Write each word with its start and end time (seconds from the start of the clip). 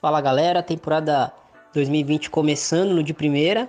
Fala 0.00 0.18
galera, 0.22 0.62
temporada 0.62 1.30
2020 1.74 2.30
começando 2.30 2.94
no 2.94 3.02
de 3.02 3.12
primeira 3.12 3.68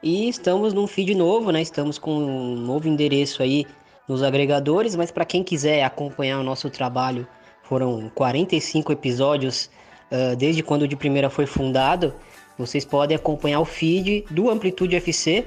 e 0.00 0.28
estamos 0.28 0.72
num 0.72 0.86
feed 0.86 1.12
novo, 1.12 1.50
né? 1.50 1.60
Estamos 1.60 1.98
com 1.98 2.14
um 2.14 2.54
novo 2.54 2.86
endereço 2.86 3.42
aí 3.42 3.66
nos 4.06 4.22
agregadores, 4.22 4.94
mas 4.94 5.10
para 5.10 5.24
quem 5.24 5.42
quiser 5.42 5.82
acompanhar 5.82 6.38
o 6.38 6.44
nosso 6.44 6.70
trabalho, 6.70 7.26
foram 7.64 8.08
45 8.14 8.92
episódios 8.92 9.68
uh, 10.12 10.36
desde 10.36 10.62
quando 10.62 10.82
o 10.82 10.88
de 10.88 10.94
primeira 10.94 11.28
foi 11.28 11.46
fundado. 11.46 12.14
Vocês 12.56 12.84
podem 12.84 13.16
acompanhar 13.16 13.58
o 13.58 13.64
feed 13.64 14.24
do 14.30 14.50
Amplitude 14.50 14.94
FC. 14.94 15.44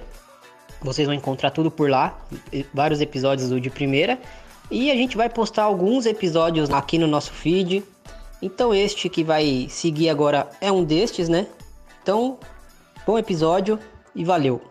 Vocês 0.81 1.07
vão 1.07 1.15
encontrar 1.15 1.51
tudo 1.51 1.71
por 1.71 1.89
lá, 1.89 2.19
vários 2.73 2.99
episódios 2.99 3.49
do 3.51 3.61
de 3.61 3.69
primeira. 3.69 4.19
E 4.69 4.91
a 4.91 4.95
gente 4.95 5.15
vai 5.15 5.29
postar 5.29 5.63
alguns 5.63 6.05
episódios 6.05 6.69
aqui 6.71 6.97
no 6.97 7.07
nosso 7.07 7.31
feed. 7.31 7.85
Então 8.41 8.73
este 8.73 9.09
que 9.09 9.23
vai 9.23 9.67
seguir 9.69 10.09
agora 10.09 10.49
é 10.59 10.71
um 10.71 10.83
destes, 10.83 11.29
né? 11.29 11.47
Então, 12.01 12.37
bom 13.05 13.17
episódio 13.17 13.79
e 14.13 14.23
valeu. 14.23 14.61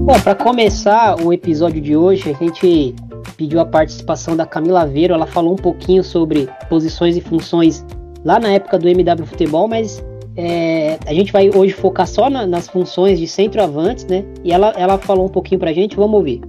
Bom, 0.00 0.20
para 0.24 0.34
começar 0.34 1.20
o 1.22 1.32
episódio 1.32 1.80
de 1.80 1.96
hoje, 1.96 2.30
a 2.30 2.34
gente 2.34 2.94
pediu 3.36 3.60
a 3.60 3.66
participação 3.66 4.36
da 4.36 4.44
Camila 4.44 4.86
Veiro. 4.86 5.14
Ela 5.14 5.26
falou 5.26 5.52
um 5.52 5.56
pouquinho 5.56 6.02
sobre 6.02 6.48
posições 6.68 7.16
e 7.16 7.20
funções 7.20 7.84
lá 8.24 8.40
na 8.40 8.48
época 8.50 8.78
do 8.78 8.88
MW 8.88 9.26
Futebol, 9.26 9.68
mas 9.68 10.02
é, 10.40 11.00
a 11.04 11.12
gente 11.12 11.32
vai 11.32 11.50
hoje 11.50 11.72
focar 11.72 12.06
só 12.06 12.30
na, 12.30 12.46
nas 12.46 12.68
funções 12.68 13.18
de 13.18 13.26
centroavantes, 13.26 14.04
né? 14.06 14.24
E 14.44 14.52
ela, 14.52 14.72
ela 14.76 14.96
falou 14.96 15.26
um 15.26 15.28
pouquinho 15.28 15.58
pra 15.58 15.72
gente, 15.72 15.96
vamos 15.96 16.14
ouvir. 16.14 16.40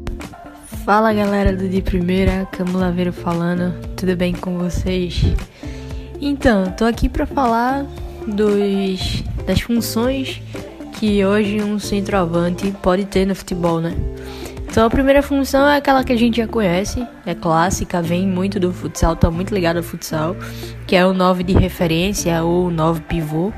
Fala 0.86 1.12
galera 1.12 1.56
do 1.56 1.68
De 1.68 1.82
Primeira, 1.82 2.48
Camila 2.52 2.92
Veiro 2.92 3.12
falando, 3.12 3.74
tudo 3.96 4.16
bem 4.16 4.34
com 4.34 4.60
vocês? 4.60 5.24
Então, 6.22 6.72
tô 6.78 6.86
aqui 6.86 7.10
para 7.10 7.26
falar 7.26 7.84
dos, 8.28 9.24
das 9.48 9.60
funções 9.60 10.40
que 11.00 11.26
hoje 11.26 11.60
um 11.60 11.80
centroavante 11.80 12.72
pode 12.84 13.06
ter 13.06 13.26
no 13.26 13.34
futebol, 13.34 13.80
né? 13.80 13.96
Então 14.70 14.86
a 14.86 14.90
primeira 14.90 15.24
função 15.24 15.68
é 15.68 15.78
aquela 15.78 16.04
que 16.04 16.14
a 16.14 16.16
gente 16.16 16.38
já 16.38 16.46
conhece, 16.46 17.04
é 17.26 17.34
clássica, 17.34 18.04
vem 18.04 18.28
muito 18.28 18.60
do 18.60 18.72
futsal, 18.72 19.16
tá 19.16 19.32
muito 19.32 19.52
ligado 19.52 19.78
ao 19.78 19.84
futsal, 19.84 20.36
que 20.86 20.96
é 20.96 21.04
o 21.04 21.12
9 21.12 21.44
de 21.44 21.54
referência 21.54 22.44
ou 22.44 22.70
9 22.70 23.02
pivô 23.02 23.52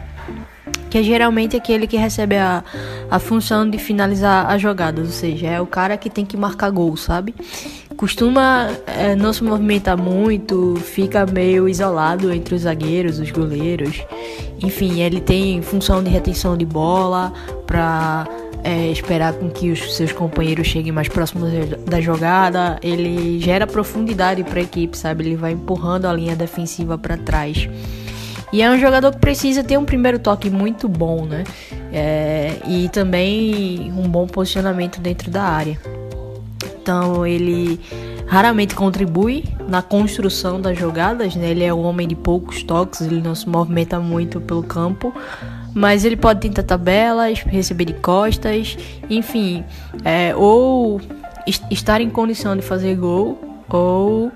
que 0.91 0.97
é 0.97 1.03
geralmente 1.03 1.55
aquele 1.55 1.87
que 1.87 1.95
recebe 1.95 2.35
a, 2.35 2.61
a 3.09 3.17
função 3.17 3.67
de 3.67 3.77
finalizar 3.77 4.51
as 4.51 4.61
jogadas, 4.61 5.07
ou 5.07 5.13
seja, 5.13 5.47
é 5.47 5.61
o 5.61 5.65
cara 5.65 5.95
que 5.95 6.09
tem 6.09 6.25
que 6.25 6.35
marcar 6.35 6.69
gol, 6.69 6.97
sabe? 6.97 7.33
Costuma 7.95 8.69
é, 8.85 9.15
não 9.15 9.31
se 9.31 9.41
movimentar 9.41 9.97
muito, 9.97 10.75
fica 10.75 11.25
meio 11.25 11.69
isolado 11.69 12.31
entre 12.33 12.55
os 12.55 12.63
zagueiros, 12.63 13.19
os 13.19 13.31
goleiros. 13.31 14.03
Enfim, 14.61 14.99
ele 14.99 15.21
tem 15.21 15.61
função 15.61 16.03
de 16.03 16.09
retenção 16.09 16.57
de 16.57 16.65
bola 16.65 17.31
para 17.65 18.27
é, 18.61 18.91
esperar 18.91 19.33
com 19.33 19.49
que 19.49 19.71
os 19.71 19.95
seus 19.95 20.11
companheiros 20.11 20.67
cheguem 20.67 20.91
mais 20.91 21.07
próximos 21.07 21.51
da 21.85 22.01
jogada. 22.01 22.77
Ele 22.83 23.39
gera 23.39 23.65
profundidade 23.65 24.43
para 24.43 24.59
a 24.59 24.63
equipe, 24.63 24.97
sabe? 24.97 25.23
Ele 25.23 25.35
vai 25.37 25.53
empurrando 25.53 26.05
a 26.05 26.13
linha 26.13 26.35
defensiva 26.35 26.97
para 26.97 27.15
trás. 27.15 27.69
E 28.51 28.61
é 28.61 28.69
um 28.69 28.77
jogador 28.77 29.11
que 29.11 29.19
precisa 29.19 29.63
ter 29.63 29.77
um 29.77 29.85
primeiro 29.85 30.19
toque 30.19 30.49
muito 30.49 30.89
bom, 30.89 31.25
né? 31.25 31.43
É, 31.93 32.57
e 32.67 32.89
também 32.89 33.91
um 33.95 34.07
bom 34.09 34.27
posicionamento 34.27 34.99
dentro 34.99 35.31
da 35.31 35.43
área. 35.43 35.79
Então 36.81 37.25
ele 37.25 37.79
raramente 38.27 38.75
contribui 38.75 39.43
na 39.67 39.81
construção 39.81 40.59
das 40.59 40.77
jogadas, 40.77 41.35
né? 41.35 41.49
Ele 41.49 41.63
é 41.63 41.73
um 41.73 41.83
homem 41.83 42.07
de 42.07 42.15
poucos 42.15 42.63
toques, 42.63 43.01
ele 43.01 43.21
não 43.21 43.35
se 43.35 43.47
movimenta 43.47 43.99
muito 43.99 44.41
pelo 44.41 44.63
campo, 44.63 45.13
mas 45.73 46.03
ele 46.03 46.17
pode 46.17 46.41
tentar 46.41 46.63
tabelas, 46.63 47.39
receber 47.41 47.85
de 47.85 47.93
costas, 47.93 48.77
enfim, 49.09 49.63
é, 50.03 50.35
ou 50.35 50.99
estar 51.69 52.01
em 52.01 52.09
condição 52.09 52.55
de 52.55 52.61
fazer 52.61 52.95
gol 52.95 53.39
ou 53.69 54.31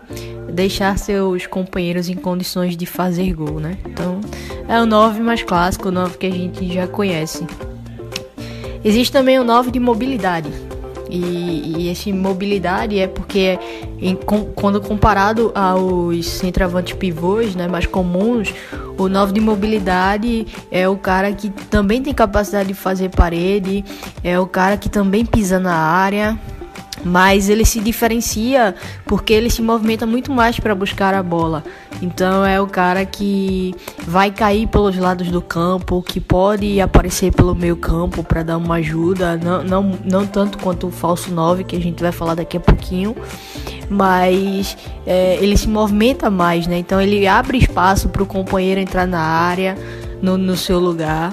deixar 0.56 0.98
seus 0.98 1.46
companheiros 1.46 2.08
em 2.08 2.16
condições 2.16 2.78
de 2.78 2.86
fazer 2.86 3.34
gol, 3.34 3.60
né? 3.60 3.78
Então 3.86 4.22
é 4.68 4.82
o 4.82 4.86
9 4.86 5.20
mais 5.20 5.44
clássico, 5.44 5.90
o 5.90 5.92
9 5.92 6.18
que 6.18 6.26
a 6.26 6.32
gente 6.32 6.74
já 6.74 6.88
conhece. 6.88 7.46
Existe 8.84 9.12
também 9.12 9.38
o 9.38 9.44
9 9.44 9.70
de 9.70 9.80
mobilidade. 9.80 10.50
E, 11.10 11.78
e 11.78 11.90
esse 11.90 12.12
mobilidade 12.12 12.98
é 12.98 13.08
porque 13.08 13.60
em, 14.02 14.16
com, 14.16 14.46
quando 14.46 14.82
comparado 14.82 15.52
aos 15.54 16.26
centroavantes 16.26 16.94
pivôs 16.94 17.54
né, 17.54 17.68
mais 17.68 17.86
comuns, 17.86 18.54
o 18.98 19.08
9 19.08 19.34
de 19.34 19.40
mobilidade 19.40 20.48
é 20.72 20.88
o 20.88 20.98
cara 20.98 21.32
que 21.34 21.50
também 21.50 22.02
tem 22.02 22.14
capacidade 22.14 22.70
de 22.70 22.74
fazer 22.74 23.10
parede, 23.10 23.84
é 24.24 24.40
o 24.40 24.48
cara 24.48 24.78
que 24.78 24.90
também 24.90 25.26
pisa 25.26 25.60
na 25.60 25.76
área, 25.76 26.40
mas 27.06 27.50
ele 27.50 27.64
se 27.64 27.80
diferencia 27.80 28.74
porque 29.06 29.32
ele 29.32 29.50
se 29.50 29.62
movimenta 29.62 30.08
muito 30.08 30.32
mais 30.32 30.60
para 30.60 30.74
buscar 30.74 31.14
a 31.14 31.22
bola. 31.22 31.64
Então 32.02 32.44
é 32.44 32.60
o 32.60 32.66
cara 32.66 33.06
que 33.06 33.76
vai 34.08 34.32
cair 34.32 34.68
pelos 34.68 34.98
lados 34.98 35.30
do 35.30 35.40
campo, 35.40 36.02
que 36.02 36.20
pode 36.20 36.82
aparecer 36.82 37.32
pelo 37.32 37.54
meio 37.54 37.78
campo 37.78 38.24
para 38.24 38.42
dar 38.42 38.58
uma 38.58 38.76
ajuda, 38.76 39.38
não, 39.38 39.64
não, 39.64 40.00
não 40.04 40.26
tanto 40.26 40.58
quanto 40.58 40.88
o 40.88 40.92
falso 40.92 41.32
9 41.32 41.64
que 41.64 41.76
a 41.76 41.80
gente 41.80 42.02
vai 42.02 42.12
falar 42.12 42.34
daqui 42.34 42.58
a 42.58 42.60
pouquinho, 42.60 43.16
mas 43.88 44.76
é, 45.06 45.38
ele 45.40 45.56
se 45.56 45.70
movimenta 45.70 46.32
mais, 46.32 46.66
né? 46.66 46.80
Então 46.80 47.00
ele 47.00 47.28
abre 47.28 47.60
espaço 47.60 48.10
para 48.10 48.24
o 48.24 48.26
companheiro 48.26 48.82
entrar 48.82 49.06
na 49.06 49.22
área, 49.22 49.78
no, 50.22 50.38
no 50.38 50.58
seu 50.58 50.80
lugar. 50.80 51.32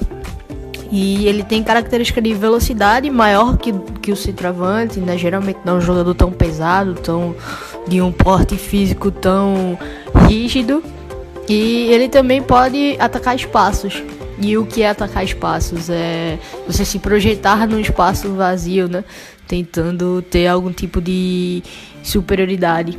E 0.93 1.27
ele 1.27 1.43
tem 1.43 1.63
característica 1.63 2.21
de 2.21 2.35
velocidade 2.35 3.09
maior 3.09 3.57
que, 3.57 3.73
que 4.03 4.13
o 4.13 4.17
centroavante, 4.17 5.01
né? 5.01 5.17
Geralmente 5.17 5.61
não 5.65 5.77
é 5.77 5.79
um 5.79 5.81
jogador 5.81 6.13
tão 6.13 6.31
pesado, 6.31 6.93
tão 6.93 7.35
de 7.89 8.03
um 8.03 8.13
porte 8.13 8.59
físico 8.59 9.11
tão 9.11 9.79
rígido. 10.29 10.85
E 11.49 11.87
ele 11.91 12.11
também 12.11 12.43
pode 12.43 12.95
atacar 12.99 13.35
espaços. 13.35 14.03
E 14.39 14.59
o 14.59 14.67
que 14.67 14.83
é 14.83 14.91
atacar 14.91 15.25
espaços? 15.25 15.89
É 15.89 16.39
você 16.67 16.85
se 16.85 16.99
projetar 16.99 17.67
num 17.67 17.81
espaço 17.81 18.29
vazio, 18.35 18.87
né? 18.87 19.03
Tentando 19.49 20.21
ter 20.21 20.47
algum 20.47 20.73
tipo 20.73 21.01
de 21.01 21.63
superioridade. 22.03 22.99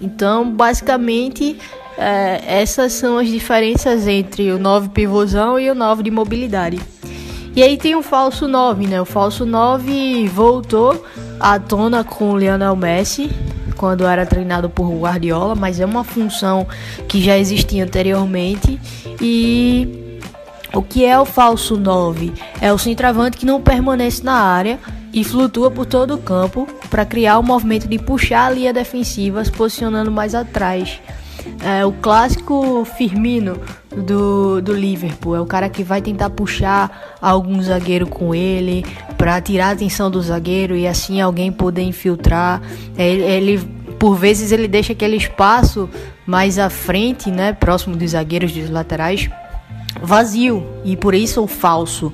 Então, 0.00 0.50
basicamente, 0.50 1.58
é, 1.98 2.60
essas 2.60 2.92
são 2.92 3.18
as 3.18 3.28
diferenças 3.28 4.06
entre 4.06 4.52
o 4.52 4.58
9 4.58 4.90
pivôzão 4.90 5.58
e 5.58 5.68
o 5.68 5.74
9 5.74 6.04
de 6.04 6.10
mobilidade. 6.10 6.80
E 7.56 7.62
aí 7.62 7.76
tem 7.76 7.96
o 7.96 8.02
falso 8.02 8.46
9, 8.46 8.86
né? 8.86 9.00
O 9.00 9.04
falso 9.04 9.44
9 9.44 10.28
voltou 10.28 11.04
à 11.40 11.58
tona 11.58 12.04
com 12.04 12.30
o 12.30 12.38
Lionel 12.38 12.76
Messi 12.76 13.28
quando 13.76 14.06
era 14.06 14.24
treinado 14.24 14.70
por 14.70 14.88
Guardiola, 14.90 15.56
mas 15.56 15.80
é 15.80 15.86
uma 15.86 16.04
função 16.04 16.66
que 17.08 17.20
já 17.20 17.36
existia 17.36 17.84
anteriormente 17.84 18.78
e 19.20 20.20
o 20.72 20.82
que 20.82 21.04
é 21.04 21.18
o 21.18 21.24
falso 21.24 21.76
9? 21.76 22.32
É 22.60 22.72
o 22.72 22.78
centroavante 22.78 23.38
que 23.38 23.46
não 23.46 23.60
permanece 23.60 24.22
na 24.22 24.34
área 24.34 24.78
e 25.12 25.24
flutua 25.24 25.70
por 25.70 25.86
todo 25.86 26.14
o 26.14 26.18
campo 26.18 26.68
para 26.90 27.04
criar 27.04 27.38
o 27.38 27.42
movimento 27.42 27.88
de 27.88 27.98
puxar 27.98 28.46
a 28.46 28.50
linha 28.50 28.72
defensiva, 28.72 29.44
se 29.44 29.50
posicionando 29.50 30.12
mais 30.12 30.34
atrás. 30.34 31.00
É 31.60 31.84
o 31.84 31.92
clássico 31.92 32.84
Firmino 32.96 33.60
do, 33.96 34.60
do 34.60 34.72
Liverpool. 34.72 35.36
É 35.36 35.40
o 35.40 35.46
cara 35.46 35.68
que 35.68 35.82
vai 35.82 36.00
tentar 36.00 36.30
puxar 36.30 37.16
algum 37.20 37.60
zagueiro 37.62 38.06
com 38.06 38.34
ele 38.34 38.84
para 39.16 39.40
tirar 39.40 39.68
a 39.68 39.70
atenção 39.72 40.10
do 40.10 40.20
zagueiro 40.20 40.76
e 40.76 40.86
assim 40.86 41.20
alguém 41.20 41.50
poder 41.50 41.82
infiltrar. 41.82 42.62
Ele, 42.96 43.22
ele 43.22 43.78
por 43.98 44.14
vezes 44.14 44.52
ele 44.52 44.68
deixa 44.68 44.92
aquele 44.92 45.16
espaço 45.16 45.88
mais 46.24 46.58
à 46.58 46.70
frente, 46.70 47.30
né, 47.30 47.52
próximo 47.52 47.96
dos 47.96 48.12
zagueiros 48.12 48.52
dos 48.52 48.70
laterais, 48.70 49.28
vazio 50.02 50.66
e 50.84 50.96
por 50.96 51.14
isso 51.14 51.42
o 51.42 51.46
falso, 51.46 52.12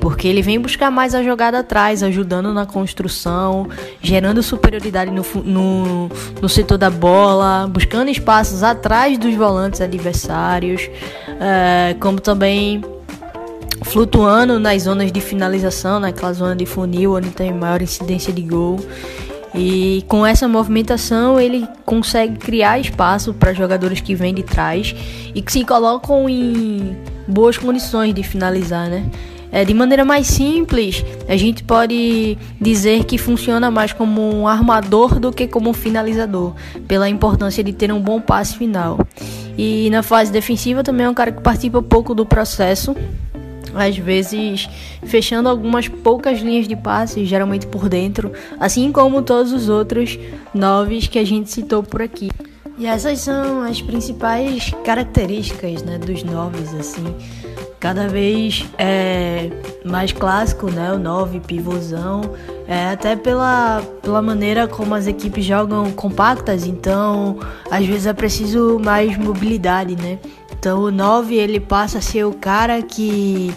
porque 0.00 0.28
ele 0.28 0.42
vem 0.42 0.60
buscar 0.60 0.90
mais 0.90 1.14
a 1.14 1.22
jogada 1.22 1.58
atrás, 1.58 2.02
ajudando 2.02 2.52
na 2.52 2.66
construção, 2.66 3.68
gerando 4.00 4.42
superioridade 4.42 5.10
no, 5.10 5.24
no, 5.42 6.08
no 6.40 6.48
setor 6.48 6.78
da 6.78 6.90
bola, 6.90 7.68
buscando 7.70 8.10
espaços 8.10 8.62
atrás 8.62 9.18
dos 9.18 9.34
volantes 9.34 9.80
adversários, 9.80 10.88
é, 11.40 11.94
como 12.00 12.20
também 12.20 12.82
flutuando 13.82 14.58
nas 14.58 14.82
zonas 14.82 15.12
de 15.12 15.20
finalização, 15.20 16.00
naquela 16.00 16.32
zona 16.32 16.56
de 16.56 16.66
funil 16.66 17.14
onde 17.14 17.30
tem 17.30 17.52
maior 17.52 17.82
incidência 17.82 18.32
de 18.32 18.42
gol. 18.42 18.80
E 19.54 20.04
com 20.08 20.26
essa 20.26 20.48
movimentação 20.48 21.40
ele 21.40 21.68
consegue 21.84 22.38
criar 22.38 22.80
espaço 22.80 23.32
para 23.32 23.52
jogadores 23.52 24.00
que 24.00 24.14
vêm 24.14 24.34
de 24.34 24.42
trás 24.42 24.94
e 25.32 25.40
que 25.40 25.52
se 25.52 25.64
colocam 25.64 26.28
em 26.28 26.96
boas 27.26 27.58
condições 27.58 28.14
de 28.14 28.22
finalizar, 28.22 28.88
né? 28.88 29.10
É, 29.54 29.64
de 29.64 29.72
maneira 29.72 30.04
mais 30.04 30.26
simples, 30.26 31.04
a 31.28 31.36
gente 31.36 31.62
pode 31.62 32.36
dizer 32.60 33.04
que 33.04 33.16
funciona 33.16 33.70
mais 33.70 33.92
como 33.92 34.20
um 34.20 34.48
armador 34.48 35.20
do 35.20 35.32
que 35.32 35.46
como 35.46 35.70
um 35.70 35.72
finalizador, 35.72 36.54
pela 36.88 37.08
importância 37.08 37.62
de 37.62 37.72
ter 37.72 37.92
um 37.92 38.00
bom 38.00 38.20
passe 38.20 38.56
final. 38.56 38.98
E 39.56 39.88
na 39.90 40.02
fase 40.02 40.32
defensiva 40.32 40.82
também 40.82 41.06
é 41.06 41.08
um 41.08 41.14
cara 41.14 41.30
que 41.30 41.40
participa 41.40 41.80
pouco 41.80 42.16
do 42.16 42.26
processo, 42.26 42.96
às 43.72 43.96
vezes 43.96 44.68
fechando 45.04 45.48
algumas 45.48 45.86
poucas 45.86 46.40
linhas 46.40 46.66
de 46.66 46.74
passe, 46.74 47.24
geralmente 47.24 47.66
por 47.68 47.88
dentro, 47.88 48.32
assim 48.58 48.90
como 48.90 49.22
todos 49.22 49.52
os 49.52 49.68
outros 49.68 50.18
noves 50.52 51.06
que 51.06 51.18
a 51.18 51.24
gente 51.24 51.48
citou 51.48 51.80
por 51.80 52.02
aqui. 52.02 52.28
E 52.76 52.86
essas 52.86 53.20
são 53.20 53.62
as 53.62 53.80
principais 53.80 54.72
características 54.84 55.82
né, 55.82 55.98
dos 55.98 56.22
noves, 56.24 56.74
assim. 56.74 57.14
Cada 57.78 58.08
vez 58.08 58.64
é 58.78 59.50
mais 59.84 60.10
clássico, 60.10 60.70
né? 60.70 60.92
O 60.92 60.98
9 60.98 61.40
pivôzão. 61.40 62.22
É, 62.66 62.88
até 62.88 63.14
pela, 63.14 63.82
pela 64.02 64.22
maneira 64.22 64.66
como 64.66 64.94
as 64.94 65.06
equipes 65.06 65.44
jogam 65.44 65.92
compactas, 65.92 66.66
então 66.66 67.38
às 67.70 67.84
vezes 67.84 68.06
é 68.06 68.14
preciso 68.14 68.80
mais 68.82 69.18
mobilidade, 69.18 69.94
né? 69.96 70.18
Então 70.50 70.80
o 70.80 70.90
9 70.90 71.34
ele 71.34 71.60
passa 71.60 71.98
a 71.98 72.00
ser 72.00 72.24
o 72.24 72.32
cara 72.32 72.80
que 72.80 73.54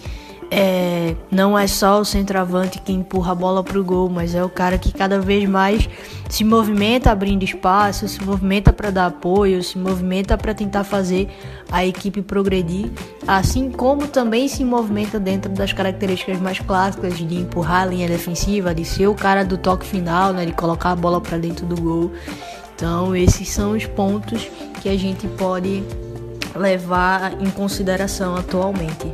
é, 0.49 1.15
não 1.29 1.57
é 1.57 1.67
só 1.67 1.99
o 1.99 2.05
centroavante 2.05 2.79
que 2.79 2.93
empurra 2.93 3.33
a 3.33 3.35
bola 3.35 3.63
para 3.63 3.77
o 3.77 3.83
gol, 3.83 4.09
mas 4.09 4.33
é 4.33 4.43
o 4.43 4.49
cara 4.49 4.77
que 4.77 4.93
cada 4.93 5.19
vez 5.19 5.47
mais 5.47 5.89
se 6.29 6.43
movimenta 6.43 7.11
abrindo 7.11 7.43
espaço, 7.43 8.07
se 8.07 8.23
movimenta 8.23 8.71
para 8.71 8.89
dar 8.89 9.07
apoio, 9.07 9.61
se 9.61 9.77
movimenta 9.77 10.37
para 10.37 10.53
tentar 10.53 10.83
fazer 10.83 11.27
a 11.71 11.85
equipe 11.85 12.21
progredir, 12.21 12.89
assim 13.27 13.69
como 13.71 14.07
também 14.07 14.47
se 14.47 14.63
movimenta 14.63 15.19
dentro 15.19 15.51
das 15.51 15.73
características 15.73 16.39
mais 16.39 16.59
clássicas 16.59 17.17
de 17.17 17.35
empurrar 17.35 17.83
a 17.83 17.85
linha 17.85 18.07
defensiva, 18.07 18.73
de 18.73 18.85
ser 18.85 19.07
o 19.07 19.15
cara 19.15 19.43
do 19.43 19.57
toque 19.57 19.85
final, 19.85 20.31
né, 20.33 20.45
de 20.45 20.53
colocar 20.53 20.91
a 20.91 20.95
bola 20.95 21.19
para 21.19 21.37
dentro 21.37 21.65
do 21.65 21.79
gol. 21.79 22.11
Então, 22.75 23.15
esses 23.15 23.49
são 23.49 23.71
os 23.71 23.85
pontos 23.85 24.49
que 24.81 24.87
a 24.87 24.97
gente 24.97 25.27
pode 25.27 25.83
levar 26.55 27.33
em 27.41 27.49
consideração 27.49 28.35
atualmente. 28.35 29.07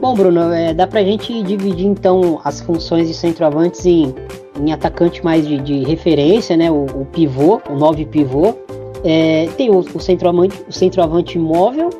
Bom, 0.00 0.14
Bruno, 0.14 0.52
é, 0.52 0.72
dá 0.72 0.86
pra 0.86 1.02
gente 1.02 1.42
dividir 1.42 1.86
então 1.86 2.40
as 2.44 2.60
funções 2.60 3.08
de 3.08 3.14
centroavantes 3.14 3.84
em, 3.84 4.14
em 4.60 4.72
atacante 4.72 5.24
mais 5.24 5.46
de, 5.46 5.58
de 5.58 5.82
referência, 5.82 6.56
né? 6.56 6.70
O, 6.70 6.84
o, 6.84 7.06
pivô, 7.06 7.60
o 7.68 7.74
9 7.74 8.06
pivô. 8.06 8.54
É, 9.02 9.48
tem 9.56 9.70
o, 9.70 9.78
o, 9.78 10.00
centroavante, 10.00 10.62
o 10.68 10.72
centroavante 10.72 11.38
móvel, 11.38 11.90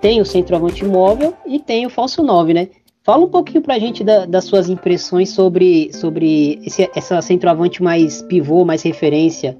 tem 0.00 0.20
o 0.20 0.24
centroavante 0.24 0.84
móvel 0.84 1.34
e 1.46 1.58
tem 1.58 1.86
o 1.86 1.90
falso 1.90 2.22
9, 2.22 2.54
né? 2.54 2.68
Fala 3.02 3.24
um 3.24 3.28
pouquinho 3.28 3.62
pra 3.62 3.78
gente 3.78 4.04
da, 4.04 4.24
das 4.24 4.44
suas 4.44 4.68
impressões 4.68 5.30
sobre, 5.30 5.92
sobre 5.92 6.60
esse, 6.64 6.88
essa 6.94 7.20
centroavante 7.20 7.82
mais 7.82 8.22
pivô, 8.22 8.64
mais 8.64 8.82
referência. 8.82 9.58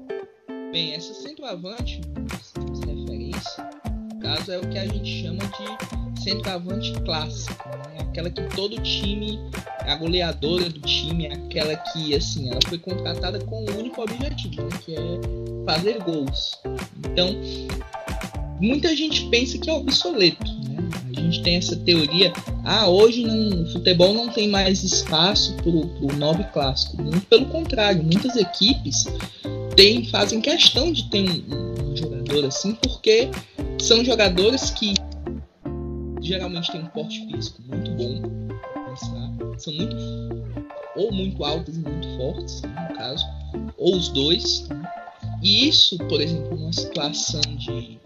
Bem, 0.71 0.93
essa 0.93 1.13
centroavante 1.13 2.01
referência, 2.87 3.69
no 4.13 4.19
caso, 4.19 4.51
é 4.51 4.57
o 4.57 4.67
que 4.69 4.77
a 4.77 4.85
gente 4.85 5.23
chama 5.23 5.39
de 5.39 6.04
centroavante 6.25 6.91
clássico, 7.01 7.69
né? 7.69 7.99
aquela 7.99 8.31
que 8.31 8.41
todo 8.55 8.81
time, 8.81 9.39
a 9.81 9.95
goleadora 9.95 10.67
do 10.69 10.79
time, 10.79 11.27
aquela 11.27 11.75
que 11.75 12.15
assim, 12.15 12.49
ela 12.49 12.59
foi 12.67 12.79
contratada 12.79 13.39
com 13.39 13.63
um 13.63 13.77
único 13.77 14.01
objetivo, 14.01 14.63
né? 14.63 14.69
que 14.83 14.95
é 14.95 14.99
fazer 15.65 15.99
gols. 15.99 16.59
Então, 16.97 17.29
muita 18.59 18.95
gente 18.95 19.25
pensa 19.25 19.59
que 19.59 19.69
é 19.69 19.73
obsoleto, 19.73 20.51
né? 20.67 20.89
A 21.15 21.21
gente 21.21 21.43
tem 21.43 21.55
essa 21.57 21.75
teoria, 21.75 22.33
ah, 22.63 22.87
hoje 22.87 23.23
não, 23.23 23.63
o 23.63 23.71
futebol 23.71 24.13
não 24.13 24.29
tem 24.29 24.49
mais 24.49 24.83
espaço 24.83 25.55
para 25.57 25.69
o 25.69 26.15
nobre 26.17 26.43
clássico. 26.51 27.01
Muito 27.01 27.25
pelo 27.27 27.45
contrário, 27.45 28.03
muitas 28.03 28.35
equipes 28.35 29.05
têm, 29.75 30.05
fazem 30.05 30.41
questão 30.41 30.91
de 30.91 31.07
ter 31.09 31.29
um, 31.29 31.91
um 31.91 31.95
jogador 31.95 32.45
assim, 32.45 32.73
porque 32.75 33.29
são 33.79 34.03
jogadores 34.03 34.71
que 34.71 34.95
geralmente 36.25 36.71
tem 36.71 36.81
um 36.81 36.87
porte 36.87 37.25
físico 37.27 37.61
muito 37.67 37.91
bom, 37.91 38.21
são 39.57 39.73
muito 39.73 39.95
ou 40.95 41.11
muito 41.11 41.43
altos 41.43 41.75
e 41.75 41.79
muito 41.79 42.07
fortes, 42.17 42.61
né, 42.61 42.87
no 42.89 42.97
caso, 42.97 43.25
ou 43.77 43.95
os 43.95 44.09
dois. 44.09 44.67
Né? 44.69 44.91
E 45.43 45.67
isso, 45.67 45.97
por 45.97 46.21
exemplo, 46.21 46.55
numa 46.55 46.73
situação 46.73 47.41
de 47.57 47.99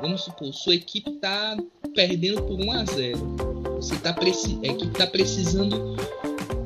vamos 0.00 0.22
supor, 0.22 0.52
sua 0.52 0.74
equipe 0.74 1.10
está 1.10 1.56
perdendo 1.94 2.42
por 2.42 2.60
1 2.60 2.72
a 2.72 2.84
0. 2.84 3.36
Você 3.76 3.96
tá 3.96 4.12
preci 4.12 4.58
a 4.62 4.68
equipe 4.68 4.92
está 4.92 5.06
precisando 5.06 5.96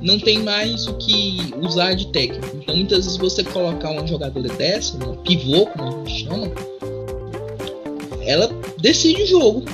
não 0.03 0.19
tem 0.19 0.41
mais 0.41 0.87
o 0.89 0.95
que 0.95 1.55
usar 1.61 1.95
de 1.95 2.09
técnica. 2.09 2.51
Então, 2.57 2.77
muitas 2.77 3.05
vezes 3.05 3.17
você 3.17 3.45
colocar 3.45 3.91
uma 3.91 4.07
jogadora 4.07 4.49
dessa, 4.49 4.97
uma 4.97 5.17
pivô, 5.19 5.67
como 5.67 5.85
a 5.85 6.05
gente 6.05 6.25
chama, 6.25 6.49
ela 8.27 8.49
decide 8.79 9.23
o 9.23 9.27
jogo 9.27 9.65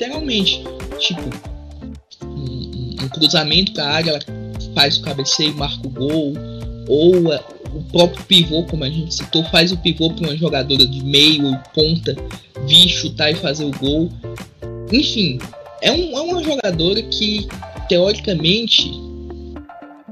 literalmente. 0.00 0.64
Tipo, 0.98 1.22
um, 2.24 2.96
um 3.02 3.08
cruzamento 3.10 3.72
para 3.72 3.84
a 3.84 3.90
área, 3.90 4.10
ela 4.10 4.20
faz 4.74 4.96
o 4.96 5.02
cabeceio, 5.02 5.54
marca 5.54 5.86
o 5.86 5.90
gol, 5.90 6.34
ou 6.88 7.14
o 7.72 7.82
próprio 7.92 8.24
pivô, 8.24 8.64
como 8.64 8.84
a 8.84 8.90
gente 8.90 9.14
citou, 9.14 9.44
faz 9.44 9.70
o 9.70 9.76
pivô 9.76 10.10
para 10.10 10.26
uma 10.26 10.36
jogadora 10.36 10.86
de 10.86 11.04
meio 11.04 11.46
ou 11.46 11.56
ponta 11.74 12.16
vir 12.66 12.88
chutar 12.88 13.30
e 13.30 13.34
fazer 13.34 13.64
o 13.64 13.70
gol. 13.70 14.10
Enfim, 14.92 15.38
é, 15.82 15.92
um, 15.92 16.16
é 16.16 16.20
uma 16.20 16.42
jogadora 16.42 17.00
que, 17.02 17.46
teoricamente, 17.88 18.90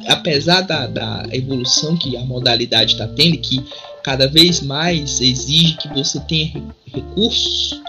apesar 0.06 0.62
da, 0.62 0.86
da 0.86 1.26
evolução 1.32 1.96
que 1.96 2.16
a 2.16 2.20
modalidade 2.20 2.92
está 2.92 3.08
tendo, 3.08 3.38
que 3.38 3.64
cada 4.04 4.28
vez 4.28 4.60
mais 4.60 5.20
exige 5.20 5.76
que 5.76 5.88
você 5.88 6.20
tenha 6.20 6.62
recursos, 6.86 7.82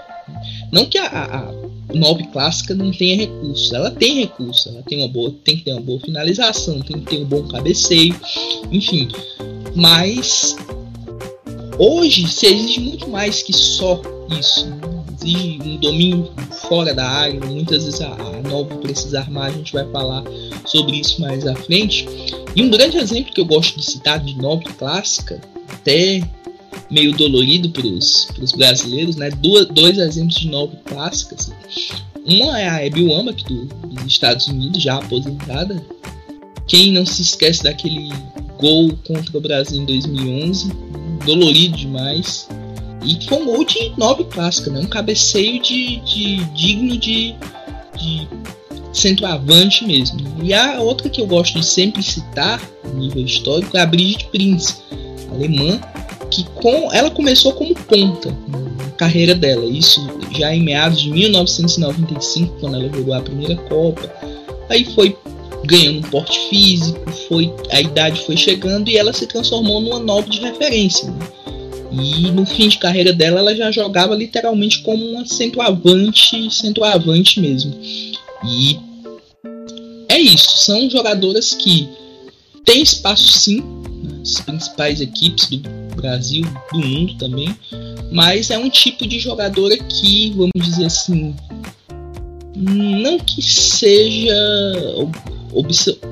não 0.72 0.86
que 0.86 0.98
a, 0.98 1.08
a, 1.08 1.54
nobre 1.94 2.28
clássica 2.28 2.74
não 2.76 2.92
tenha 2.92 3.18
recursos. 3.18 3.72
Ela 3.74 3.92
tem 3.92 4.22
recursos, 4.22 4.68
ela 4.68 4.84
tem 4.84 5.00
uma 5.00 5.08
boa, 5.08 5.34
tem 5.44 5.58
que 5.58 5.64
ter 5.64 5.72
uma 5.72 5.82
boa 5.82 6.00
finalização, 6.00 6.80
tem 6.82 7.00
que 7.00 7.06
ter 7.06 7.18
um 7.18 7.26
bom 7.26 7.48
cabeceio, 7.48 8.16
enfim. 8.72 9.08
Mas 9.76 10.56
hoje 11.78 12.28
se 12.28 12.48
exige 12.48 12.80
muito 12.80 13.10
mais 13.10 13.42
que 13.42 13.54
só 13.54 14.02
isso. 14.40 14.68
Né? 14.68 14.80
Exige 15.22 15.60
um 15.64 15.78
domínio 15.78 16.32
fora 16.68 16.94
da 16.94 17.08
área. 17.08 17.40
Muitas 17.40 17.86
vezes 17.86 18.02
a, 18.02 18.14
a 18.14 18.42
Nobre 18.48 18.78
precisa 18.78 19.20
armar, 19.20 19.48
a 19.48 19.52
gente 19.52 19.74
vai 19.74 19.86
falar 19.92 20.24
sobre 20.66 20.98
isso 20.98 21.20
mais 21.22 21.46
à 21.46 21.56
frente. 21.56 22.08
E 22.56 22.62
um 22.62 22.70
grande 22.70 22.98
exemplo 22.98 23.34
que 23.34 23.42
eu 23.42 23.46
gosto 23.46 23.78
de 23.78 23.86
citar 23.86 24.20
de 24.20 24.36
Nobre 24.38 24.72
clássica, 24.74 25.42
até 25.72 26.22
meio 26.90 27.16
dolorido 27.16 27.70
para 27.70 27.86
os 27.86 28.52
brasileiros, 28.56 29.16
né? 29.16 29.30
Duas, 29.30 29.68
dois 29.68 29.98
exemplos 29.98 30.40
de 30.40 30.50
nobre 30.50 30.78
clássicas. 30.86 31.52
Uma 32.26 32.60
é 32.60 32.68
a 32.68 32.86
Abby 32.86 33.08
Wambach 33.08 33.44
do, 33.46 33.66
dos 33.66 34.06
Estados 34.06 34.48
Unidos, 34.48 34.82
já 34.82 34.98
aposentada. 34.98 35.84
Quem 36.68 36.92
não 36.92 37.06
se 37.06 37.22
esquece 37.22 37.64
daquele 37.64 38.10
gol 38.60 38.98
contra 39.08 39.38
o 39.38 39.42
Brasil 39.42 39.82
em 39.82 39.86
2011, 39.86 40.72
dolorido 41.26 41.78
demais. 41.78 42.48
E 43.04 43.26
foi 43.26 43.42
um 43.42 43.46
gol 43.46 43.64
de 43.64 43.94
nobre 43.98 44.26
clássica, 44.26 44.70
né? 44.70 44.82
Um 44.82 44.88
cabeceio 44.88 45.62
de, 45.62 45.98
de 46.02 46.44
digno 46.54 46.98
de, 46.98 47.34
de 47.98 48.28
centroavante 48.92 49.86
mesmo. 49.86 50.20
E 50.44 50.54
a 50.54 50.82
outra 50.82 51.10
que 51.10 51.22
eu 51.22 51.28
gosto 51.28 51.60
de 51.60 51.66
sempre 51.66 52.04
citar, 52.04 52.62
nível 52.94 53.24
histórico, 53.24 53.78
é 53.78 53.82
a 53.82 53.86
Brigitte 53.86 54.26
Prince, 54.26 54.76
alemã, 55.32 55.80
que 56.30 56.44
com 56.56 56.94
ela 56.94 57.10
começou 57.10 57.54
como 57.54 57.74
ponta 57.74 58.36
na 58.50 58.92
carreira 58.92 59.34
dela, 59.34 59.66
isso 59.66 60.08
já 60.38 60.54
em 60.54 60.64
meados 60.64 61.02
de 61.02 61.10
1995, 61.10 62.58
quando 62.60 62.76
ela 62.76 62.90
jogou 62.94 63.14
a 63.14 63.22
primeira 63.22 63.56
Copa. 63.56 64.12
Aí 64.70 64.86
foi 64.86 65.16
ganhando 65.66 66.00
um 66.00 66.10
porte 66.10 66.40
físico, 66.50 67.00
foi 67.28 67.54
a 67.72 67.82
idade 67.82 68.22
foi 68.22 68.38
chegando 68.38 68.90
e 68.90 68.98
ela 68.98 69.14
se 69.14 69.28
transformou 69.28 69.82
numa 69.82 70.00
nobre 70.00 70.30
de 70.30 70.40
referência. 70.40 71.10
Né? 71.10 71.28
E 71.92 72.32
no 72.32 72.46
fim 72.46 72.68
de 72.68 72.78
carreira 72.78 73.12
dela, 73.12 73.40
ela 73.40 73.56
já 73.56 73.72
jogava 73.72 74.16
literalmente 74.16 74.82
como 74.84 75.04
uma 75.04 75.26
centroavante, 75.26 76.50
centroavante 76.52 77.40
mesmo. 77.40 77.76
E 78.46 78.80
é 80.08 80.18
isso, 80.20 80.58
são 80.58 80.90
jogadoras 80.90 81.54
que 81.54 81.90
têm 82.70 82.84
espaço 82.84 83.32
sim 83.32 83.64
nas 84.20 84.42
principais 84.42 85.02
equipes 85.02 85.48
do 85.48 85.60
Brasil, 85.96 86.46
do 86.72 86.80
mundo 86.80 87.16
também. 87.16 87.50
Mas 88.12 88.52
é 88.52 88.60
um 88.60 88.70
tipo 88.70 89.08
de 89.08 89.20
jogadora 89.20 89.76
que, 89.76 90.30
vamos 90.36 90.52
dizer 90.56 90.86
assim, 90.86 91.34
não 92.56 93.18
que 93.18 93.42
seja 93.42 94.36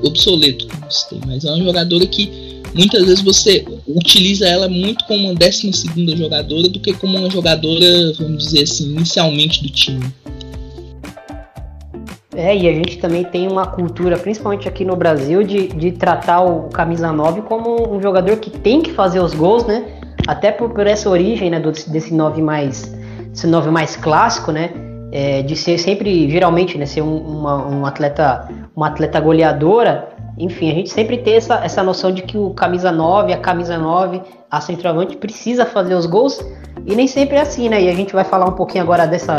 obsoleto, 0.02 0.66
mas 1.26 1.44
é 1.44 1.50
uma 1.52 1.64
jogadora 1.64 2.04
que 2.06 2.28
muitas 2.74 3.06
vezes 3.06 3.20
você 3.20 3.64
utiliza 3.86 4.48
ela 4.48 4.68
muito 4.68 5.04
como 5.04 5.26
uma 5.26 5.34
décima 5.34 5.72
segunda 5.72 6.16
jogadora 6.16 6.68
do 6.68 6.80
que 6.80 6.92
como 6.92 7.18
uma 7.18 7.30
jogadora, 7.30 8.12
vamos 8.14 8.44
dizer 8.44 8.62
assim, 8.64 8.90
inicialmente 8.90 9.62
do 9.62 9.70
time. 9.70 10.12
É, 12.38 12.56
e 12.56 12.68
a 12.68 12.72
gente 12.72 12.98
também 12.98 13.24
tem 13.24 13.50
uma 13.50 13.66
cultura, 13.66 14.16
principalmente 14.16 14.68
aqui 14.68 14.84
no 14.84 14.94
Brasil, 14.94 15.42
de, 15.42 15.66
de 15.66 15.90
tratar 15.90 16.40
o 16.40 16.68
camisa 16.68 17.10
9 17.10 17.42
como 17.42 17.92
um 17.92 18.00
jogador 18.00 18.36
que 18.36 18.48
tem 18.48 18.80
que 18.80 18.92
fazer 18.92 19.18
os 19.18 19.34
gols, 19.34 19.66
né? 19.66 19.86
Até 20.24 20.52
por, 20.52 20.70
por 20.70 20.86
essa 20.86 21.10
origem, 21.10 21.50
né, 21.50 21.58
do, 21.58 21.72
desse 21.72 22.14
9 22.14 22.40
mais, 22.40 22.96
esse 23.34 23.44
9 23.44 23.72
mais 23.72 23.96
clássico, 23.96 24.52
né? 24.52 24.70
É, 25.10 25.42
de 25.42 25.56
ser 25.56 25.78
sempre, 25.78 26.30
geralmente, 26.30 26.78
né, 26.78 26.86
ser 26.86 27.02
um, 27.02 27.16
uma, 27.16 27.66
um 27.66 27.84
atleta, 27.84 28.48
uma 28.76 28.86
atleta 28.86 29.18
goleadora. 29.18 30.10
Enfim, 30.38 30.70
a 30.70 30.74
gente 30.74 30.90
sempre 30.90 31.18
tem 31.18 31.34
essa, 31.34 31.56
essa 31.64 31.82
noção 31.82 32.12
de 32.12 32.22
que 32.22 32.38
o 32.38 32.50
camisa 32.50 32.92
9, 32.92 33.32
a 33.32 33.38
camisa 33.38 33.76
9, 33.76 34.22
a 34.48 34.60
centroavante 34.60 35.16
precisa 35.16 35.66
fazer 35.66 35.96
os 35.96 36.06
gols, 36.06 36.40
e 36.86 36.94
nem 36.94 37.08
sempre 37.08 37.36
é 37.36 37.40
assim, 37.40 37.68
né? 37.68 37.82
E 37.82 37.88
a 37.88 37.94
gente 37.94 38.12
vai 38.12 38.22
falar 38.22 38.48
um 38.48 38.54
pouquinho 38.54 38.84
agora 38.84 39.08
dessa 39.08 39.34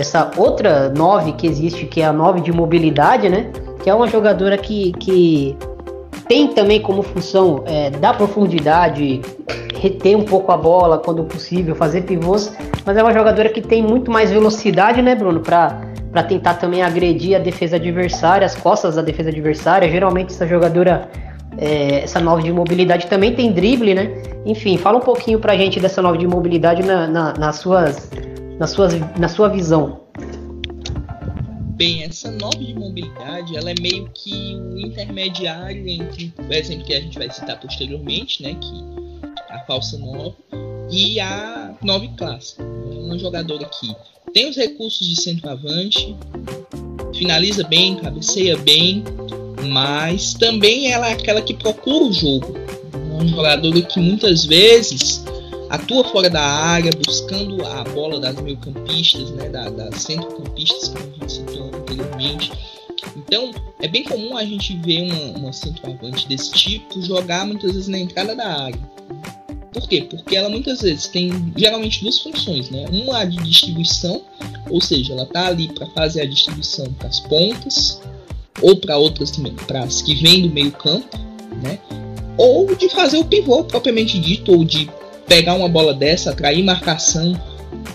dessa 0.00 0.30
outra 0.38 0.88
9 0.88 1.32
que 1.32 1.46
existe, 1.46 1.84
que 1.84 2.00
é 2.00 2.06
a 2.06 2.12
9 2.12 2.40
de 2.40 2.50
mobilidade, 2.50 3.28
né? 3.28 3.50
Que 3.82 3.90
é 3.90 3.94
uma 3.94 4.08
jogadora 4.08 4.56
que, 4.56 4.92
que 4.92 5.54
tem 6.26 6.48
também 6.48 6.80
como 6.80 7.02
função 7.02 7.62
é, 7.66 7.90
dar 7.90 8.16
profundidade, 8.16 9.20
reter 9.78 10.16
um 10.16 10.24
pouco 10.24 10.50
a 10.52 10.56
bola 10.56 10.96
quando 10.96 11.22
possível, 11.24 11.74
fazer 11.74 12.04
pivôs, 12.04 12.50
mas 12.86 12.96
é 12.96 13.02
uma 13.02 13.12
jogadora 13.12 13.50
que 13.50 13.60
tem 13.60 13.82
muito 13.82 14.10
mais 14.10 14.30
velocidade, 14.30 15.02
né, 15.02 15.14
Bruno, 15.14 15.40
para 15.40 16.22
tentar 16.26 16.54
também 16.54 16.82
agredir 16.82 17.36
a 17.36 17.38
defesa 17.38 17.76
adversária, 17.76 18.46
as 18.46 18.56
costas 18.56 18.94
da 18.94 19.02
defesa 19.02 19.28
adversária. 19.28 19.86
Geralmente 19.90 20.32
essa 20.32 20.46
jogadora, 20.46 21.10
é, 21.58 22.04
essa 22.04 22.20
nova 22.20 22.40
de 22.40 22.50
mobilidade 22.50 23.06
também 23.06 23.34
tem 23.34 23.52
drible, 23.52 23.92
né? 23.92 24.10
Enfim, 24.46 24.78
fala 24.78 24.96
um 24.96 25.02
pouquinho 25.02 25.38
pra 25.38 25.54
gente 25.56 25.78
dessa 25.78 26.00
nova 26.00 26.16
de 26.16 26.26
mobilidade 26.26 26.82
na, 26.82 27.06
na, 27.06 27.34
nas 27.34 27.56
suas 27.56 28.08
na 28.60 28.66
sua, 28.66 28.88
na 29.18 29.28
sua 29.28 29.48
visão? 29.48 30.02
Bem, 31.76 32.02
essa 32.02 32.30
nova 32.30 32.58
de 32.58 32.74
mobilidade, 32.74 33.56
ela 33.56 33.70
é 33.70 33.74
meio 33.80 34.10
que 34.12 34.54
o 34.54 34.74
um 34.74 34.78
intermediário 34.80 35.88
entre 35.88 36.32
o 36.38 36.52
exemplo 36.52 36.84
que 36.84 36.92
a 36.92 37.00
gente 37.00 37.18
vai 37.18 37.30
citar 37.30 37.58
posteriormente, 37.58 38.42
né, 38.42 38.54
que 38.60 38.84
a 39.48 39.60
falsa 39.60 39.96
9 39.96 40.34
e 40.90 41.18
a 41.18 41.74
9 41.82 42.08
clássica. 42.18 42.62
É 42.62 42.98
uma 42.98 43.18
jogadora 43.18 43.64
que 43.64 43.96
tem 44.34 44.50
os 44.50 44.56
recursos 44.56 45.08
de 45.08 45.18
centroavante, 45.18 46.14
finaliza 47.14 47.64
bem, 47.64 47.96
cabeceia 47.96 48.58
bem, 48.58 49.02
mas 49.70 50.34
também 50.34 50.92
ela 50.92 51.08
é 51.08 51.14
aquela 51.14 51.40
que 51.40 51.54
procura 51.54 52.04
o 52.04 52.12
jogo. 52.12 52.54
Uma 53.10 53.26
jogadora 53.26 53.80
que 53.80 53.98
muitas 53.98 54.44
vezes 54.44 55.24
atua 55.70 56.04
fora 56.04 56.28
da 56.28 56.42
área, 56.42 56.90
buscando 57.06 57.64
a 57.64 57.84
bola 57.84 58.18
das 58.18 58.34
meio-campistas, 58.40 59.30
né, 59.30 59.48
da, 59.48 59.70
das 59.70 60.02
centrocampistas, 60.02 60.88
como 60.88 61.04
a 61.04 61.20
gente 61.20 61.32
citou 61.32 61.70
anteriormente. 61.72 62.52
Então, 63.16 63.52
é 63.80 63.86
bem 63.86 64.02
comum 64.02 64.36
a 64.36 64.44
gente 64.44 64.76
ver 64.78 65.02
uma, 65.02 65.38
uma 65.38 65.52
centroavante 65.52 66.28
desse 66.28 66.50
tipo 66.50 67.00
jogar 67.00 67.46
muitas 67.46 67.72
vezes 67.72 67.88
na 67.88 67.98
entrada 67.98 68.34
da 68.34 68.62
área. 68.64 68.80
Por 69.72 69.88
quê? 69.88 70.02
Porque 70.02 70.34
ela 70.34 70.48
muitas 70.48 70.80
vezes 70.80 71.06
tem 71.06 71.30
geralmente 71.56 72.02
duas 72.02 72.18
funções, 72.18 72.68
né? 72.70 72.86
Uma 72.90 73.24
de 73.24 73.36
distribuição, 73.36 74.22
ou 74.68 74.80
seja, 74.80 75.12
ela 75.12 75.24
tá 75.24 75.46
ali 75.46 75.68
para 75.72 75.86
fazer 75.90 76.22
a 76.22 76.26
distribuição 76.26 76.92
para 76.94 77.08
as 77.08 77.20
pontas 77.20 78.00
ou 78.60 78.76
para 78.76 78.98
outras 78.98 79.32
para 79.66 79.84
as 79.84 80.02
que 80.02 80.16
vêm 80.16 80.42
do 80.42 80.50
meio 80.52 80.72
campo, 80.72 81.16
né? 81.62 81.78
Ou 82.36 82.74
de 82.74 82.88
fazer 82.88 83.18
o 83.18 83.24
pivô 83.24 83.62
propriamente 83.62 84.18
dito, 84.18 84.52
ou 84.52 84.64
de 84.64 84.90
pegar 85.30 85.54
uma 85.54 85.68
bola 85.68 85.94
dessa, 85.94 86.30
atrair 86.30 86.60
marcação, 86.64 87.40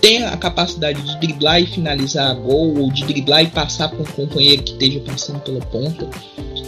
tem 0.00 0.24
a 0.24 0.34
capacidade 0.38 1.02
de 1.02 1.20
driblar 1.20 1.60
e 1.60 1.66
finalizar 1.66 2.30
a 2.30 2.34
gol, 2.34 2.78
ou 2.78 2.90
de 2.90 3.04
driblar 3.04 3.42
e 3.42 3.48
passar 3.48 3.90
para 3.90 4.00
um 4.00 4.04
companheiro 4.06 4.62
que 4.62 4.72
esteja 4.72 5.00
passando 5.00 5.40
pela 5.40 5.60
ponta. 5.60 6.08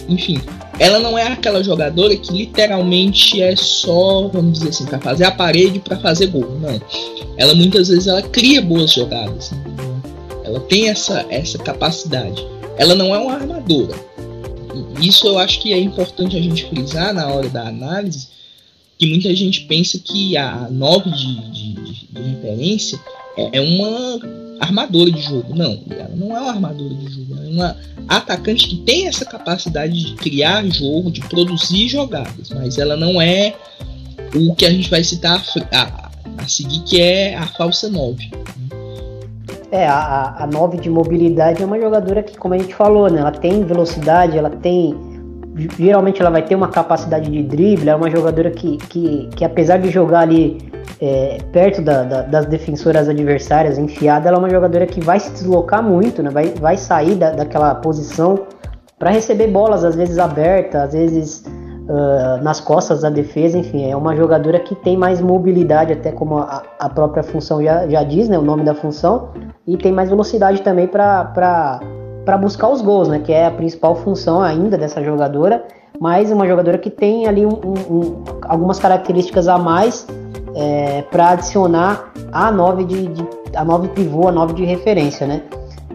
Enfim, 0.06 0.38
ela 0.78 0.98
não 0.98 1.16
é 1.16 1.22
aquela 1.22 1.64
jogadora 1.64 2.14
que 2.14 2.34
literalmente 2.34 3.40
é 3.40 3.56
só, 3.56 4.28
vamos 4.28 4.58
dizer 4.58 4.68
assim, 4.68 4.84
para 4.84 4.98
fazer 4.98 5.24
a 5.24 5.30
parede 5.30 5.78
para 5.78 5.96
fazer 5.96 6.26
gol. 6.26 6.58
Não. 6.60 6.78
Ela 7.38 7.54
muitas 7.54 7.88
vezes 7.88 8.06
ela 8.06 8.20
cria 8.20 8.60
boas 8.60 8.92
jogadas. 8.92 9.52
Né? 9.52 9.64
Ela 10.44 10.60
tem 10.60 10.90
essa, 10.90 11.24
essa 11.30 11.56
capacidade. 11.56 12.46
Ela 12.76 12.94
não 12.94 13.14
é 13.14 13.18
uma 13.18 13.36
armadora. 13.36 13.94
Isso 15.00 15.26
eu 15.28 15.38
acho 15.38 15.60
que 15.60 15.72
é 15.72 15.80
importante 15.80 16.36
a 16.36 16.42
gente 16.42 16.66
frisar 16.66 17.14
na 17.14 17.26
hora 17.28 17.48
da 17.48 17.66
análise, 17.66 18.37
que 18.98 19.06
muita 19.06 19.34
gente 19.34 19.62
pensa 19.62 19.98
que 19.98 20.36
a 20.36 20.68
9 20.70 21.10
de, 21.10 21.50
de, 21.50 21.74
de, 21.74 22.20
referência 22.20 22.98
é, 23.36 23.58
é, 23.58 23.60
uma 23.60 24.20
armadora 24.60 25.10
de 25.10 25.20
jogo. 25.22 25.54
Não, 25.54 25.78
ela 25.88 26.10
não 26.16 26.36
é 26.36 26.40
uma 26.40 26.50
armadora 26.50 26.94
de 26.94 27.12
jogo, 27.12 27.36
ela 27.36 27.46
é 27.46 27.48
uma 27.48 27.76
atacante 28.08 28.68
que 28.68 28.76
tem 28.78 29.06
essa 29.06 29.24
capacidade 29.24 29.92
de 29.92 30.14
criar 30.14 30.64
jogo, 30.66 31.10
de 31.10 31.20
produzir 31.20 31.88
jogadas, 31.88 32.50
mas 32.50 32.76
ela 32.76 32.96
não 32.96 33.22
é 33.22 33.54
o 34.34 34.54
que 34.54 34.66
a 34.66 34.70
gente 34.70 34.90
vai 34.90 35.04
citar 35.04 35.40
a, 35.72 35.82
a, 35.82 36.10
a 36.38 36.48
seguir, 36.48 36.80
que 36.80 37.00
é 37.00 37.36
a 37.36 37.46
falsa 37.46 37.88
9. 37.88 38.30
É, 39.70 39.86
a, 39.86 40.42
a 40.42 40.46
9 40.46 40.78
de 40.78 40.90
mobilidade 40.90 41.62
é 41.62 41.66
uma 41.66 41.78
jogadora 41.78 42.22
que, 42.22 42.36
como 42.36 42.54
a 42.54 42.58
gente 42.58 42.74
falou, 42.74 43.08
né, 43.10 43.20
ela 43.20 43.30
tem 43.30 43.64
velocidade, 43.64 44.36
ela 44.36 44.50
tem 44.50 44.94
geralmente 45.78 46.20
ela 46.20 46.30
vai 46.30 46.42
ter 46.42 46.54
uma 46.54 46.68
capacidade 46.68 47.30
de 47.30 47.42
drible, 47.42 47.88
é 47.88 47.94
uma 47.94 48.10
jogadora 48.10 48.50
que, 48.50 48.76
que, 48.76 49.28
que 49.34 49.44
apesar 49.44 49.78
de 49.78 49.90
jogar 49.90 50.20
ali 50.20 50.58
é, 51.00 51.38
perto 51.52 51.82
da, 51.82 52.02
da, 52.02 52.22
das 52.22 52.46
defensoras 52.46 53.08
adversárias, 53.08 53.78
enfiada, 53.78 54.28
ela 54.28 54.38
é 54.38 54.40
uma 54.40 54.50
jogadora 54.50 54.86
que 54.86 55.00
vai 55.00 55.18
se 55.18 55.30
deslocar 55.32 55.82
muito, 55.82 56.22
né? 56.22 56.30
vai, 56.30 56.48
vai 56.60 56.76
sair 56.76 57.14
da, 57.14 57.30
daquela 57.30 57.74
posição 57.74 58.46
para 58.98 59.10
receber 59.10 59.48
bolas, 59.48 59.84
às 59.84 59.94
vezes 59.94 60.18
abertas, 60.18 60.82
às 60.82 60.92
vezes 60.92 61.44
uh, 61.88 62.42
nas 62.42 62.60
costas 62.60 63.02
da 63.02 63.10
defesa, 63.10 63.56
enfim, 63.56 63.88
é 63.88 63.96
uma 63.96 64.14
jogadora 64.16 64.58
que 64.58 64.74
tem 64.74 64.96
mais 64.96 65.20
mobilidade, 65.20 65.92
até 65.92 66.10
como 66.10 66.38
a, 66.38 66.62
a 66.78 66.88
própria 66.88 67.22
função 67.22 67.62
já, 67.62 67.86
já 67.88 68.02
diz, 68.02 68.28
né, 68.28 68.38
o 68.38 68.42
nome 68.42 68.64
da 68.64 68.74
função, 68.74 69.30
e 69.66 69.76
tem 69.76 69.92
mais 69.92 70.08
velocidade 70.08 70.62
também 70.62 70.88
para 70.88 71.80
para 72.28 72.36
buscar 72.36 72.68
os 72.68 72.82
gols, 72.82 73.08
né? 73.08 73.20
Que 73.20 73.32
é 73.32 73.46
a 73.46 73.50
principal 73.50 73.96
função 73.96 74.42
ainda 74.42 74.76
dessa 74.76 75.02
jogadora, 75.02 75.64
mas 75.98 76.30
uma 76.30 76.46
jogadora 76.46 76.76
que 76.76 76.90
tem 76.90 77.26
ali 77.26 77.46
um, 77.46 77.54
um, 77.54 77.96
um, 77.96 78.24
algumas 78.42 78.78
características 78.78 79.48
a 79.48 79.56
mais 79.56 80.06
é, 80.54 81.00
para 81.10 81.30
adicionar 81.30 82.12
a 82.30 82.52
9 82.52 82.84
de, 82.84 83.06
de, 83.06 83.26
a 83.56 83.64
9 83.64 83.88
pivô, 83.88 84.28
a 84.28 84.32
9 84.32 84.52
de 84.52 84.66
referência, 84.66 85.26
né? 85.26 85.40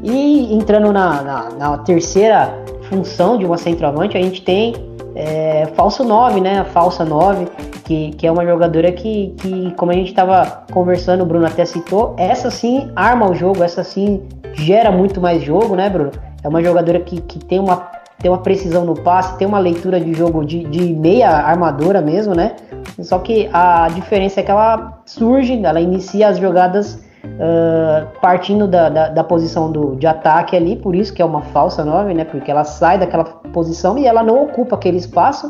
E 0.01 0.51
entrando 0.55 0.91
na, 0.91 1.21
na, 1.21 1.49
na 1.51 1.77
terceira 1.77 2.51
função 2.89 3.37
de 3.37 3.45
uma 3.45 3.59
centroavante, 3.59 4.17
a 4.17 4.19
gente 4.19 4.41
tem 4.41 4.73
é, 5.13 5.67
falso 5.75 6.03
9, 6.03 6.41
né? 6.41 6.61
A 6.61 6.65
falsa 6.65 7.05
9, 7.05 7.45
que, 7.85 8.09
que 8.13 8.25
é 8.25 8.31
uma 8.31 8.43
jogadora 8.43 8.91
que, 8.91 9.35
que, 9.37 9.71
como 9.77 9.91
a 9.91 9.95
gente 9.95 10.09
estava 10.09 10.63
conversando, 10.71 11.21
o 11.21 11.27
Bruno 11.27 11.45
até 11.45 11.63
citou, 11.63 12.15
essa 12.17 12.49
sim 12.49 12.89
arma 12.95 13.29
o 13.29 13.35
jogo, 13.35 13.63
essa 13.63 13.83
sim 13.83 14.23
gera 14.53 14.91
muito 14.91 15.19
mais 15.19 15.41
jogo, 15.43 15.75
né, 15.75 15.89
Bruno? 15.89 16.12
É 16.43 16.48
uma 16.48 16.62
jogadora 16.62 17.00
que, 17.00 17.22
que 17.22 17.39
tem, 17.39 17.60
uma, 17.60 17.89
tem 18.19 18.29
uma 18.29 18.39
precisão 18.39 18.86
no 18.86 18.95
passe, 18.95 19.38
tem 19.38 19.48
uma 19.48 19.60
leitura 19.60 20.00
de 20.00 20.13
jogo 20.13 20.45
de, 20.45 20.63
de 20.65 20.93
meia 20.93 21.29
armadora 21.29 22.01
mesmo, 22.01 22.36
né? 22.36 22.55
Só 23.01 23.19
que 23.19 23.50
a 23.53 23.88
diferença 23.89 24.39
é 24.39 24.43
que 24.43 24.51
ela 24.51 25.01
surge, 25.05 25.63
ela 25.63 25.79
inicia 25.79 26.27
as 26.27 26.38
jogadas 26.38 27.03
uh, 27.24 28.07
partindo 28.22 28.67
da, 28.67 28.89
da, 28.89 29.10
da, 29.10 29.24
posição 29.24 29.72
do, 29.72 29.95
de 29.95 30.05
ataque 30.05 30.55
ali, 30.55 30.75
por 30.75 30.95
isso 30.95 31.13
que 31.13 31.22
é 31.22 31.25
uma 31.25 31.41
falsa 31.41 31.83
9, 31.83 32.13
né? 32.13 32.25
Porque 32.25 32.51
ela 32.51 32.63
sai 32.63 32.98
daquela 32.98 33.24
posição 33.24 33.98
e 33.98 34.05
ela 34.05 34.22
não 34.22 34.43
ocupa 34.43 34.75
aquele 34.75 34.98
espaço, 34.98 35.50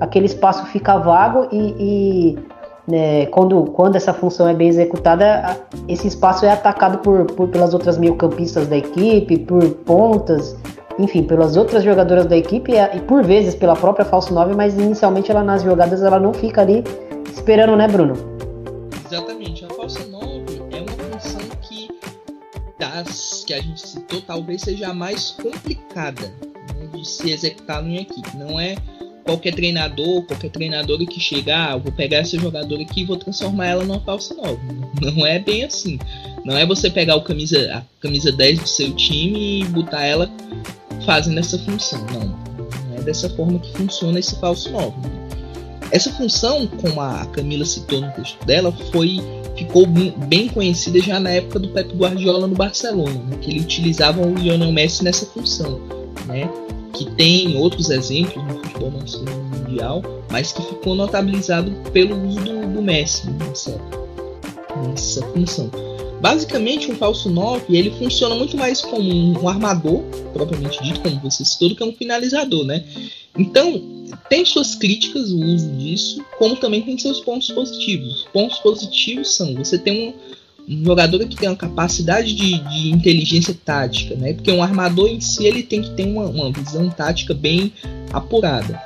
aquele 0.00 0.26
espaço 0.26 0.64
fica 0.66 0.98
vago 0.98 1.48
e, 1.50 1.74
e 1.78 2.38
né, 2.86 3.26
quando, 3.26 3.64
quando 3.66 3.96
essa 3.96 4.12
função 4.12 4.48
é 4.48 4.54
bem 4.54 4.68
executada, 4.68 5.58
esse 5.88 6.06
espaço 6.06 6.44
é 6.44 6.50
atacado 6.50 6.98
por, 6.98 7.24
por 7.26 7.48
pelas 7.48 7.72
outras 7.72 7.96
meio-campistas 7.96 8.66
da 8.66 8.76
equipe, 8.76 9.38
por 9.38 9.62
pontas, 9.86 10.56
enfim, 10.98 11.22
pelas 11.22 11.56
outras 11.56 11.82
jogadoras 11.82 12.26
da 12.26 12.36
equipe 12.36 12.72
e, 12.72 13.00
por 13.00 13.24
vezes 13.24 13.54
pela 13.54 13.74
própria 13.74 14.04
falso 14.04 14.32
9, 14.32 14.54
mas 14.54 14.78
inicialmente 14.78 15.30
ela 15.30 15.42
nas 15.42 15.62
jogadas 15.62 16.02
ela 16.02 16.20
não 16.20 16.32
fica 16.32 16.60
ali 16.60 16.84
esperando, 17.32 17.76
né, 17.76 17.88
Bruno? 17.88 18.14
Exatamente, 19.10 19.64
a 19.64 19.68
falsa 19.70 20.06
9 20.06 20.62
é 20.70 20.80
uma 20.80 21.18
função 21.18 21.40
que 21.62 21.88
das 22.78 23.44
que 23.46 23.54
a 23.54 23.60
gente 23.60 23.80
citou 23.80 24.20
talvez 24.20 24.62
seja 24.62 24.88
a 24.88 24.94
mais 24.94 25.30
complicada 25.30 26.32
né, 26.52 26.86
de 26.92 27.08
se 27.08 27.30
executar 27.30 27.84
em 27.84 27.96
equipe. 27.96 28.36
Não 28.36 28.60
é 28.60 28.76
qualquer 29.24 29.54
treinador, 29.54 30.22
qualquer 30.22 30.50
treinador 30.50 30.98
que 31.06 31.18
chegar, 31.18 31.72
ah, 31.72 31.76
vou 31.76 31.90
pegar 31.90 32.18
essa 32.18 32.38
jogadora 32.38 32.82
aqui 32.82 33.00
e 33.00 33.04
vou 33.04 33.16
transformar 33.16 33.66
ela 33.66 33.84
numa 33.84 34.00
falsa 34.00 34.34
nova. 34.34 34.60
Não 35.00 35.26
é 35.26 35.38
bem 35.38 35.64
assim. 35.64 35.98
Não 36.44 36.56
é 36.56 36.66
você 36.66 36.90
pegar 36.90 37.16
o 37.16 37.22
camisa, 37.22 37.58
a 37.74 37.82
camisa 38.00 38.30
10 38.30 38.60
do 38.60 38.68
seu 38.68 38.92
time 38.92 39.62
e 39.62 39.64
botar 39.64 40.04
ela 40.04 40.30
fazendo 41.06 41.40
essa 41.40 41.58
função. 41.58 42.04
Não. 42.12 42.44
Não 42.90 42.98
é 42.98 43.02
dessa 43.02 43.28
forma 43.30 43.58
que 43.58 43.72
funciona 43.72 44.18
esse 44.18 44.36
falso 44.36 44.70
9. 44.70 44.94
Essa 45.90 46.10
função, 46.12 46.66
como 46.66 47.00
a 47.00 47.24
Camila 47.26 47.64
citou 47.64 48.00
no 48.00 48.10
texto 48.12 48.44
dela, 48.44 48.72
foi 48.90 49.20
ficou 49.56 49.86
bem 49.86 50.48
conhecida 50.48 50.98
já 51.00 51.20
na 51.20 51.30
época 51.30 51.60
do 51.60 51.68
Pep 51.68 51.94
Guardiola 51.94 52.48
no 52.48 52.56
Barcelona, 52.56 53.12
né, 53.12 53.36
que 53.40 53.50
ele 53.50 53.60
utilizava 53.60 54.20
o 54.20 54.34
Lionel 54.34 54.72
Messi 54.72 55.04
nessa 55.04 55.24
função, 55.26 55.80
né, 56.26 56.50
que 56.94 57.10
tem 57.12 57.56
outros 57.56 57.90
exemplos 57.90 58.42
no 58.44 58.58
futebol 58.60 58.90
mundial, 58.90 60.02
mas 60.30 60.52
que 60.52 60.62
ficou 60.62 60.94
notabilizado 60.94 61.70
pelo 61.92 62.16
uso 62.26 62.40
do, 62.40 62.72
do 62.74 62.82
Messi 62.82 63.28
nessa, 63.30 63.80
nessa 64.88 65.22
função. 65.28 65.70
Basicamente, 66.20 66.90
um 66.90 66.96
falso 66.96 67.28
9 67.28 67.76
ele 67.76 67.90
funciona 67.90 68.34
muito 68.34 68.56
mais 68.56 68.80
como 68.80 69.02
um 69.02 69.46
armador, 69.46 70.02
propriamente 70.32 70.82
dito, 70.82 71.00
como 71.00 71.20
você 71.20 71.44
citou, 71.44 71.68
do 71.68 71.76
que 71.76 71.84
um 71.84 71.92
finalizador, 71.92 72.64
né? 72.64 72.82
Então, 73.36 73.82
tem 74.30 74.44
suas 74.44 74.74
críticas 74.74 75.30
o 75.32 75.38
uso 75.38 75.68
disso, 75.72 76.24
como 76.38 76.56
também 76.56 76.80
tem 76.80 76.96
seus 76.96 77.20
pontos 77.20 77.50
positivos. 77.50 78.20
Os 78.20 78.24
pontos 78.32 78.58
positivos 78.60 79.34
são 79.34 79.54
você 79.54 79.76
tem 79.76 80.08
um, 80.08 80.14
um 80.68 80.84
jogador 80.84 81.26
que 81.26 81.36
tem 81.36 81.48
uma 81.48 81.56
capacidade 81.56 82.34
de, 82.34 82.58
de, 82.58 82.90
inteligência 82.90 83.54
tática, 83.64 84.14
né? 84.14 84.32
Porque 84.32 84.50
um 84.50 84.62
armador 84.62 85.08
em 85.08 85.20
si 85.20 85.44
ele 85.46 85.62
tem 85.62 85.82
que 85.82 85.90
ter 85.90 86.06
uma, 86.06 86.24
uma 86.24 86.50
visão 86.50 86.88
tática 86.88 87.34
bem 87.34 87.72
apurada. 88.12 88.80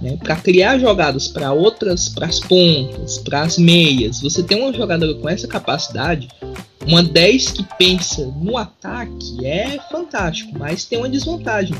Né? 0.00 0.16
Para 0.22 0.36
criar 0.36 0.78
jogadas 0.78 1.28
para 1.28 1.52
outras, 1.52 2.08
para 2.08 2.26
as 2.26 2.38
pontas, 2.38 3.18
para 3.18 3.42
as 3.42 3.58
meias, 3.58 4.20
você 4.20 4.42
tem 4.42 4.60
uma 4.60 4.72
jogadora 4.72 5.14
com 5.14 5.28
essa 5.28 5.48
capacidade, 5.48 6.28
uma 6.86 7.02
10 7.02 7.52
que 7.52 7.64
pensa 7.78 8.26
no 8.40 8.58
ataque 8.58 9.44
é 9.44 9.78
fantástico, 9.90 10.52
mas 10.58 10.84
tem 10.84 10.98
uma 10.98 11.08
desvantagem. 11.08 11.74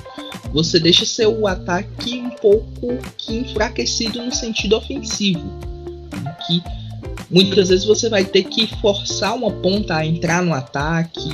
Você 0.52 0.80
deixa 0.80 1.04
seu 1.04 1.46
ataque 1.46 2.18
um 2.18 2.30
pouco 2.30 2.96
que 3.18 3.36
enfraquecido 3.36 4.22
no 4.22 4.32
sentido 4.32 4.76
ofensivo. 4.76 5.46
Que 6.46 6.62
muitas 7.30 7.68
vezes 7.68 7.84
você 7.84 8.08
vai 8.08 8.24
ter 8.24 8.44
que 8.44 8.66
forçar 8.80 9.34
uma 9.34 9.50
ponta 9.50 9.96
a 9.96 10.06
entrar 10.06 10.42
no 10.42 10.52
ataque, 10.52 11.28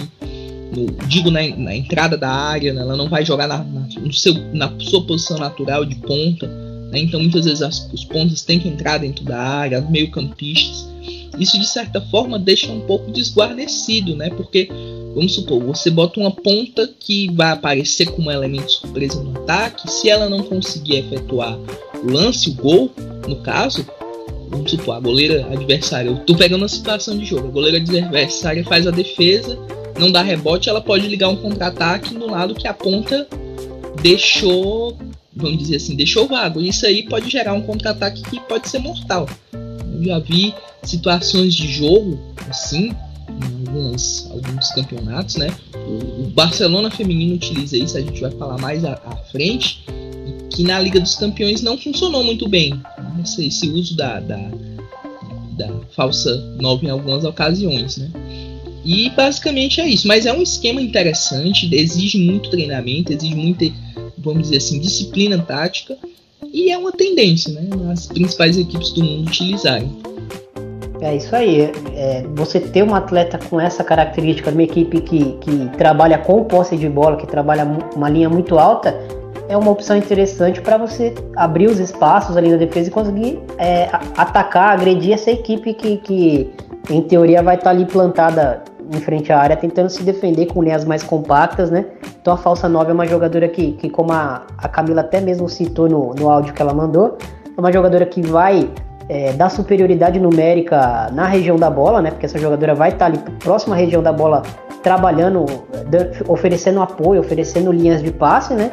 no, 0.74 0.86
digo 1.06 1.30
na, 1.30 1.40
na, 1.56 1.74
entrada 1.74 2.16
da 2.16 2.30
área, 2.30 2.72
né? 2.72 2.80
ela 2.80 2.96
não 2.96 3.08
vai 3.08 3.24
jogar 3.24 3.46
na, 3.46 3.58
na, 3.58 3.86
no 4.00 4.12
seu, 4.12 4.34
na 4.52 4.72
sua 4.80 5.02
posição 5.04 5.38
natural 5.38 5.84
de 5.84 5.96
ponta. 5.96 6.46
Né? 6.90 7.00
Então 7.00 7.20
muitas 7.20 7.44
vezes 7.44 7.62
as, 7.62 7.88
os 7.92 8.04
pontos 8.04 8.42
têm 8.42 8.58
que 8.58 8.68
entrar 8.68 8.98
dentro 8.98 9.24
da 9.24 9.38
área, 9.38 9.80
meio 9.80 10.10
campistas 10.10 10.90
isso 11.40 11.58
de 11.58 11.66
certa 11.66 12.00
forma 12.00 12.38
deixa 12.38 12.70
um 12.70 12.80
pouco 12.80 13.10
desguarnecido, 13.10 14.14
né? 14.14 14.28
Porque, 14.28 14.68
vamos 15.14 15.34
supor, 15.34 15.62
você 15.62 15.90
bota 15.90 16.20
uma 16.20 16.30
ponta 16.30 16.86
que 16.98 17.30
vai 17.32 17.52
aparecer 17.52 18.10
como 18.10 18.30
elemento 18.30 18.70
surpresa 18.70 19.22
no 19.22 19.38
ataque, 19.38 19.90
se 19.90 20.10
ela 20.10 20.28
não 20.28 20.42
conseguir 20.42 20.96
efetuar 20.96 21.58
o 22.02 22.10
lance, 22.10 22.50
o 22.50 22.54
gol, 22.54 22.90
no 23.26 23.36
caso, 23.36 23.86
vamos 24.50 24.70
supor, 24.72 24.96
a 24.96 25.00
goleira 25.00 25.46
adversária, 25.50 26.08
eu 26.08 26.18
tô 26.18 26.34
pegando 26.34 26.64
a 26.64 26.68
situação 26.68 27.16
de 27.16 27.24
jogo, 27.24 27.48
a 27.48 27.50
goleira 27.50 27.78
adversária 27.78 28.64
faz 28.64 28.86
a 28.86 28.90
defesa, 28.90 29.56
não 29.98 30.10
dá 30.10 30.22
rebote, 30.22 30.68
ela 30.68 30.80
pode 30.80 31.06
ligar 31.06 31.28
um 31.28 31.36
contra-ataque 31.36 32.12
no 32.12 32.28
lado 32.28 32.54
que 32.54 32.66
a 32.66 32.74
ponta 32.74 33.26
deixou, 34.02 34.98
vamos 35.34 35.58
dizer 35.58 35.76
assim, 35.76 35.94
deixou 35.94 36.26
vago. 36.26 36.60
Isso 36.60 36.86
aí 36.86 37.02
pode 37.02 37.30
gerar 37.30 37.52
um 37.52 37.62
contra-ataque 37.62 38.22
que 38.22 38.40
pode 38.40 38.68
ser 38.68 38.78
mortal. 38.78 39.28
Eu 39.52 40.04
já 40.04 40.18
vi 40.18 40.54
situações 40.82 41.54
de 41.54 41.68
jogo, 41.68 42.18
assim, 42.48 42.92
em 43.28 43.68
algumas, 43.68 44.28
alguns 44.30 44.70
campeonatos, 44.70 45.36
né? 45.36 45.48
O, 45.74 46.24
o, 46.24 46.30
Barcelona 46.30 46.90
feminino 46.90 47.34
utiliza 47.34 47.76
isso, 47.76 47.96
a 47.96 48.00
gente 48.00 48.20
vai 48.20 48.30
falar 48.32 48.58
mais 48.58 48.84
à, 48.84 48.94
à 49.04 49.16
frente, 49.30 49.84
que 50.50 50.62
na 50.64 50.80
Liga 50.80 50.98
dos 50.98 51.14
Campeões 51.14 51.62
não 51.62 51.78
funcionou 51.78 52.24
muito 52.24 52.48
bem. 52.48 52.80
Esse, 53.22 53.46
esse, 53.46 53.68
uso 53.68 53.96
da, 53.96 54.20
da, 54.20 54.50
da 55.56 55.68
falsa 55.94 56.34
9 56.60 56.86
em 56.86 56.90
algumas 56.90 57.24
ocasiões, 57.24 57.96
né? 57.96 58.10
E 58.84 59.10
basicamente 59.10 59.80
é 59.80 59.88
isso, 59.88 60.08
mas 60.08 60.24
é 60.24 60.32
um 60.32 60.40
esquema 60.40 60.80
interessante, 60.80 61.68
exige 61.74 62.18
muito 62.18 62.50
treinamento, 62.50 63.12
exige 63.12 63.34
muita, 63.34 63.66
vamos 64.16 64.44
dizer 64.44 64.56
assim, 64.56 64.80
disciplina 64.80 65.38
tática, 65.38 65.96
e 66.52 66.70
é 66.70 66.78
uma 66.78 66.90
tendência, 66.90 67.52
né? 67.52 67.68
As 67.92 68.06
principais 68.06 68.56
equipes 68.56 68.90
do 68.92 69.04
mundo 69.04 69.28
utilizarem. 69.28 69.90
É 71.00 71.16
isso 71.16 71.34
aí. 71.34 71.70
É, 71.94 72.24
você 72.34 72.60
ter 72.60 72.82
um 72.82 72.94
atleta 72.94 73.38
com 73.38 73.60
essa 73.60 73.82
característica, 73.82 74.50
uma 74.50 74.62
equipe 74.62 75.00
que, 75.00 75.32
que 75.38 75.68
trabalha 75.76 76.18
com 76.18 76.44
posse 76.44 76.76
de 76.76 76.88
bola, 76.88 77.16
que 77.16 77.26
trabalha 77.26 77.64
uma 77.94 78.08
linha 78.08 78.28
muito 78.28 78.58
alta, 78.58 78.94
é 79.50 79.56
uma 79.56 79.72
opção 79.72 79.96
interessante 79.96 80.60
para 80.60 80.78
você 80.78 81.12
abrir 81.34 81.66
os 81.66 81.80
espaços 81.80 82.36
ali 82.36 82.50
na 82.50 82.56
defesa 82.56 82.88
e 82.88 82.92
conseguir 82.92 83.42
é, 83.58 83.90
atacar, 84.16 84.74
agredir 84.74 85.12
essa 85.12 85.28
equipe 85.28 85.74
que, 85.74 85.96
que, 85.96 86.54
em 86.88 87.02
teoria, 87.02 87.42
vai 87.42 87.56
estar 87.56 87.64
tá 87.64 87.70
ali 87.70 87.84
plantada 87.84 88.62
em 88.92 89.00
frente 89.00 89.32
à 89.32 89.40
área, 89.40 89.56
tentando 89.56 89.90
se 89.90 90.04
defender 90.04 90.46
com 90.46 90.62
linhas 90.62 90.84
mais 90.84 91.02
compactas, 91.02 91.68
né? 91.68 91.84
Então 92.22 92.32
a 92.32 92.36
falsa 92.36 92.68
9 92.68 92.92
é 92.92 92.94
uma 92.94 93.06
jogadora 93.08 93.48
que, 93.48 93.72
que 93.72 93.90
como 93.90 94.12
a, 94.12 94.42
a 94.56 94.68
Camila 94.68 95.00
até 95.00 95.20
mesmo 95.20 95.48
citou 95.48 95.88
no, 95.88 96.14
no 96.14 96.30
áudio 96.30 96.54
que 96.54 96.62
ela 96.62 96.72
mandou, 96.72 97.18
é 97.56 97.60
uma 97.60 97.72
jogadora 97.72 98.06
que 98.06 98.22
vai 98.22 98.70
é, 99.08 99.32
dar 99.32 99.48
superioridade 99.48 100.20
numérica 100.20 101.10
na 101.12 101.26
região 101.26 101.56
da 101.56 101.68
bola, 101.68 102.00
né? 102.00 102.12
Porque 102.12 102.26
essa 102.26 102.38
jogadora 102.38 102.72
vai 102.72 102.90
estar 102.90 103.06
ali 103.06 103.18
próxima 103.42 103.74
à 103.74 103.78
região 103.78 104.00
da 104.00 104.12
bola, 104.12 104.42
trabalhando, 104.80 105.44
oferecendo 106.28 106.80
apoio, 106.80 107.20
oferecendo 107.20 107.72
linhas 107.72 108.00
de 108.00 108.12
passe, 108.12 108.54
né? 108.54 108.70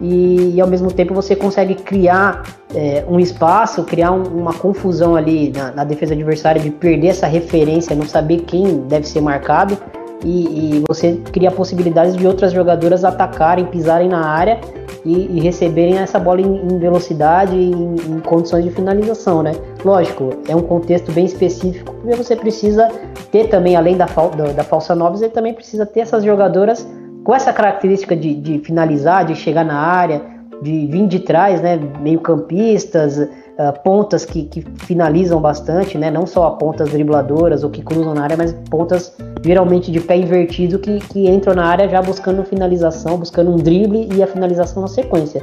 E, 0.00 0.54
e 0.54 0.60
ao 0.60 0.68
mesmo 0.68 0.92
tempo 0.92 1.14
você 1.14 1.34
consegue 1.34 1.74
criar 1.74 2.42
é, 2.74 3.04
um 3.08 3.18
espaço, 3.18 3.82
criar 3.84 4.12
um, 4.12 4.22
uma 4.24 4.52
confusão 4.52 5.16
ali 5.16 5.50
na, 5.50 5.70
na, 5.70 5.84
defesa 5.84 6.12
adversária 6.12 6.60
de 6.60 6.70
perder 6.70 7.08
essa 7.08 7.26
referência, 7.26 7.96
não 7.96 8.06
saber 8.06 8.40
quem 8.40 8.80
deve 8.80 9.06
ser 9.06 9.20
marcado. 9.20 9.78
E, 10.24 10.78
e 10.78 10.84
você 10.88 11.20
cria 11.32 11.50
possibilidades 11.50 12.16
de 12.16 12.26
outras 12.26 12.52
jogadoras 12.52 13.04
atacarem, 13.04 13.66
pisarem 13.66 14.08
na 14.08 14.26
área 14.26 14.58
e, 15.04 15.38
e 15.38 15.40
receberem 15.40 15.98
essa 15.98 16.18
bola 16.18 16.40
em, 16.40 16.66
em 16.66 16.78
velocidade 16.78 17.54
e 17.54 17.70
em, 17.70 17.94
em, 17.94 18.20
condições 18.20 18.64
de 18.64 18.70
finalização, 18.70 19.42
né? 19.42 19.52
Lógico, 19.84 20.30
é 20.48 20.56
um 20.56 20.62
contexto 20.62 21.12
bem 21.12 21.26
específico, 21.26 21.94
porque 21.94 22.16
você 22.16 22.34
precisa 22.34 22.88
ter 23.30 23.48
também, 23.48 23.76
além 23.76 23.96
da, 23.96 24.06
da, 24.06 24.52
da 24.52 24.64
falsa 24.64 24.94
9, 24.94 25.18
você 25.18 25.28
também 25.28 25.54
precisa 25.54 25.86
ter 25.86 26.00
essas 26.00 26.24
jogadoras 26.24 26.86
com 27.26 27.34
essa 27.34 27.52
característica 27.52 28.14
de, 28.14 28.36
de 28.36 28.60
finalizar, 28.60 29.24
de 29.24 29.34
chegar 29.34 29.64
na 29.64 29.76
área, 29.76 30.22
de 30.62 30.86
vir 30.86 31.08
de 31.08 31.18
trás, 31.18 31.60
né? 31.60 31.76
Meio 32.00 32.20
campistas, 32.20 33.18
uh, 33.18 33.82
pontas 33.82 34.24
que, 34.24 34.44
que, 34.44 34.64
finalizam 34.84 35.40
bastante, 35.40 35.98
né? 35.98 36.08
Não 36.08 36.24
só 36.24 36.50
pontas 36.50 36.88
dribladoras 36.90 37.64
ou 37.64 37.70
que 37.70 37.82
cruzam 37.82 38.14
na 38.14 38.22
área, 38.22 38.36
mas 38.36 38.52
pontas 38.70 39.12
geralmente 39.44 39.90
de 39.90 39.98
pé 40.00 40.16
invertido 40.16 40.78
que, 40.78 41.00
que 41.00 41.28
entram 41.28 41.56
na 41.56 41.66
área 41.66 41.88
já 41.88 42.00
buscando 42.00 42.44
finalização, 42.44 43.18
buscando 43.18 43.50
um 43.50 43.56
drible 43.56 44.08
e 44.14 44.22
a 44.22 44.26
finalização 44.28 44.82
na 44.82 44.88
sequência. 44.88 45.42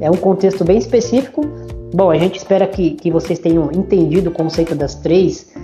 É 0.00 0.10
um 0.10 0.16
contexto 0.16 0.64
bem 0.64 0.78
específico. 0.78 1.42
Bom, 1.94 2.10
a 2.10 2.18
gente 2.18 2.36
espera 2.36 2.66
que, 2.66 2.94
que 2.94 3.12
vocês 3.12 3.38
tenham 3.38 3.70
entendido 3.72 4.30
o 4.30 4.32
conceito 4.32 4.74
das 4.74 4.96
três 4.96 5.54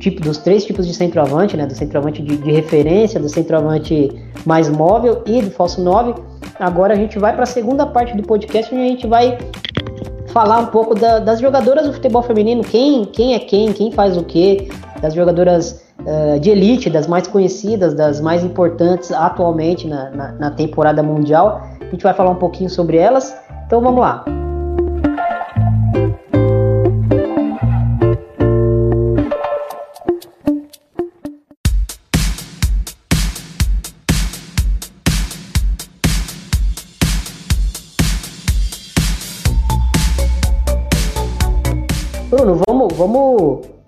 tipo, 0.00 0.20
dos 0.20 0.38
três 0.38 0.64
tipos 0.64 0.86
de 0.86 0.94
centroavante, 0.94 1.56
né? 1.56 1.66
Do 1.66 1.74
centroavante 1.74 2.22
de, 2.22 2.36
de, 2.36 2.50
referência, 2.50 3.20
do 3.20 3.28
centroavante 3.28 4.10
mais 4.44 4.68
móvel 4.68 5.22
e 5.26 5.42
do 5.42 5.50
falso 5.50 5.80
9. 5.80 6.14
Agora 6.58 6.94
a 6.94 6.96
gente 6.96 7.18
vai 7.18 7.32
para 7.34 7.44
a 7.44 7.46
segunda 7.46 7.86
parte 7.86 8.16
do 8.16 8.22
podcast 8.22 8.74
onde 8.74 8.84
a 8.84 8.88
gente 8.88 9.06
vai 9.06 9.38
falar 10.28 10.58
um 10.58 10.66
pouco 10.66 10.94
da, 10.94 11.18
das 11.18 11.40
jogadoras 11.40 11.86
do 11.86 11.92
futebol 11.92 12.22
feminino, 12.22 12.62
quem, 12.62 13.04
quem 13.04 13.34
é 13.34 13.38
quem, 13.38 13.72
quem 13.72 13.92
faz 13.92 14.16
o 14.16 14.24
quê, 14.24 14.68
das 15.02 15.14
jogadoras 15.14 15.84
uh, 16.00 16.40
de 16.40 16.50
elite, 16.50 16.88
das 16.88 17.06
mais 17.06 17.26
conhecidas, 17.26 17.94
das 17.94 18.20
mais 18.20 18.42
importantes 18.42 19.12
atualmente 19.12 19.86
na, 19.86 20.10
na, 20.10 20.32
na 20.32 20.50
temporada 20.50 21.02
mundial. 21.02 21.62
A 21.80 21.84
gente 21.84 22.02
vai 22.02 22.14
falar 22.14 22.30
um 22.30 22.36
pouquinho 22.36 22.70
sobre 22.70 22.96
elas. 22.96 23.36
Então 23.66 23.80
vamos 23.80 24.00
lá. 24.00 24.24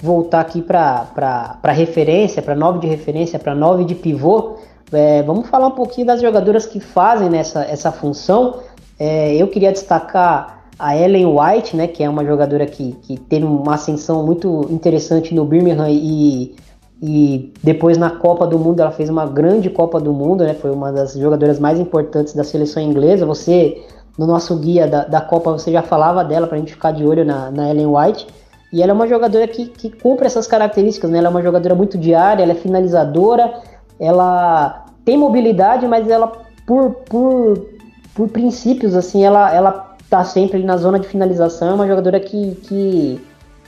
Voltar 0.02 0.40
aqui 0.40 0.60
para 0.60 1.56
referência, 1.66 2.42
para 2.42 2.56
9 2.56 2.80
de 2.80 2.88
referência, 2.88 3.38
para 3.38 3.54
9 3.54 3.84
de 3.84 3.94
pivô. 3.94 4.56
É, 4.92 5.22
vamos 5.22 5.48
falar 5.48 5.68
um 5.68 5.72
pouquinho 5.72 6.06
das 6.06 6.20
jogadoras 6.20 6.66
que 6.66 6.80
fazem 6.80 7.30
nessa 7.30 7.62
essa 7.64 7.92
função. 7.92 8.58
É, 8.98 9.34
eu 9.36 9.46
queria 9.46 9.70
destacar 9.70 10.64
a 10.78 10.96
Ellen 10.96 11.26
White, 11.26 11.76
né, 11.76 11.86
que 11.86 12.02
é 12.02 12.08
uma 12.08 12.24
jogadora 12.24 12.66
que, 12.66 12.92
que 13.02 13.16
teve 13.16 13.44
uma 13.44 13.74
ascensão 13.74 14.24
muito 14.26 14.66
interessante 14.68 15.32
no 15.34 15.44
Birmingham 15.44 15.88
e, 15.88 16.56
e 17.00 17.52
depois 17.62 17.96
na 17.96 18.10
Copa 18.10 18.46
do 18.46 18.58
Mundo 18.58 18.80
ela 18.80 18.90
fez 18.90 19.08
uma 19.08 19.24
grande 19.24 19.70
Copa 19.70 20.00
do 20.00 20.12
Mundo, 20.12 20.44
né, 20.44 20.54
foi 20.54 20.72
uma 20.72 20.90
das 20.90 21.14
jogadoras 21.14 21.60
mais 21.60 21.78
importantes 21.78 22.34
da 22.34 22.42
seleção 22.42 22.82
inglesa. 22.82 23.24
Você 23.24 23.80
no 24.18 24.26
nosso 24.26 24.56
guia 24.56 24.88
da, 24.88 25.04
da 25.04 25.20
Copa 25.20 25.52
você 25.52 25.70
já 25.70 25.82
falava 25.82 26.24
dela 26.24 26.46
para 26.46 26.56
a 26.56 26.58
gente 26.58 26.72
ficar 26.72 26.90
de 26.90 27.04
olho 27.04 27.24
na, 27.24 27.50
na 27.50 27.70
Ellen 27.70 27.86
White. 27.86 28.26
E 28.72 28.82
ela 28.82 28.92
é 28.92 28.94
uma 28.94 29.06
jogadora 29.06 29.46
que, 29.46 29.66
que 29.66 29.90
cumpre 29.90 30.26
essas 30.26 30.46
características, 30.46 31.10
né? 31.10 31.18
Ela 31.18 31.28
é 31.28 31.30
uma 31.30 31.42
jogadora 31.42 31.74
muito 31.74 31.98
diária, 31.98 32.42
ela 32.42 32.52
é 32.52 32.56
finalizadora, 32.56 33.52
ela 34.00 34.86
tem 35.04 35.18
mobilidade, 35.18 35.86
mas 35.86 36.08
ela, 36.08 36.32
por, 36.66 36.90
por, 37.08 37.66
por 38.14 38.28
princípios, 38.28 38.94
assim, 38.94 39.24
ela, 39.24 39.54
ela 39.54 39.96
tá 40.08 40.24
sempre 40.24 40.62
na 40.62 40.78
zona 40.78 40.98
de 40.98 41.06
finalização. 41.06 41.68
É 41.68 41.74
uma 41.74 41.86
jogadora 41.86 42.18
que, 42.18 42.54
que, 42.62 43.20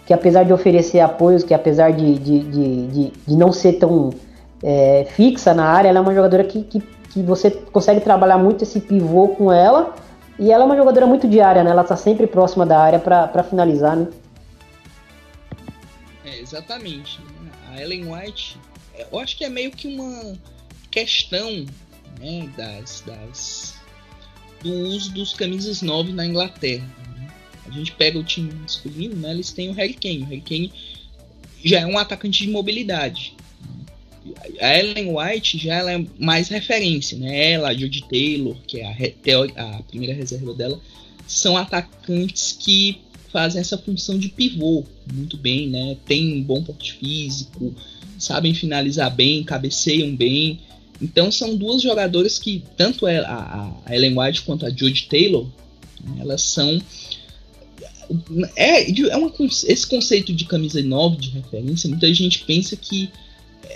que 0.07 0.15
apesar 0.15 0.45
de 0.45 0.53
oferecer 0.55 1.01
apoios, 1.01 1.45
que 1.45 1.53
apesar 1.53 1.93
de, 1.93 2.19
de, 2.19 2.39
de, 2.41 2.87
de, 2.87 3.13
de 3.27 3.37
não 3.37 3.53
ser 3.53 3.75
tão 3.75 4.11
é, 4.63 5.07
fixa 5.11 5.53
na 5.53 5.67
área, 5.67 5.91
ela 5.91 5.99
é 5.99 6.03
uma 6.03 6.15
jogadora 6.15 6.45
que, 6.45 6.63
que, 6.63 6.81
que 7.11 7.23
você 7.23 7.51
consegue 7.51 8.01
trabalhar 8.01 8.39
muito 8.39 8.65
esse 8.65 8.81
pivô 8.81 9.29
com 9.29 9.53
ela. 9.53 9.93
E 10.39 10.51
ela 10.51 10.65
é 10.65 10.67
uma 10.67 10.77
jogadora 10.77 11.07
muito 11.07 11.29
diária, 11.29 11.63
né? 11.63 11.71
Ela 11.71 11.85
tá 11.85 11.95
sempre 11.95 12.27
próxima 12.27 12.65
da 12.65 12.81
área 12.81 12.99
para 12.99 13.43
finalizar, 13.43 13.95
né? 13.97 14.09
É, 16.25 16.39
exatamente. 16.39 17.21
Né? 17.21 17.51
A 17.69 17.83
Ellen 17.83 18.11
White, 18.11 18.57
eu 19.11 19.19
acho 19.19 19.37
que 19.37 19.45
é 19.45 19.49
meio 19.49 19.71
que 19.71 19.87
uma 19.87 20.39
questão 20.91 21.67
né, 22.19 22.51
das, 22.57 23.03
das, 23.07 23.75
do 24.63 24.73
uso 24.73 25.13
dos 25.13 25.35
camisas 25.35 25.83
9 25.83 26.13
na 26.13 26.27
Inglaterra. 26.27 26.87
Né? 27.17 27.33
A 27.67 27.71
gente 27.71 27.93
pega 27.93 28.19
o 28.19 28.25
time 28.25 28.53
masculino, 28.55 29.17
né, 29.17 29.31
eles 29.31 29.53
têm 29.53 29.69
o 29.69 29.75
Harry 29.75 29.95
Kane. 29.95 30.23
O 30.23 30.27
Harry 30.27 30.41
Kane 30.41 30.73
já 31.65 31.81
é 31.81 31.87
um 31.87 31.99
atacante 31.99 32.45
de 32.45 32.51
mobilidade. 32.51 33.35
A 34.61 34.79
Ellen 34.79 35.15
White 35.15 35.59
já 35.59 35.75
ela 35.75 35.93
é 35.93 36.05
mais 36.19 36.49
referência, 36.49 37.19
né? 37.19 37.53
Ela, 37.53 37.69
a 37.69 37.75
Jodie 37.75 38.09
Taylor, 38.09 38.57
que 38.67 38.81
é 38.81 38.87
a, 38.87 39.77
a 39.77 39.83
primeira 39.83 40.15
reserva 40.15 40.55
dela, 40.55 40.81
são 41.27 41.59
atacantes 41.59 42.57
que 42.59 43.03
fazem 43.31 43.61
essa 43.61 43.77
função 43.77 44.19
de 44.19 44.29
pivô 44.29 44.85
muito 45.13 45.37
bem, 45.37 45.69
né? 45.69 45.97
Tem 46.07 46.35
um 46.35 46.43
bom 46.43 46.63
porte 46.63 46.95
físico, 46.95 47.75
sabem 48.19 48.55
finalizar 48.55 49.15
bem, 49.15 49.45
cabeceiam 49.45 50.15
bem. 50.15 50.61
Então 51.01 51.31
são 51.31 51.57
duas 51.57 51.83
jogadoras 51.83 52.39
que, 52.39 52.63
tanto 52.77 53.07
a, 53.07 53.73
a 53.85 53.95
Ellen 53.95 54.19
White 54.19 54.43
quanto 54.43 54.65
a 54.65 54.71
Jodie 54.71 55.07
Taylor, 55.09 55.47
né, 56.03 56.19
elas 56.21 56.43
são. 56.43 56.81
É, 58.57 58.91
é 58.91 59.17
uma, 59.17 59.33
esse 59.41 59.87
conceito 59.87 60.33
de 60.33 60.45
camisa 60.45 60.83
9 60.83 61.17
de 61.17 61.31
referência, 61.31 61.89
muita 61.89 62.13
gente 62.13 62.41
pensa 62.41 62.77
que 62.77 63.11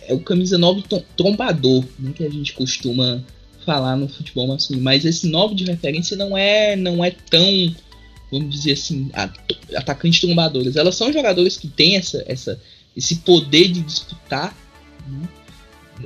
é 0.07 0.15
o 0.15 0.21
camisa 0.21 0.59
9 0.59 0.85
trombador, 1.17 1.85
né, 1.99 2.13
que 2.15 2.25
a 2.25 2.31
gente 2.31 2.53
costuma 2.53 3.23
falar 3.65 3.97
no 3.97 4.09
futebol 4.09 4.47
masculino. 4.47 4.85
Mas 4.85 5.05
esse 5.05 5.27
9 5.29 5.55
de 5.55 5.65
referência 5.65 6.17
não 6.17 6.37
é, 6.37 6.77
não 6.77 7.05
é 7.05 7.11
tão 7.11 7.75
vamos 8.31 8.55
dizer 8.55 8.73
assim, 8.73 9.11
atacantes 9.75 10.21
trombadoras. 10.21 10.77
Elas 10.77 10.95
são 10.95 11.13
jogadoras 11.13 11.57
que 11.57 11.69
têm 11.69 11.97
essa, 11.97 12.23
essa, 12.27 12.61
esse 12.97 13.17
poder 13.17 13.69
de 13.69 13.81
disputar 13.81 14.55
né, 15.07 15.29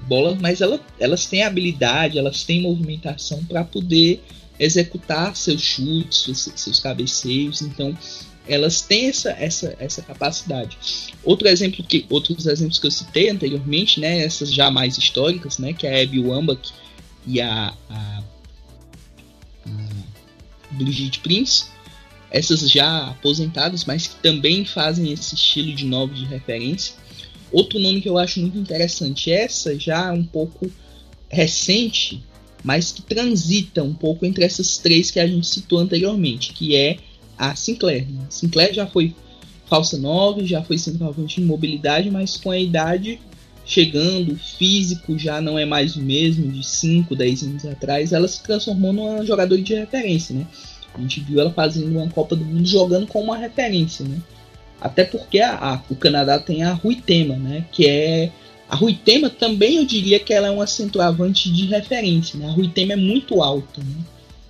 bola, 0.00 0.36
mas 0.40 0.60
ela, 0.60 0.80
elas 0.98 1.26
têm 1.26 1.42
habilidade, 1.42 2.18
elas 2.18 2.44
têm 2.44 2.62
movimentação 2.62 3.44
para 3.44 3.64
poder 3.64 4.22
executar 4.58 5.34
seus 5.36 5.60
chutes, 5.60 6.22
seus, 6.22 6.48
seus 6.54 6.80
cabeceios. 6.80 7.62
Então, 7.62 7.96
elas 8.46 8.80
têm 8.82 9.06
essa, 9.08 9.30
essa, 9.30 9.76
essa 9.78 10.02
capacidade. 10.02 10.76
Outro 11.22 11.48
exemplo 11.48 11.84
que 11.84 12.06
outros 12.08 12.46
exemplos 12.46 12.78
que 12.78 12.86
eu 12.86 12.90
citei 12.90 13.28
anteriormente, 13.30 14.00
né, 14.00 14.24
essas 14.24 14.52
já 14.52 14.70
mais 14.70 14.96
históricas, 14.98 15.58
né, 15.58 15.72
que 15.72 15.86
é 15.86 16.00
a 16.00 16.02
Abby 16.02 16.20
Wambach 16.20 16.72
e 17.26 17.40
a, 17.40 17.72
a, 17.88 18.22
a 19.66 19.82
Brigitte 20.72 21.20
Prince, 21.20 21.66
essas 22.32 22.68
já 22.70 23.10
aposentadas, 23.10 23.84
mas 23.84 24.06
que 24.06 24.16
também 24.16 24.64
fazem 24.64 25.12
esse 25.12 25.34
estilo 25.34 25.74
de 25.74 25.84
novo 25.84 26.14
de 26.14 26.24
referência. 26.24 26.94
Outro 27.52 27.78
nome 27.78 28.00
que 28.00 28.08
eu 28.08 28.16
acho 28.16 28.40
muito 28.40 28.56
interessante, 28.56 29.30
essa 29.30 29.78
já 29.78 30.10
um 30.10 30.24
pouco 30.24 30.72
recente, 31.28 32.24
mas 32.64 32.90
que 32.90 33.02
transita 33.02 33.82
um 33.82 33.92
pouco 33.92 34.24
entre 34.24 34.44
essas 34.44 34.78
três 34.78 35.10
que 35.10 35.20
a 35.20 35.26
gente 35.26 35.46
citou 35.46 35.78
anteriormente, 35.78 36.54
que 36.54 36.74
é 36.74 36.96
a 37.36 37.54
Sinclair. 37.54 38.08
Né? 38.08 38.24
Sinclair 38.30 38.72
já 38.72 38.86
foi 38.86 39.14
falsa 39.66 39.98
9, 39.98 40.46
já 40.46 40.62
foi 40.62 40.78
centroavante 40.78 41.38
de 41.38 41.46
mobilidade, 41.46 42.10
mas 42.10 42.38
com 42.38 42.50
a 42.50 42.58
idade 42.58 43.20
chegando, 43.64 44.32
o 44.32 44.36
físico 44.36 45.18
já 45.18 45.40
não 45.40 45.58
é 45.58 45.64
mais 45.64 45.96
o 45.96 46.00
mesmo 46.00 46.50
de 46.50 46.66
5, 46.66 47.14
10 47.14 47.42
anos 47.44 47.66
atrás, 47.66 48.12
ela 48.12 48.26
se 48.26 48.42
transformou 48.42 48.92
numa 48.92 49.24
jogadora 49.24 49.60
de 49.60 49.74
referência, 49.74 50.34
né? 50.34 50.46
A 50.94 51.00
gente 51.00 51.20
viu 51.20 51.40
ela 51.40 51.52
fazendo 51.52 51.98
uma 51.98 52.08
Copa 52.08 52.36
do 52.36 52.44
Mundo 52.44 52.66
jogando 52.66 53.06
com 53.06 53.22
uma 53.22 53.36
referência, 53.36 54.04
né? 54.04 54.18
Até 54.80 55.04
porque 55.04 55.40
a, 55.40 55.54
a, 55.54 55.82
o 55.88 55.96
Canadá 55.96 56.38
tem 56.38 56.64
a 56.64 56.72
Rui 56.72 56.96
Tema, 56.96 57.36
né? 57.36 57.64
Que 57.72 57.86
é 57.86 58.32
a 58.68 58.74
Rui 58.74 58.94
Tema 58.94 59.30
também 59.30 59.76
eu 59.76 59.84
diria 59.84 60.18
que 60.18 60.32
ela 60.32 60.48
é 60.48 60.50
uma 60.50 60.66
centroavante 60.66 61.52
de 61.52 61.66
referência, 61.66 62.38
né? 62.38 62.46
A 62.46 62.52
Rui 62.52 62.68
Tema 62.68 62.94
é 62.94 62.96
muito 62.96 63.42
alta, 63.42 63.80
né? 63.80 64.04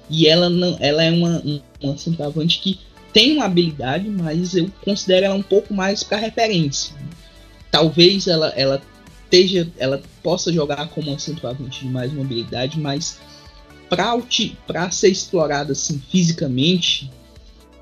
E 0.09 0.27
ela 0.27 0.49
não, 0.49 0.77
ela 0.81 1.03
é 1.03 1.11
uma, 1.11 1.43
uma 1.83 1.97
centroavante 1.97 2.61
que 2.61 2.79
tem 3.13 3.37
uma 3.37 3.45
habilidade, 3.45 4.09
mas 4.09 4.55
eu 4.55 4.71
considero 4.85 5.27
ela 5.27 5.35
um 5.35 5.43
pouco 5.43 5.75
mais 5.75 6.03
para 6.03 6.19
referência. 6.19 6.95
Né? 6.95 7.09
Talvez 7.71 8.27
ela, 8.27 8.49
ela 8.57 8.81
esteja, 9.25 9.69
ela 9.79 10.01
possa 10.23 10.53
jogar 10.53 10.89
como 10.89 11.11
uma 11.11 11.19
centroavante 11.19 11.81
de 11.81 11.89
mais 11.89 12.13
mobilidade, 12.13 12.79
mas 12.79 13.19
para 14.67 14.91
ser 14.91 15.09
explorada 15.09 15.73
assim 15.73 16.01
fisicamente, 16.11 17.11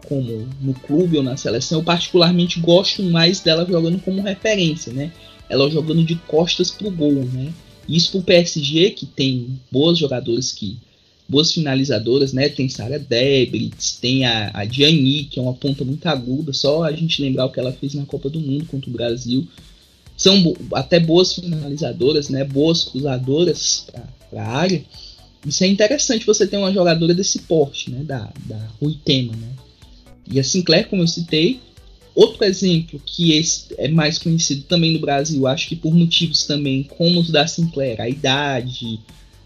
como 0.08 0.48
no 0.60 0.74
clube 0.74 1.16
ou 1.16 1.22
na 1.22 1.36
seleção, 1.36 1.78
eu 1.78 1.84
particularmente 1.84 2.58
gosto 2.58 3.02
mais 3.02 3.40
dela 3.40 3.64
jogando 3.64 4.00
como 4.00 4.20
referência, 4.22 4.92
né? 4.92 5.12
Ela 5.48 5.70
jogando 5.70 6.02
de 6.02 6.16
costas 6.26 6.70
pro 6.70 6.90
gol, 6.90 7.24
né? 7.24 7.52
Isso 7.88 8.10
pro 8.12 8.22
PSG 8.22 8.90
que 8.90 9.06
tem 9.06 9.58
boas 9.70 9.98
jogadoras 9.98 10.52
que 10.52 10.78
boas 11.28 11.52
finalizadoras, 11.52 12.32
né? 12.32 12.48
Tem 12.48 12.68
Sara 12.68 12.98
Debritz, 12.98 13.92
tem 14.00 14.24
a, 14.24 14.50
a 14.52 14.66
Gianni, 14.66 15.24
que 15.24 15.38
é 15.38 15.42
uma 15.42 15.54
ponta 15.54 15.84
muito 15.84 16.04
aguda, 16.06 16.52
só 16.52 16.82
a 16.82 16.90
gente 16.90 17.22
lembrar 17.22 17.46
o 17.46 17.50
que 17.50 17.60
ela 17.60 17.72
fez 17.72 17.94
na 17.94 18.04
Copa 18.04 18.28
do 18.28 18.40
Mundo 18.40 18.66
contra 18.66 18.90
o 18.90 18.92
Brasil. 18.92 19.46
São 20.16 20.42
bo 20.42 20.56
até 20.74 20.98
boas 20.98 21.32
finalizadoras, 21.32 22.28
né? 22.28 22.42
Boas 22.42 22.82
cruzadoras 22.82 23.86
para 24.28 24.42
a 24.42 24.48
área. 24.48 24.84
Isso 25.44 25.64
é 25.64 25.66
interessante 25.66 26.26
você 26.26 26.46
ter 26.46 26.58
uma 26.58 26.72
jogadora 26.72 27.14
desse 27.14 27.40
porte, 27.40 27.90
né? 27.90 28.04
Da, 28.04 28.30
da 28.44 28.58
Rui 28.80 28.96
Tema, 29.04 29.34
né? 29.34 29.52
E 30.30 30.38
a 30.38 30.44
Sinclair, 30.44 30.88
como 30.88 31.02
eu 31.02 31.06
citei, 31.08 31.60
outro 32.14 32.44
exemplo 32.44 33.00
que 33.04 33.42
é 33.78 33.88
mais 33.88 34.18
conhecido 34.18 34.62
também 34.62 34.92
no 34.92 35.00
Brasil, 35.00 35.46
acho 35.46 35.68
que 35.68 35.76
por 35.76 35.94
motivos 35.94 36.44
também 36.44 36.82
como 36.82 37.20
os 37.20 37.30
da 37.30 37.46
Sinclair, 37.46 38.00
a 38.00 38.08
idade, 38.08 39.00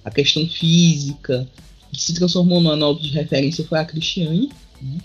a 0.05 0.11
questão 0.11 0.47
física, 0.47 1.49
que 1.93 2.03
se 2.03 2.13
transformou 2.13 2.61
numa 2.61 2.77
nova 2.77 3.01
de 3.01 3.09
referência 3.09 3.65
foi 3.65 3.79
a 3.79 3.85
Cristiane. 3.85 4.51
Né? 4.83 4.99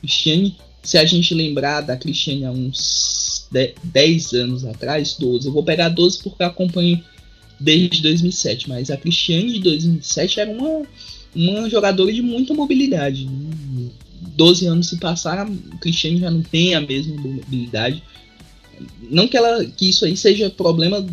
Cristiane, 0.00 0.56
se 0.82 0.98
a 0.98 1.04
gente 1.04 1.34
lembrar 1.34 1.82
da 1.82 1.96
Cristiane 1.96 2.44
há 2.44 2.50
uns 2.50 3.46
10 3.84 4.32
anos 4.32 4.64
atrás, 4.64 5.14
12, 5.18 5.46
eu 5.46 5.52
vou 5.52 5.62
pegar 5.62 5.90
12 5.90 6.22
porque 6.22 6.42
eu 6.42 6.46
acompanho 6.46 7.02
desde 7.62 8.02
2007, 8.02 8.68
mas 8.68 8.90
a 8.90 8.96
Cristiane 8.96 9.54
de 9.54 9.60
2007 9.60 10.40
era 10.40 10.50
uma, 10.50 10.82
uma 11.34 11.70
jogadora 11.70 12.12
de 12.12 12.22
muita 12.22 12.54
mobilidade. 12.54 13.26
Né? 13.26 13.90
12 14.36 14.66
anos 14.66 14.88
se 14.88 14.98
passaram, 14.98 15.56
a 15.72 15.76
Cristiane 15.78 16.20
já 16.20 16.30
não 16.30 16.42
tem 16.42 16.74
a 16.74 16.80
mesma 16.80 17.14
mobilidade. 17.16 18.02
Não 19.10 19.28
que, 19.28 19.36
ela, 19.36 19.64
que 19.64 19.88
isso 19.88 20.04
aí 20.04 20.16
seja 20.16 20.50
problema 20.50 21.06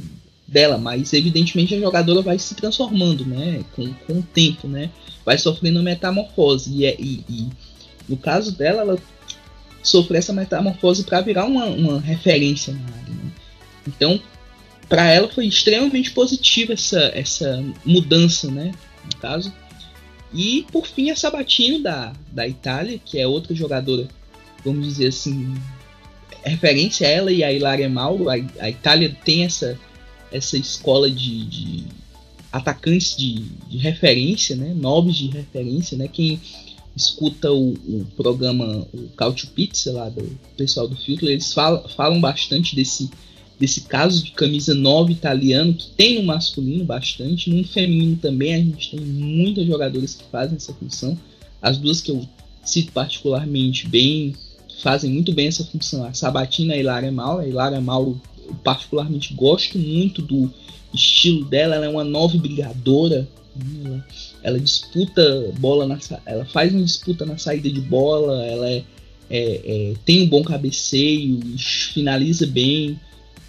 dela, 0.47 0.77
mas 0.77 1.13
evidentemente 1.13 1.75
a 1.75 1.79
jogadora 1.79 2.21
vai 2.21 2.39
se 2.39 2.55
transformando, 2.55 3.25
né, 3.25 3.63
com, 3.75 3.93
com 3.93 4.13
o 4.19 4.23
tempo, 4.23 4.67
né, 4.67 4.89
vai 5.23 5.38
sofrendo 5.38 5.83
metamorfose 5.83 6.73
e, 6.73 6.85
é, 6.85 6.95
e, 6.99 7.23
e 7.29 7.47
no 8.09 8.17
caso 8.17 8.51
dela, 8.51 8.81
ela 8.81 8.97
sofreu 9.83 10.17
essa 10.17 10.33
metamorfose 10.33 11.03
para 11.03 11.21
virar 11.21 11.45
uma, 11.45 11.65
uma 11.65 11.99
referência 11.99 12.73
na 12.73 12.81
área. 12.81 13.13
Né? 13.13 13.31
Então, 13.88 14.19
para 14.89 15.12
ela 15.12 15.30
foi 15.30 15.45
extremamente 15.45 16.12
positiva 16.12 16.73
essa, 16.73 16.99
essa 17.13 17.63
mudança, 17.86 18.49
né? 18.49 18.73
No 19.06 19.15
caso. 19.21 19.54
E 20.34 20.65
por 20.71 20.88
fim 20.88 21.12
a 21.12 21.15
Sabatino 21.15 21.80
da, 21.80 22.13
da 22.32 22.47
Itália, 22.47 22.99
que 23.04 23.19
é 23.19 23.28
outra 23.28 23.56
jogadora, 23.56 24.08
vamos 24.65 24.86
dizer 24.88 25.08
assim, 25.08 25.56
referência 26.43 27.08
a 27.08 27.12
ela 27.12 27.32
e 27.32 27.43
a 27.43 27.54
Hilaria 27.54 27.88
Mauro. 27.88 28.30
A, 28.30 28.34
a 28.60 28.69
Itália 28.69 29.15
tem 29.23 29.45
essa, 29.45 29.80
essa 30.32 30.58
escola 30.58 31.10
de, 31.10 31.45
de 31.45 31.84
atacantes 32.52 33.15
de, 33.15 33.43
de, 33.69 33.78
referência, 33.78 34.56
né? 34.56 34.73
Nobres 34.75 35.17
de 35.17 35.28
referência, 35.28 35.97
né? 35.97 36.08
Quem 36.08 36.41
escuta 36.95 37.52
o, 37.52 37.73
o 37.73 38.08
programa, 38.17 38.88
o 38.93 39.10
Cautio 39.15 39.47
Pizza 39.49 39.91
lá 39.91 40.10
do 40.10 40.38
pessoal 40.58 40.88
do 40.88 40.95
Filtro, 40.95 41.30
eles 41.30 41.54
falam, 41.54 41.88
falam 41.89 42.19
bastante 42.19 42.75
desse 42.75 43.10
desse 43.60 43.82
caso 43.82 44.24
de 44.24 44.32
camisa 44.32 44.74
9 44.74 45.12
italiano, 45.12 45.74
que 45.74 45.89
tem 45.89 46.19
no 46.19 46.24
masculino 46.24 46.86
bastante, 46.86 47.50
no 47.50 47.63
feminino 47.65 48.15
também 48.15 48.56
a 48.56 48.58
gente 48.58 48.91
tem 48.91 49.02
muitas 49.02 49.67
jogadoras 49.67 50.15
que 50.15 50.24
fazem 50.32 50.56
essa 50.56 50.74
função. 50.74 51.17
as 51.62 51.78
duas 51.78 52.00
que 52.00 52.10
eu 52.10 52.26
cito 52.63 52.93
particularmente 52.93 53.88
bem, 53.88 54.34
fazem 54.82 55.12
muito 55.12 55.34
bem 55.34 55.48
essa 55.48 55.65
função. 55.65 56.06
A 56.06 56.13
Sabatina 56.13 56.74
e 56.74 56.78
a 56.78 56.80
Hilária 56.80 57.12
Mauro. 57.12 57.41
A 57.41 57.48
Hilária 57.48 57.82
Mauro, 57.82 58.22
eu 58.48 58.56
particularmente 58.63 59.34
gosto 59.34 59.78
muito 59.78 60.22
do 60.22 60.50
estilo 60.93 61.43
dela. 61.43 61.76
Ela 61.76 61.86
é 61.86 61.89
uma 61.89 62.04
nova 62.06 62.38
brigadora. 62.38 63.28
Né? 63.56 63.82
Ela, 63.84 64.06
ela, 64.41 64.60
disputa 64.60 65.52
bola, 65.60 65.86
na, 65.86 66.00
ela 66.26 66.45
faz 66.45 66.74
uma 66.74 66.84
disputa 66.84 67.26
na 67.26 67.38
saída 67.38 67.69
de 67.69 67.82
bola. 67.82 68.45
Ela 68.45 68.69
é, 68.69 68.84
é, 69.30 69.62
é, 69.65 69.93
tem 70.06 70.24
um 70.24 70.30
bom 70.30 70.43
cabeceio, 70.43 71.41
finaliza 71.93 72.48
bem 72.48 72.98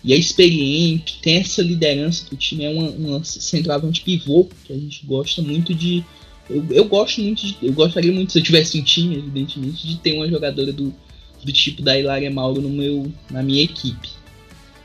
e 0.02 0.14
é 0.14 0.16
experiente, 0.16 1.18
tem 1.20 1.36
essa 1.36 1.62
liderança 1.62 2.24
que 2.26 2.34
o 2.34 2.36
time 2.36 2.64
é 2.64 2.70
uma, 2.70 2.90
uma 2.90 3.24
centroavante 3.24 4.00
pivô, 4.00 4.48
que 4.64 4.72
a 4.72 4.76
gente 4.76 5.04
gosta 5.04 5.42
muito 5.42 5.74
de. 5.74 6.04
Eu, 6.48 6.64
eu 6.70 6.84
gosto 6.86 7.20
muito 7.20 7.46
de. 7.46 7.56
Eu 7.62 7.72
gostaria 7.72 8.12
muito, 8.12 8.32
se 8.32 8.38
eu 8.38 8.42
tivesse 8.42 8.78
um 8.78 8.82
time, 8.82 9.16
evidentemente, 9.16 9.86
de 9.86 9.98
ter 9.98 10.14
uma 10.14 10.28
jogadora 10.28 10.72
do, 10.72 10.94
do 11.44 11.52
tipo 11.52 11.82
da 11.82 11.98
Hilária 11.98 12.30
Mauro 12.30 12.62
no 12.62 12.70
meu, 12.70 13.12
na 13.30 13.42
minha 13.42 13.62
equipe. 13.62 14.08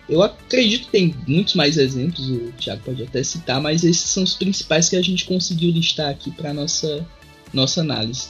Eu 0.08 0.21
acredito 0.21 0.86
que 0.86 0.91
tem 0.91 1.15
muitos 1.25 1.56
mais 1.56 1.78
exemplos, 1.78 2.30
o 2.30 2.51
Thiago 2.60 2.84
pode 2.84 3.01
até 3.01 3.23
citar, 3.23 3.60
mas 3.60 3.84
esses 3.84 4.10
são 4.10 4.23
os 4.23 4.36
principais 4.36 4.88
que 4.88 4.95
a 4.95 5.01
gente 5.01 5.25
conseguiu 5.25 5.71
listar 5.71 6.10
aqui 6.10 6.30
para 6.30 6.54
nossa 6.54 7.06
nossa 7.54 7.82
análise. 7.82 8.30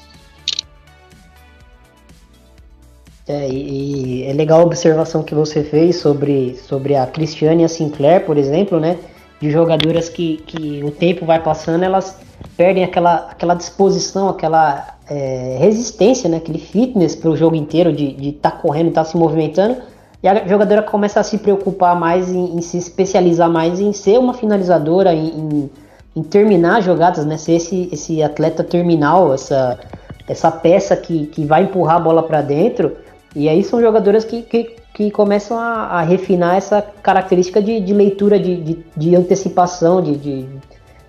É, 3.27 3.49
e 3.49 4.23
é 4.23 4.33
legal 4.33 4.61
a 4.61 4.63
observação 4.63 5.23
que 5.23 5.33
você 5.33 5.63
fez 5.63 5.95
sobre, 5.95 6.55
sobre 6.67 6.95
a 6.95 7.07
Cristiane 7.07 7.63
e 7.63 7.65
a 7.65 7.67
Sinclair, 7.67 8.23
por 8.23 8.37
exemplo, 8.37 8.79
né? 8.79 8.97
De 9.41 9.49
jogadoras 9.49 10.07
que, 10.09 10.37
que 10.45 10.83
o 10.83 10.91
tempo 10.91 11.25
vai 11.25 11.41
passando, 11.41 11.83
elas 11.83 12.17
perdem 12.55 12.83
aquela, 12.83 13.27
aquela 13.31 13.55
disposição, 13.55 14.29
aquela 14.29 14.95
é, 15.09 15.57
resistência, 15.59 16.29
né? 16.29 16.37
Aquele 16.37 16.59
fitness 16.59 17.15
para 17.15 17.31
o 17.31 17.35
jogo 17.35 17.55
inteiro 17.55 17.91
de 17.91 18.29
estar 18.29 18.51
tá 18.51 18.57
correndo, 18.57 18.89
estar 18.89 19.03
tá 19.03 19.09
se 19.09 19.17
movimentando. 19.17 19.77
E 20.21 20.27
a 20.27 20.47
jogadora 20.47 20.83
começa 20.83 21.19
a 21.19 21.23
se 21.23 21.39
preocupar 21.39 21.99
mais 21.99 22.31
em, 22.31 22.55
em 22.55 22.61
se 22.61 22.77
especializar 22.77 23.49
mais 23.49 23.79
em 23.79 23.91
ser 23.91 24.19
uma 24.19 24.35
finalizadora, 24.35 25.13
em, 25.15 25.27
em, 25.27 25.69
em 26.15 26.21
terminar 26.21 26.83
jogadas, 26.83 27.25
né? 27.25 27.37
Ser 27.37 27.53
esse, 27.53 27.89
esse 27.91 28.21
atleta 28.21 28.63
terminal, 28.63 29.33
essa, 29.33 29.79
essa 30.27 30.51
peça 30.51 30.95
que, 30.95 31.25
que 31.25 31.43
vai 31.43 31.63
empurrar 31.63 31.95
a 31.95 31.99
bola 31.99 32.21
para 32.21 32.43
dentro 32.43 33.03
e 33.35 33.49
aí 33.49 33.63
são 33.63 33.81
jogadoras 33.81 34.23
que, 34.23 34.41
que, 34.43 34.75
que 34.93 35.11
começam 35.11 35.57
a, 35.59 35.87
a, 35.87 36.01
refinar 36.01 36.55
essa 36.55 36.81
característica 36.81 37.61
de, 37.61 37.81
de 37.81 37.93
leitura, 37.93 38.39
de, 38.39 38.55
de, 38.55 38.85
de 38.95 39.15
antecipação, 39.15 40.01
de, 40.01 40.15
de, 40.15 40.45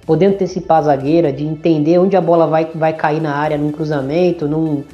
poder 0.05 0.27
antecipar 0.27 0.79
a 0.79 0.83
zagueira, 0.83 1.33
de 1.33 1.45
entender 1.45 1.99
onde 1.99 2.17
a 2.17 2.21
bola 2.21 2.47
vai, 2.47 2.71
vai 2.75 2.93
cair 2.93 3.21
na 3.21 3.35
área, 3.35 3.59
num 3.59 3.73
cruzamento, 3.73 4.47
num, 4.47 4.85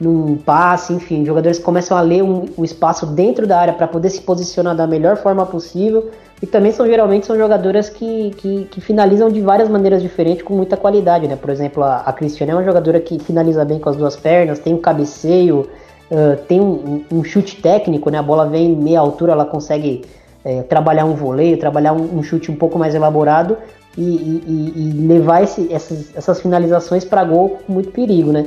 num 0.00 0.36
passe, 0.36 0.92
enfim. 0.92 1.24
Jogadores 1.24 1.58
começam 1.58 1.96
a 1.96 2.00
ler 2.00 2.22
um, 2.22 2.46
o 2.56 2.64
espaço 2.64 3.04
dentro 3.04 3.46
da 3.46 3.58
área 3.58 3.74
para 3.74 3.86
poder 3.86 4.10
se 4.10 4.20
posicionar 4.22 4.74
da 4.74 4.86
melhor 4.86 5.16
forma 5.16 5.44
possível. 5.44 6.10
E 6.42 6.46
também 6.46 6.72
são 6.72 6.86
geralmente 6.86 7.26
são 7.26 7.36
jogadoras 7.36 7.90
que, 7.90 8.30
que, 8.38 8.64
que, 8.64 8.80
finalizam 8.80 9.28
de 9.28 9.42
várias 9.42 9.68
maneiras 9.68 10.00
diferentes 10.00 10.42
com 10.42 10.54
muita 10.54 10.76
qualidade, 10.76 11.28
né? 11.28 11.36
Por 11.36 11.50
exemplo, 11.50 11.82
a, 11.82 11.98
a 11.98 12.12
Cristiane 12.12 12.52
é 12.52 12.54
uma 12.54 12.64
jogadora 12.64 12.98
que 12.98 13.18
finaliza 13.18 13.62
bem 13.64 13.78
com 13.78 13.90
as 13.90 13.96
duas 13.96 14.16
pernas, 14.16 14.58
tem 14.58 14.72
um 14.72 14.78
cabeceio, 14.78 15.68
uh, 16.10 16.36
tem 16.46 16.60
um, 16.60 17.04
um, 17.10 17.24
chute 17.24 17.56
técnico, 17.56 18.10
né? 18.10 18.18
A 18.18 18.22
bola 18.22 18.46
vem 18.46 18.72
em 18.72 18.76
meia 18.76 19.00
altura, 19.00 19.32
ela 19.32 19.44
consegue 19.44 20.02
é, 20.44 20.62
trabalhar 20.62 21.04
um 21.04 21.14
voleio, 21.14 21.58
trabalhar 21.58 21.92
um, 21.92 22.18
um, 22.18 22.22
chute 22.22 22.50
um 22.50 22.56
pouco 22.56 22.78
mais 22.78 22.94
elaborado 22.94 23.56
e, 23.96 24.02
e, 24.02 24.72
e 24.76 25.06
levar 25.06 25.42
esse, 25.42 25.72
essas, 25.72 26.16
essas 26.16 26.40
finalizações 26.40 27.04
para 27.04 27.24
gol 27.24 27.58
com 27.66 27.72
muito 27.72 27.90
perigo, 27.90 28.32
né? 28.32 28.46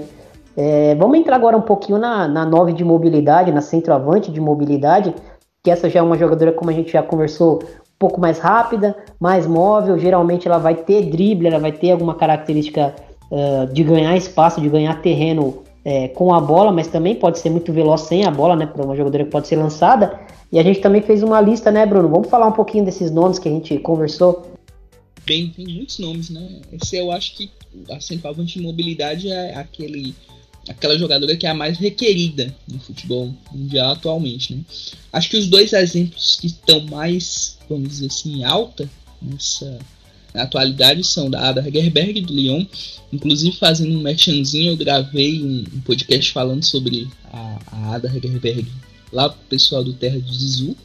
É, 0.55 0.93
vamos 0.95 1.17
entrar 1.17 1.35
agora 1.35 1.57
um 1.57 1.61
pouquinho 1.61 1.97
na, 1.97 2.27
na 2.27 2.45
9 2.45 2.73
de 2.73 2.83
mobilidade, 2.83 3.51
na 3.51 3.61
centroavante 3.61 4.31
de 4.31 4.39
mobilidade, 4.39 5.13
que 5.63 5.71
essa 5.71 5.89
já 5.89 5.99
é 5.99 6.03
uma 6.03 6.17
jogadora, 6.17 6.51
como 6.51 6.69
a 6.69 6.73
gente 6.73 6.91
já 6.91 7.01
conversou, 7.01 7.63
um 7.63 7.97
pouco 7.97 8.19
mais 8.19 8.37
rápida, 8.37 8.95
mais 9.19 9.47
móvel. 9.47 9.97
Geralmente 9.97 10.47
ela 10.47 10.57
vai 10.57 10.75
ter 10.75 11.09
drible, 11.09 11.47
ela 11.47 11.59
vai 11.59 11.71
ter 11.71 11.91
alguma 11.91 12.15
característica 12.15 12.93
uh, 13.31 13.65
de 13.73 13.83
ganhar 13.83 14.15
espaço, 14.15 14.61
de 14.61 14.69
ganhar 14.69 15.01
terreno 15.01 15.63
é, 15.85 16.07
com 16.07 16.33
a 16.33 16.39
bola, 16.39 16.71
mas 16.71 16.87
também 16.87 17.15
pode 17.15 17.39
ser 17.39 17.49
muito 17.49 17.73
veloz 17.73 18.01
sem 18.01 18.25
a 18.25 18.31
bola, 18.31 18.55
né? 18.55 18.65
Para 18.65 18.83
uma 18.83 18.95
jogadora 18.95 19.25
que 19.25 19.31
pode 19.31 19.47
ser 19.47 19.57
lançada. 19.57 20.19
E 20.51 20.59
a 20.59 20.63
gente 20.63 20.79
também 20.79 21.01
fez 21.01 21.23
uma 21.23 21.41
lista, 21.41 21.71
né, 21.71 21.85
Bruno? 21.85 22.09
Vamos 22.09 22.29
falar 22.29 22.47
um 22.47 22.53
pouquinho 22.53 22.85
desses 22.85 23.11
nomes 23.11 23.39
que 23.39 23.49
a 23.49 23.51
gente 23.51 23.77
conversou. 23.79 24.53
Bem, 25.25 25.49
tem 25.49 25.65
muitos 25.67 25.99
nomes, 25.99 26.29
né? 26.29 26.61
Esse 26.71 26.97
eu 26.97 27.11
acho 27.11 27.35
que 27.35 27.49
a 27.89 27.99
centroavante 27.99 28.59
de 28.59 28.65
mobilidade 28.65 29.31
é 29.31 29.55
aquele, 29.55 30.13
aquela 30.69 30.97
jogadora 30.97 31.35
que 31.35 31.45
é 31.45 31.49
a 31.49 31.53
mais 31.53 31.77
requerida 31.77 32.53
no 32.67 32.79
futebol 32.79 33.33
mundial 33.51 33.93
atualmente, 33.93 34.55
né? 34.55 34.61
Acho 35.11 35.29
que 35.29 35.37
os 35.37 35.47
dois 35.47 35.73
exemplos 35.73 36.37
que 36.39 36.47
estão 36.47 36.81
mais, 36.81 37.57
vamos 37.69 37.89
dizer 37.89 38.07
assim, 38.07 38.43
alta 38.43 38.89
nessa 39.21 39.79
na 40.33 40.43
atualidade 40.43 41.03
são 41.03 41.29
da 41.29 41.49
Ada 41.49 41.65
Hegerberg 41.65 42.21
do 42.21 42.33
Lyon. 42.33 42.65
Inclusive, 43.11 43.55
fazendo 43.57 43.97
um 43.97 44.01
merchanzinho, 44.01 44.71
eu 44.71 44.77
gravei 44.77 45.43
um, 45.43 45.63
podcast 45.81 46.31
falando 46.31 46.63
sobre 46.63 47.07
a, 47.31 47.59
a 47.67 47.95
Ada 47.95 48.07
Hegerberg 48.07 48.65
lá 49.11 49.29
pro 49.29 49.39
pessoal 49.47 49.83
do 49.83 49.93
Terra 49.93 50.19
de 50.19 50.35
Zizu. 50.35 50.75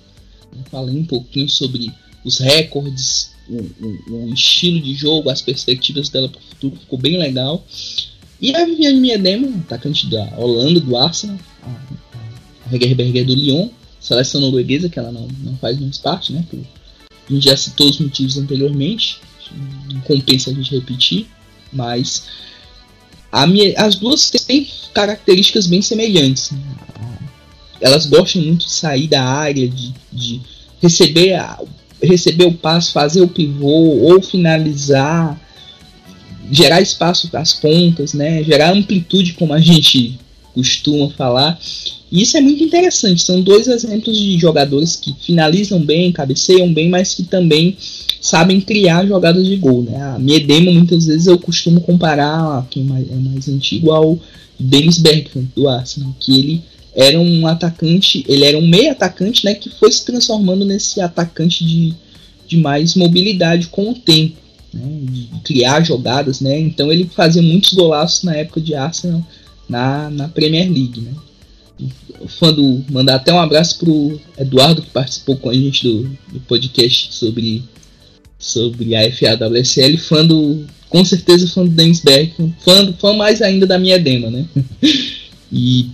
Né? 0.55 0.63
Falei 0.71 0.97
um 0.97 1.05
pouquinho 1.05 1.49
sobre 1.49 1.91
os 2.25 2.39
recordes, 2.39 3.31
o, 3.49 3.57
o, 3.57 4.27
o, 4.27 4.35
estilo 4.35 4.81
de 4.81 4.95
jogo, 4.95 5.31
as 5.31 5.41
perspectivas 5.41 6.11
dela 6.11 6.29
para 6.29 6.39
o 6.39 6.43
futuro, 6.43 6.77
ficou 6.77 6.99
bem 6.99 7.17
legal. 7.17 7.65
E 8.41 8.55
a 8.55 8.65
Viviane 8.67 9.01
Miedema, 9.01 9.49
atacante 9.61 10.07
da 10.09 10.25
Holanda, 10.37 10.81
do 10.81 10.97
Arsenal, 10.97 11.39
a, 11.63 11.71
a 12.67 12.75
Hegerberg 12.75 13.19
é 13.19 13.25
do 13.25 13.35
Lyon, 13.35 13.71
seleção 13.99 14.43
norueguesa, 14.43 14.91
que 14.91 14.99
ela 14.99 15.11
não, 15.11 15.27
não 15.43 15.57
faz 15.57 15.81
mais 15.81 15.97
parte, 15.97 16.35
né? 16.35 16.45
Por, 16.51 16.61
a 16.61 17.33
gente 17.33 17.45
já 17.45 17.57
citou 17.57 17.89
os 17.89 17.99
motivos 17.99 18.37
anteriormente 18.37 19.21
não 19.93 20.01
compensa 20.03 20.51
a 20.51 20.55
gente 20.55 20.75
repetir, 20.75 21.27
mas 21.73 22.25
minha, 23.47 23.75
as 23.77 23.95
duas 23.97 24.31
têm 24.31 24.67
características 24.93 25.67
bem 25.67 25.83
semelhantes. 25.83 26.51
Né? 26.51 26.61
Elas 27.81 28.07
gostam 28.07 28.43
muito 28.43 28.67
de 28.67 28.73
sair 28.73 29.07
da 29.07 29.23
área, 29.23 29.69
de, 29.69 29.93
de 30.13 30.41
receber, 30.83 31.35
a, 31.35 31.59
receber 32.03 32.45
o 32.45 32.53
passo, 32.53 32.93
fazer 32.93 33.21
o 33.21 33.29
pivô 33.29 33.69
ou 33.69 34.23
finalizar, 34.23 35.39
gerar 36.51 36.81
espaço 36.81 37.29
para 37.29 37.41
as 37.41 37.53
pontas, 37.53 38.15
né? 38.15 38.43
gerar 38.43 38.73
amplitude, 38.73 39.35
como 39.35 39.53
a 39.53 39.61
gente 39.61 40.19
costuma 40.55 41.11
falar. 41.11 41.59
E 42.11 42.23
isso 42.23 42.37
é 42.37 42.41
muito 42.41 42.65
interessante. 42.65 43.23
São 43.23 43.41
dois 43.41 43.69
exemplos 43.69 44.19
de 44.19 44.39
jogadores 44.39 44.97
que 44.97 45.15
finalizam 45.21 45.81
bem, 45.81 46.11
cabeceiam 46.11 46.73
bem, 46.73 46.89
mas 46.89 47.15
que 47.15 47.23
também 47.23 47.77
sabem 48.21 48.61
criar 48.61 49.07
jogadas 49.07 49.47
de 49.47 49.57
gol. 49.57 49.83
Né? 49.83 49.97
A 50.01 50.19
Miedema, 50.19 50.71
muitas 50.73 51.07
vezes, 51.07 51.27
eu 51.27 51.39
costumo 51.39 51.81
comparar, 51.81 52.67
quem 52.71 52.83
é 52.83 53.15
mais 53.15 53.49
antigo, 53.49 53.91
ao 53.91 54.19
Dennis 54.59 54.99
Bergkamp, 54.99 55.47
do 55.55 55.69
Arsenal, 55.69 56.15
que 56.19 56.39
ele 56.39 56.63
era 56.95 57.19
um 57.21 57.47
atacante, 57.47 58.25
ele 58.29 58.45
era 58.45 58.59
um 58.59 58.67
meio 58.67 58.91
atacante, 58.91 59.45
né, 59.45 59.55
que 59.55 59.71
foi 59.71 59.93
se 59.93 60.05
transformando 60.05 60.65
nesse 60.65 61.01
atacante 61.01 61.65
de, 61.65 61.95
de 62.47 62.57
mais 62.57 62.97
mobilidade 62.97 63.69
com 63.69 63.91
o 63.91 63.95
tempo, 63.95 64.37
né, 64.75 64.99
de 65.03 65.29
criar 65.45 65.85
jogadas, 65.85 66.41
né, 66.41 66.59
então 66.59 66.91
ele 66.91 67.09
fazia 67.15 67.41
muitos 67.41 67.73
golaços 67.73 68.25
na 68.25 68.35
época 68.35 68.61
de 68.61 68.75
Arsenal 68.75 69.25
na, 69.69 70.11
na 70.11 70.29
Premier 70.29 70.69
League, 70.69 71.01
né. 71.01 71.13
Fã 72.27 72.53
do, 72.53 72.85
mandar 72.91 73.15
até 73.15 73.33
um 73.33 73.39
abraço 73.39 73.79
pro 73.79 74.21
Eduardo 74.37 74.83
que 74.83 74.91
participou 74.91 75.37
com 75.37 75.51
a 75.51 75.55
gente 75.55 75.85
do, 75.85 76.03
do 76.33 76.41
podcast 76.49 77.15
sobre 77.15 77.63
sobre 78.38 78.94
a 78.94 79.11
FAWSL, 79.12 79.98
fã 79.98 80.24
do. 80.24 80.64
Com 80.88 81.05
certeza 81.05 81.46
fã 81.46 81.64
do 81.64 81.70
Dennis 81.70 82.01
Beck, 82.01 82.35
fã, 82.61 82.92
fã 82.94 83.12
mais 83.12 83.42
ainda 83.42 83.66
da 83.66 83.79
minha 83.79 83.98
dema, 83.98 84.31
né? 84.31 84.46
e 85.53 85.90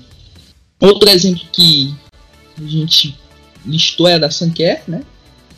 outro 0.79 1.09
exemplo 1.09 1.43
que 1.53 1.93
a 2.57 2.65
gente 2.65 3.17
listou 3.67 4.07
é 4.07 4.15
a 4.15 4.19
da 4.19 4.31
Sanker, 4.31 4.83
né? 4.87 5.03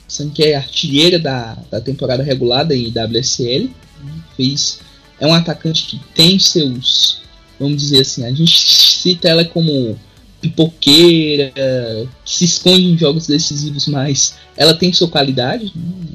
Sanker 0.08 0.46
é 0.46 0.54
artilheira 0.54 1.18
da, 1.18 1.58
da 1.70 1.80
temporada 1.80 2.22
regulada 2.22 2.74
em 2.74 2.88
WSL. 2.88 3.68
Fez, 4.36 4.80
é 5.20 5.26
um 5.26 5.34
atacante 5.34 5.86
que 5.86 6.00
tem 6.14 6.38
seus. 6.38 7.20
Vamos 7.58 7.82
dizer 7.82 8.00
assim, 8.00 8.24
a 8.24 8.32
gente 8.32 8.56
cita 8.64 9.28
ela 9.28 9.44
como 9.44 9.98
pipoqueira, 10.48 11.52
que 12.24 12.36
se 12.38 12.44
esconde 12.44 12.84
em 12.84 12.98
jogos 12.98 13.26
decisivos, 13.26 13.86
mas 13.86 14.36
ela 14.56 14.74
tem 14.74 14.92
sua 14.92 15.08
qualidade. 15.08 15.72
Né? 15.74 16.06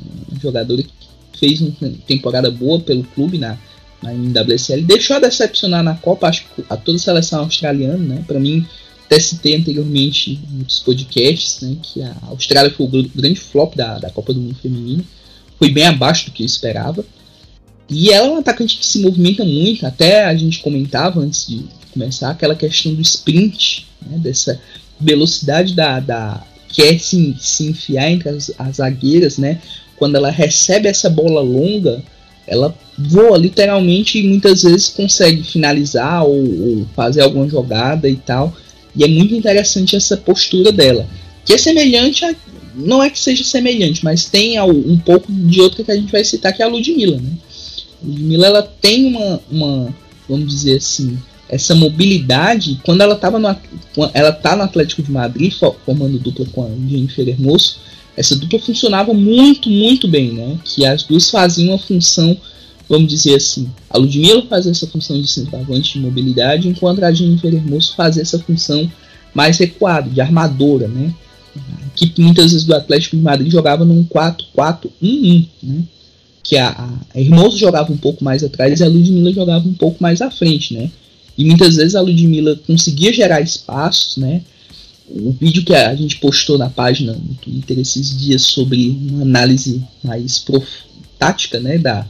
jogadora 0.41 0.81
que 0.81 0.89
fez 1.37 1.61
uma 1.61 1.71
temporada 2.07 2.49
boa 2.49 2.79
pelo 2.79 3.03
clube 3.03 3.37
na, 3.37 3.57
na 4.01 4.13
NWSL. 4.13 4.81
Deixou 4.81 5.15
a 5.15 5.19
decepcionar 5.19 5.83
na 5.83 5.95
Copa, 5.95 6.27
acho 6.27 6.45
que 6.55 6.63
a 6.69 6.75
toda 6.75 6.97
a 6.97 7.01
seleção 7.01 7.41
australiana, 7.41 7.97
né? 7.97 8.23
Para 8.25 8.39
mim, 8.39 8.65
até 9.05 9.19
citei 9.19 9.55
anteriormente 9.55 10.39
nos 10.51 10.79
podcasts, 10.79 11.61
né? 11.61 11.77
Que 11.81 12.01
a 12.01 12.15
Austrália 12.23 12.71
foi 12.71 12.85
o 12.85 12.89
grande 12.89 13.39
flop 13.39 13.75
da, 13.75 13.99
da 13.99 14.09
Copa 14.09 14.33
do 14.33 14.41
Mundo 14.41 14.55
Feminino. 14.55 15.05
Foi 15.57 15.69
bem 15.69 15.85
abaixo 15.85 16.25
do 16.25 16.31
que 16.31 16.43
eu 16.43 16.47
esperava. 16.47 17.05
E 17.89 18.09
ela 18.09 18.27
é 18.27 18.31
um 18.31 18.37
atacante 18.37 18.77
que 18.77 18.85
se 18.85 18.99
movimenta 18.99 19.43
muito, 19.43 19.85
até 19.85 20.23
a 20.23 20.35
gente 20.35 20.59
comentava 20.59 21.19
antes 21.19 21.45
de 21.45 21.65
começar 21.93 22.29
aquela 22.29 22.55
questão 22.55 22.93
do 22.93 23.01
sprint, 23.01 23.87
né, 24.05 24.17
dessa 24.17 24.59
velocidade 24.99 25.73
da, 25.75 25.99
da 25.99 26.43
quer 26.69 26.99
se, 26.99 27.35
se 27.39 27.65
enfiar 27.65 28.09
entre 28.09 28.29
as, 28.29 28.51
as 28.57 28.77
zagueiras, 28.77 29.37
né? 29.37 29.59
Quando 29.97 30.15
ela 30.15 30.31
recebe 30.31 30.87
essa 30.87 31.09
bola 31.09 31.41
longa, 31.41 32.03
ela 32.47 32.75
voa 32.97 33.37
literalmente 33.37 34.19
e 34.19 34.23
muitas 34.23 34.63
vezes 34.63 34.89
consegue 34.89 35.43
finalizar 35.43 36.23
ou, 36.23 36.33
ou, 36.33 36.87
fazer 36.95 37.21
alguma 37.21 37.47
jogada 37.47 38.09
e 38.09 38.15
tal. 38.15 38.55
E 38.95 39.03
é 39.03 39.07
muito 39.07 39.33
interessante 39.33 39.95
essa 39.95 40.17
postura 40.17 40.71
dela, 40.71 41.07
que 41.45 41.53
é 41.53 41.57
semelhante 41.57 42.25
a, 42.25 42.35
não 42.75 43.01
é 43.01 43.09
que 43.09 43.19
seja 43.19 43.43
semelhante, 43.43 44.03
mas 44.03 44.25
tem 44.25 44.59
um 44.61 44.97
pouco 44.97 45.31
de 45.31 45.61
outra 45.61 45.83
que 45.83 45.91
a 45.91 45.95
gente 45.95 46.11
vai 46.11 46.23
citar 46.23 46.53
que 46.53 46.61
é 46.61 46.65
a 46.65 46.69
Ludmilla, 46.69 47.17
né? 47.17 47.31
A 48.01 48.07
Ludmilla 48.07 48.47
ela 48.47 48.63
tem 48.63 49.05
uma, 49.05 49.41
uma 49.49 49.95
vamos 50.27 50.53
dizer 50.53 50.77
assim, 50.77 51.17
essa 51.51 51.75
mobilidade 51.75 52.79
quando 52.83 53.01
ela 53.01 53.13
estava 53.13 53.37
no 53.37 53.55
ela 54.13 54.31
tá 54.31 54.55
no 54.55 54.63
Atlético 54.63 55.03
de 55.03 55.11
Madrid 55.11 55.53
formando 55.85 56.17
dupla 56.17 56.45
com 56.45 56.63
a 56.63 56.69
Jennifer 56.89 57.27
Hermoso 57.27 57.75
essa 58.15 58.37
dupla 58.37 58.57
funcionava 58.57 59.13
muito 59.13 59.69
muito 59.69 60.07
bem 60.07 60.31
né? 60.31 60.57
Que 60.63 60.85
as 60.85 61.03
duas 61.03 61.29
faziam 61.29 61.69
uma 61.69 61.77
função 61.77 62.37
vamos 62.87 63.09
dizer 63.09 63.35
assim 63.35 63.69
a 63.89 63.97
Ludmilla 63.97 64.45
fazia 64.49 64.71
essa 64.71 64.87
função 64.87 65.21
de 65.21 65.27
centroavante 65.27 65.93
de 65.93 65.99
mobilidade 65.99 66.69
enquanto 66.69 67.03
a 67.03 67.11
Jennifer 67.11 67.53
Hermoso 67.53 67.95
fazia 67.95 68.21
essa 68.21 68.39
função 68.39 68.89
mais 69.33 69.57
recuada 69.57 70.09
de 70.09 70.21
armadora 70.21 70.87
né? 70.87 71.13
Que 71.97 72.13
muitas 72.17 72.53
vezes 72.53 72.65
do 72.65 72.73
Atlético 72.73 73.17
de 73.17 73.21
Madrid 73.21 73.51
jogava 73.51 73.83
num 73.83 74.05
4-4-1-1 74.05 75.47
né? 75.61 75.83
Que 76.41 76.57
a, 76.57 76.69
a 77.13 77.19
Hermoso 77.19 77.57
jogava 77.57 77.91
um 77.91 77.97
pouco 77.97 78.23
mais 78.23 78.41
atrás 78.41 78.79
e 78.79 78.83
a 78.85 78.87
Ludmilla 78.87 79.33
jogava 79.33 79.67
um 79.67 79.73
pouco 79.73 80.01
mais 80.01 80.21
à 80.21 80.31
frente 80.31 80.73
né 80.73 80.89
e 81.41 81.45
muitas 81.45 81.75
vezes 81.75 81.95
a 81.95 82.01
Ludmilla 82.01 82.55
conseguia 82.67 83.11
gerar 83.11 83.41
espaços, 83.41 84.17
né? 84.17 84.41
O 85.09 85.31
vídeo 85.31 85.65
que 85.65 85.73
a 85.73 85.93
gente 85.95 86.17
postou 86.17 86.57
na 86.57 86.69
página 86.69 87.13
no 87.13 87.35
Twitter 87.35 87.79
esses 87.79 88.17
dias 88.17 88.43
sobre 88.43 88.89
uma 88.89 89.23
análise 89.23 89.81
mais 90.03 90.39
prof... 90.39 90.65
tática, 91.17 91.59
né, 91.59 91.77
da, 91.77 92.05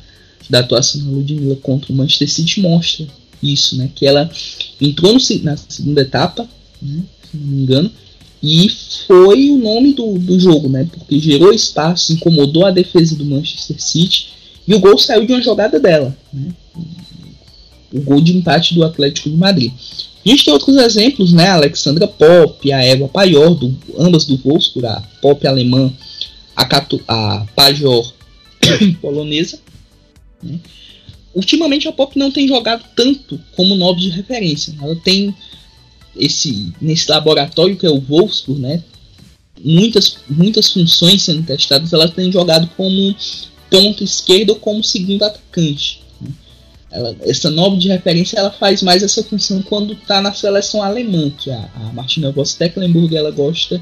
da 0.50 0.60
atuação 0.60 1.02
da 1.02 1.12
Ludmilla 1.12 1.56
contra 1.56 1.92
o 1.92 1.96
Manchester 1.96 2.30
City 2.30 2.60
mostra 2.60 3.08
isso, 3.42 3.78
né? 3.78 3.90
Que 3.96 4.06
ela 4.06 4.30
entrou 4.80 5.14
no, 5.14 5.20
na 5.44 5.58
segunda 5.58 6.02
etapa, 6.02 6.48
né, 6.82 7.02
se 7.32 7.38
não 7.38 7.48
me 7.48 7.64
engano, 7.64 7.92
e 8.44 8.70
foi 9.08 9.50
o 9.50 9.58
nome 9.58 9.94
do, 9.94 10.20
do 10.20 10.40
jogo, 10.40 10.68
né? 10.68 10.88
Porque 10.92 11.20
gerou 11.20 11.54
espaço, 11.54 12.12
incomodou 12.12 12.66
a 12.66 12.72
defesa 12.72 13.16
do 13.16 13.26
Manchester 13.26 13.82
City 13.82 14.28
e 14.68 14.76
o 14.76 14.80
gol 14.80 14.98
saiu 14.98 15.26
de 15.26 15.32
uma 15.32 15.42
jogada 15.42 15.80
dela, 15.80 16.16
né? 16.34 16.54
O 17.94 18.02
gol 18.02 18.22
de 18.22 18.36
empate 18.36 18.74
do 18.74 18.84
Atlético 18.84 19.30
de 19.30 19.36
Madrid. 19.36 19.72
A 20.26 20.30
gente 20.30 20.46
tem 20.46 20.54
outros 20.54 20.76
exemplos, 20.78 21.34
né? 21.34 21.48
A 21.48 21.56
Alexandra 21.56 22.08
Pop, 22.08 22.72
a 22.72 22.84
Eva 22.84 23.08
Paior, 23.08 23.56
do, 23.56 23.76
ambas 23.98 24.26
do 24.26 24.38
Wolfsburg, 24.38 24.88
a 24.88 25.02
Pop 25.22 25.46
alemã, 25.48 25.92
a, 26.56 26.66
Catu, 26.66 27.02
a 27.08 27.46
Pajor 27.56 28.14
polonesa. 29.02 29.60
Né? 30.44 30.60
Ultimamente 31.34 31.88
a 31.88 31.92
Pop 31.92 32.18
não 32.18 32.32
tem 32.32 32.48
jogado 32.48 32.84
tanto 32.96 33.40
como 33.56 33.76
nove 33.76 34.02
de 34.02 34.10
referência. 34.10 34.76
Ela 34.80 34.96
tem 34.98 35.34
esse 36.16 36.72
nesse 36.80 37.10
laboratório 37.10 37.78
que 37.78 37.86
é 37.86 37.90
o 37.90 38.00
Wolfsburg, 38.00 38.62
né? 38.62 38.84
Muitas, 39.64 40.18
muitas 40.30 40.72
funções 40.72 41.22
sendo 41.22 41.44
testadas, 41.44 41.94
ela 41.94 42.08
tem 42.08 42.32
jogado 42.32 42.68
como 42.76 43.16
ponto 43.70 44.04
esquerdo 44.04 44.52
ou 44.52 44.56
como 44.58 44.84
segundo 44.84 45.24
atacante. 45.24 46.01
Essa 47.22 47.50
nova 47.50 47.78
de 47.78 47.88
referência 47.88 48.38
ela 48.38 48.52
faz 48.52 48.82
mais 48.82 49.02
essa 49.02 49.24
função 49.24 49.62
quando 49.62 49.94
está 49.94 50.22
na 50.22 50.34
seleção 50.34 50.84
alemã, 50.84 51.30
que 51.30 51.50
a, 51.50 51.70
a 51.76 51.94
Martina 51.94 52.32
Voss-Tecklenburg 52.32 53.16
ela 53.16 53.32
gosta 53.32 53.82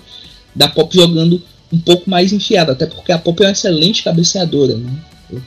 da 0.55 0.67
Pop 0.67 0.95
jogando 0.95 1.41
um 1.73 1.79
pouco 1.79 2.09
mais 2.09 2.31
enfiada, 2.31 2.73
até 2.73 2.85
porque 2.85 3.11
a 3.11 3.17
Pop 3.17 3.41
é 3.41 3.47
uma 3.47 3.51
excelente 3.51 4.03
cabeceadora, 4.03 4.75
né? 4.75 4.91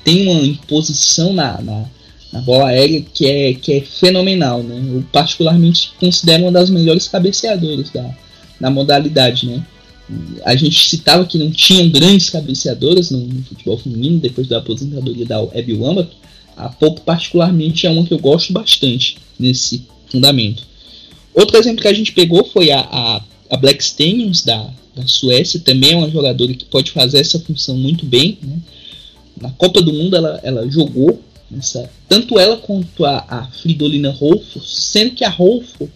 tem 0.05 0.29
uma 0.29 0.47
imposição 0.47 1.33
na, 1.33 1.61
na, 1.61 1.85
na, 2.33 2.41
bola 2.41 2.69
aérea 2.69 3.03
que 3.13 3.27
é, 3.27 3.55
que 3.55 3.73
é 3.73 3.81
fenomenal, 3.81 4.63
né? 4.63 4.81
Eu 4.95 5.05
particularmente 5.13 5.93
considero 5.99 6.45
uma 6.45 6.53
das 6.53 6.71
melhores 6.71 7.09
cabeceadoras 7.09 7.91
da, 7.91 8.15
da 8.61 8.71
modalidade, 8.71 9.47
né? 9.47 9.65
A 10.45 10.55
gente 10.55 10.89
citava 10.89 11.25
que 11.25 11.39
não 11.39 11.51
tinham 11.51 11.89
grandes 11.89 12.31
cabeceadoras 12.31 13.11
no, 13.11 13.21
no 13.21 13.43
futebol 13.45 13.79
feminino 13.79 14.19
depois 14.19 14.47
da 14.47 14.59
aposentadoria 14.59 15.25
da 15.25 15.41
Abby 15.41 15.75
Wambach, 15.75 16.11
a 16.57 16.69
Pope, 16.69 17.01
particularmente, 17.03 17.87
é 17.87 17.91
uma 17.91 18.05
que 18.05 18.13
eu 18.13 18.19
gosto 18.19 18.53
bastante 18.53 19.17
nesse 19.39 19.87
fundamento. 20.09 20.65
Outro 21.35 21.57
exemplo 21.57 21.83
que 21.83 21.89
a 21.89 21.95
gente 21.95 22.13
pegou 22.13 22.45
foi 22.45 22.71
a, 22.71 22.81
a, 22.81 23.23
a 23.51 23.57
Black 23.57 23.83
Stenius, 23.83 24.43
da, 24.45 24.71
da 24.95 25.07
Suécia, 25.07 25.61
também 25.61 25.93
é 25.93 25.97
uma 25.97 26.11
jogadora 26.11 26.53
que 26.53 26.65
pode 26.65 26.91
fazer 26.91 27.19
essa 27.19 27.39
função 27.41 27.77
muito 27.77 28.05
bem. 28.05 28.39
Né? 28.43 28.57
Na 29.41 29.51
Copa 29.51 29.81
do 29.81 29.93
Mundo 29.93 30.17
ela, 30.17 30.41
ela 30.43 30.71
jogou, 30.71 31.21
tanto 32.09 32.39
ela 32.39 32.57
quanto 32.57 33.05
a, 33.05 33.25
a 33.29 33.47
Fridolina 33.47 34.11
Rolfo, 34.11 34.61
sendo 34.61 35.15
que 35.15 35.25
a 35.25 35.31
Rolfo, 35.31 35.89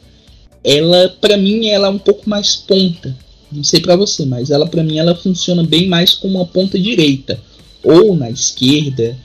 ela, 0.64 1.09
para 1.21 1.37
mim, 1.37 1.69
ela 1.69 1.88
é 1.88 1.90
um 1.90 1.99
pouco 1.99 2.29
mais 2.29 2.57
ponta. 2.57 3.16
Não 3.53 3.62
sei 3.62 3.81
para 3.81 3.95
você, 3.95 4.27
mas 4.27 4.51
ela, 4.51 4.66
para 4.66 4.83
mim, 4.83 4.99
ela 4.99 5.14
funciona 5.14 5.62
bem 5.62 5.88
mais 5.88 6.14
como 6.14 6.38
uma 6.38 6.47
ponta 6.47 6.79
direita 6.79 7.40
ou 7.83 8.16
na 8.16 8.29
esquerda. 8.31 9.16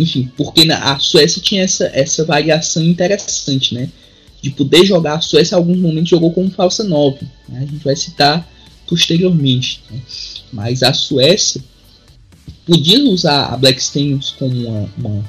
Enfim, 0.00 0.30
porque 0.34 0.64
na, 0.64 0.92
a 0.92 0.98
Suécia 0.98 1.42
tinha 1.42 1.62
essa, 1.62 1.90
essa 1.92 2.24
variação 2.24 2.82
interessante, 2.82 3.74
né? 3.74 3.90
De 4.40 4.48
poder 4.50 4.86
jogar. 4.86 5.16
A 5.16 5.20
Suécia, 5.20 5.54
em 5.54 5.58
alguns 5.58 5.78
momentos, 5.78 6.08
jogou 6.08 6.32
como 6.32 6.50
falsa 6.50 6.82
9. 6.82 7.18
Né? 7.46 7.58
A 7.58 7.66
gente 7.70 7.84
vai 7.84 7.94
citar 7.94 8.48
posteriormente. 8.88 9.82
Né? 9.90 10.00
Mas 10.50 10.82
a 10.82 10.94
Suécia 10.94 11.62
podia 12.66 13.04
usar 13.04 13.52
a 13.52 13.56
Black 13.58 13.82
Stenius 13.82 14.34
como 14.38 14.54
uma, 14.54 14.88
uma, 14.96 15.24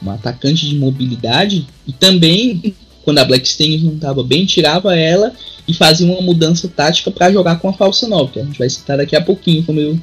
uma, 0.00 0.14
atacante 0.14 0.66
de 0.66 0.74
mobilidade 0.76 1.66
e 1.86 1.92
também, 1.92 2.74
quando 3.04 3.18
a 3.18 3.24
Black 3.26 3.46
Stenius 3.46 3.82
não 3.82 3.94
estava 3.94 4.24
bem, 4.24 4.46
tirava 4.46 4.96
ela 4.96 5.34
e 5.68 5.74
fazia 5.74 6.06
uma 6.06 6.22
mudança 6.22 6.66
tática 6.66 7.10
para 7.10 7.30
jogar 7.30 7.56
com 7.56 7.68
a 7.68 7.74
falsa 7.74 8.08
9, 8.08 8.32
que 8.32 8.40
a 8.40 8.44
gente 8.44 8.58
vai 8.58 8.70
citar 8.70 8.96
daqui 8.96 9.14
a 9.14 9.20
pouquinho, 9.20 9.62
como 9.64 9.80
eu, 9.80 10.00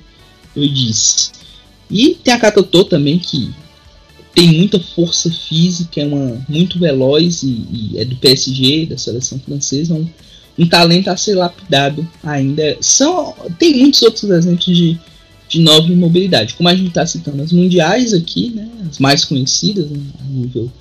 eu 0.55 0.67
disse. 0.67 1.31
E 1.89 2.15
tem 2.23 2.33
a 2.33 2.39
Katotô 2.39 2.83
também, 2.83 3.17
que 3.17 3.51
tem 4.33 4.53
muita 4.53 4.79
força 4.79 5.29
física, 5.29 6.01
é 6.01 6.05
uma, 6.05 6.45
muito 6.47 6.79
veloz 6.79 7.43
e, 7.43 7.65
e 7.71 7.97
é 7.97 8.05
do 8.05 8.15
PSG, 8.15 8.85
da 8.87 8.97
seleção 8.97 9.39
francesa, 9.39 9.93
um, 9.93 10.07
um, 10.57 10.67
talento 10.67 11.09
a 11.09 11.17
ser 11.17 11.35
lapidado 11.35 12.07
ainda. 12.23 12.77
São, 12.81 13.33
tem 13.59 13.77
muitos 13.77 14.01
outros 14.01 14.29
exemplos 14.29 14.65
de, 14.65 14.97
de 15.49 15.59
nova 15.59 15.87
mobilidade. 15.89 16.53
Como 16.53 16.69
a 16.69 16.75
gente 16.75 16.89
está 16.89 17.05
citando 17.05 17.41
as 17.41 17.51
mundiais 17.51 18.13
aqui, 18.13 18.51
né, 18.55 18.69
as 18.89 18.99
mais 18.99 19.25
conhecidas 19.25 19.89
né, 19.89 19.99
a 20.19 20.23
nível 20.23 20.71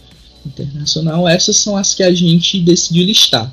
internacional, 0.47 1.29
essas 1.29 1.57
são 1.57 1.77
as 1.77 1.95
que 1.95 2.03
a 2.03 2.15
gente 2.15 2.61
decidiu 2.61 3.05
listar. 3.05 3.53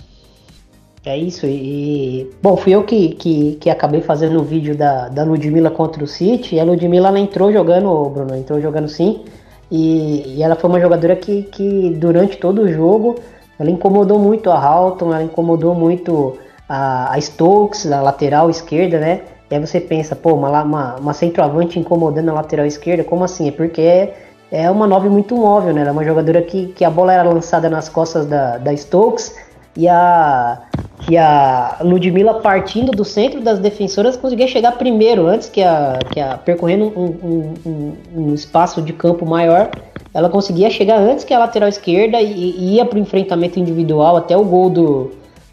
É 1.05 1.17
isso, 1.17 1.45
e. 1.45 2.29
Bom, 2.43 2.57
fui 2.57 2.73
eu 2.73 2.83
que, 2.83 3.09
que, 3.15 3.55
que 3.61 3.69
acabei 3.69 4.01
fazendo 4.01 4.41
o 4.41 4.43
vídeo 4.43 4.75
da, 4.75 5.07
da 5.07 5.23
Ludmilla 5.23 5.71
contra 5.71 6.03
o 6.03 6.07
City, 6.07 6.55
e 6.55 6.59
a 6.59 6.65
Ludmilla 6.65 7.07
ela 7.07 7.19
entrou 7.19 7.51
jogando, 7.51 8.09
Bruno, 8.09 8.35
entrou 8.35 8.61
jogando 8.61 8.89
sim. 8.89 9.21
E, 9.69 10.37
e, 10.37 10.43
ela 10.43 10.55
foi 10.55 10.69
uma 10.69 10.79
jogadora 10.79 11.15
que, 11.15 11.43
que 11.43 11.89
durante 11.97 12.37
todo 12.37 12.61
o 12.61 12.71
jogo 12.71 13.15
ela 13.59 13.69
incomodou 13.69 14.17
muito 14.19 14.49
a 14.49 14.57
Halton, 14.57 15.13
ela 15.13 15.23
incomodou 15.23 15.75
muito 15.75 16.37
a, 16.69 17.13
a 17.13 17.19
Stokes, 17.19 17.91
a 17.91 18.01
lateral 18.01 18.49
esquerda, 18.49 18.99
né? 18.99 19.21
E 19.49 19.55
aí 19.55 19.65
você 19.65 19.79
pensa, 19.79 20.15
pô, 20.15 20.33
uma, 20.33 20.61
uma, 20.61 20.95
uma 20.95 21.13
centroavante 21.13 21.79
incomodando 21.79 22.29
a 22.29 22.33
lateral 22.33 22.65
esquerda, 22.65 23.03
como 23.03 23.23
assim? 23.23 23.47
É 23.47 23.51
porque 23.51 23.81
é, 23.81 24.15
é 24.51 24.69
uma 24.69 24.85
nove 24.85 25.09
muito 25.09 25.35
móvel, 25.35 25.73
né? 25.73 25.81
Ela 25.81 25.89
é 25.89 25.93
uma 25.93 26.03
jogadora 26.03 26.41
que, 26.41 26.67
que 26.67 26.85
a 26.85 26.89
bola 26.89 27.13
era 27.13 27.23
lançada 27.23 27.69
nas 27.69 27.89
costas 27.89 28.25
da, 28.25 28.57
da 28.57 28.75
Stokes 28.75 29.35
e 29.75 29.87
a, 29.87 30.61
que 30.99 31.15
a 31.15 31.77
Ludmilla 31.81 32.35
partindo 32.35 32.91
do 32.91 33.05
centro 33.05 33.41
das 33.41 33.59
defensoras 33.59 34.17
conseguia 34.17 34.47
chegar 34.47 34.73
primeiro, 34.73 35.27
antes 35.27 35.47
que 35.47 35.61
a, 35.61 35.99
que 36.11 36.19
a 36.19 36.37
percorrendo 36.37 36.85
um, 36.85 37.53
um, 37.65 37.93
um 38.15 38.33
espaço 38.33 38.81
de 38.81 38.93
campo 38.93 39.25
maior, 39.25 39.69
ela 40.13 40.29
conseguia 40.29 40.69
chegar 40.69 40.99
antes 40.99 41.23
que 41.23 41.33
a 41.33 41.39
lateral 41.39 41.69
esquerda 41.69 42.19
e, 42.19 42.31
e 42.31 42.75
ia 42.75 42.85
para 42.85 42.97
o 42.97 43.01
enfrentamento 43.01 43.59
individual. 43.59 44.17
Até 44.17 44.35
o 44.35 44.43
gol 44.43 44.69
do, 44.69 45.11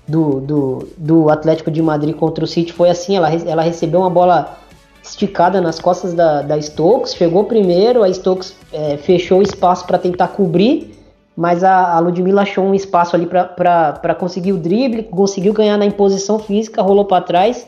do, 0.08 0.40
do, 0.40 0.88
do, 0.96 1.30
Atlético 1.30 1.70
de 1.70 1.82
Madrid 1.82 2.14
contra 2.14 2.44
o 2.44 2.48
City 2.48 2.72
foi 2.72 2.88
assim, 2.88 3.16
ela, 3.16 3.30
ela 3.32 3.62
recebeu 3.62 4.00
uma 4.00 4.10
bola 4.10 4.58
esticada 5.02 5.60
nas 5.60 5.78
costas 5.78 6.14
da, 6.14 6.40
da 6.40 6.58
Stokes, 6.58 7.14
chegou 7.14 7.44
primeiro, 7.44 8.02
a 8.02 8.10
Stokes 8.10 8.54
é, 8.72 8.96
fechou 8.96 9.40
o 9.40 9.42
espaço 9.42 9.86
para 9.86 9.98
tentar 9.98 10.28
cobrir 10.28 10.93
mas 11.36 11.64
a, 11.64 11.96
a 11.96 11.98
Ludmilla 11.98 12.42
achou 12.42 12.64
um 12.64 12.74
espaço 12.74 13.16
ali 13.16 13.26
para 13.26 14.14
conseguir 14.14 14.52
o 14.52 14.58
drible, 14.58 15.04
conseguiu 15.04 15.52
ganhar 15.52 15.76
na 15.76 15.86
imposição 15.86 16.38
física, 16.38 16.82
rolou 16.82 17.04
para 17.04 17.24
trás 17.24 17.66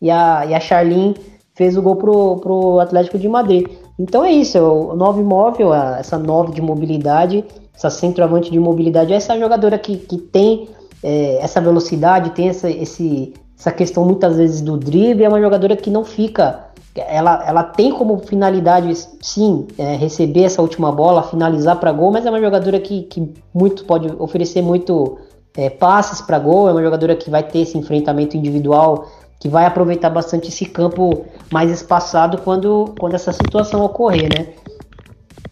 e 0.00 0.10
a, 0.10 0.46
e 0.46 0.54
a 0.54 0.60
Charlene 0.60 1.16
fez 1.54 1.76
o 1.76 1.82
gol 1.82 1.96
pro, 1.96 2.36
pro 2.36 2.78
Atlético 2.78 3.18
de 3.18 3.28
Madrid. 3.28 3.66
Então 3.98 4.24
é 4.24 4.30
isso, 4.30 4.58
o 4.58 4.94
9 4.94 5.22
móvel, 5.22 5.74
essa 5.74 6.16
9 6.16 6.52
de 6.52 6.62
mobilidade, 6.62 7.44
essa 7.74 7.90
centroavante 7.90 8.50
de 8.50 8.60
mobilidade, 8.60 9.12
essa 9.12 9.36
jogadora 9.36 9.76
que, 9.76 9.96
que 9.96 10.18
tem 10.18 10.68
é, 11.02 11.38
essa 11.40 11.60
velocidade, 11.60 12.30
tem 12.30 12.48
essa, 12.48 12.70
esse, 12.70 13.34
essa 13.58 13.72
questão 13.72 14.04
muitas 14.04 14.36
vezes 14.36 14.60
do 14.60 14.76
drible, 14.76 15.24
é 15.24 15.28
uma 15.28 15.40
jogadora 15.40 15.76
que 15.76 15.90
não 15.90 16.04
fica. 16.04 16.66
Ela, 16.94 17.44
ela 17.46 17.62
tem 17.62 17.92
como 17.92 18.18
finalidade, 18.18 18.92
sim, 19.20 19.66
é, 19.76 19.96
receber 19.96 20.44
essa 20.44 20.62
última 20.62 20.92
bola, 20.92 21.22
finalizar 21.24 21.78
para 21.78 21.92
gol, 21.92 22.12
mas 22.12 22.24
é 22.24 22.30
uma 22.30 22.40
jogadora 22.40 22.78
que, 22.78 23.02
que 23.02 23.32
muito 23.52 23.84
pode 23.84 24.12
oferecer 24.18 24.62
muito 24.62 25.18
é, 25.56 25.68
passes 25.68 26.20
para 26.20 26.38
gol, 26.38 26.68
é 26.68 26.72
uma 26.72 26.82
jogadora 26.82 27.16
que 27.16 27.30
vai 27.30 27.42
ter 27.42 27.60
esse 27.60 27.76
enfrentamento 27.76 28.36
individual, 28.36 29.08
que 29.40 29.48
vai 29.48 29.64
aproveitar 29.66 30.10
bastante 30.10 30.48
esse 30.48 30.64
campo 30.64 31.24
mais 31.52 31.70
espaçado 31.70 32.38
quando, 32.38 32.94
quando 32.98 33.14
essa 33.14 33.32
situação 33.32 33.84
ocorrer, 33.84 34.28
né? 34.36 34.48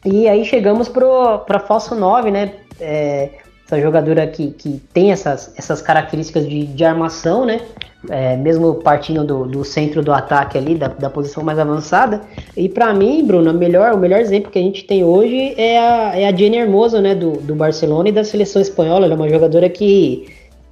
E 0.04 0.28
aí 0.28 0.44
chegamos 0.44 0.88
para 0.88 1.58
falso 1.60 1.94
9, 1.94 2.30
né? 2.30 2.52
É, 2.80 3.30
essa 3.66 3.80
jogadora 3.80 4.26
que, 4.28 4.52
que 4.52 4.80
tem 4.94 5.10
essas, 5.10 5.52
essas 5.56 5.82
características 5.82 6.48
de, 6.48 6.66
de 6.66 6.84
armação, 6.84 7.44
né? 7.44 7.60
É, 8.08 8.36
mesmo 8.36 8.76
partindo 8.76 9.24
do, 9.24 9.44
do, 9.44 9.64
centro 9.64 10.00
do 10.00 10.12
ataque 10.12 10.56
ali, 10.56 10.76
da, 10.76 10.86
da 10.86 11.10
posição 11.10 11.42
mais 11.42 11.58
avançada. 11.58 12.20
E 12.56 12.68
para 12.68 12.94
mim, 12.94 13.26
Bruno, 13.26 13.52
melhor, 13.52 13.92
o 13.94 13.98
melhor 13.98 14.20
exemplo 14.20 14.52
que 14.52 14.58
a 14.60 14.62
gente 14.62 14.84
tem 14.84 15.02
hoje 15.02 15.54
é 15.56 15.78
a, 15.78 16.12
é 16.16 16.28
a 16.28 16.32
Jenny 16.32 16.58
Hermoso, 16.58 17.00
né? 17.00 17.16
Do, 17.16 17.32
do 17.32 17.56
Barcelona 17.56 18.08
e 18.08 18.12
da 18.12 18.22
seleção 18.22 18.62
espanhola. 18.62 19.06
Ela 19.06 19.14
é 19.14 19.16
uma 19.16 19.28
jogadora 19.28 19.68
que, 19.68 20.28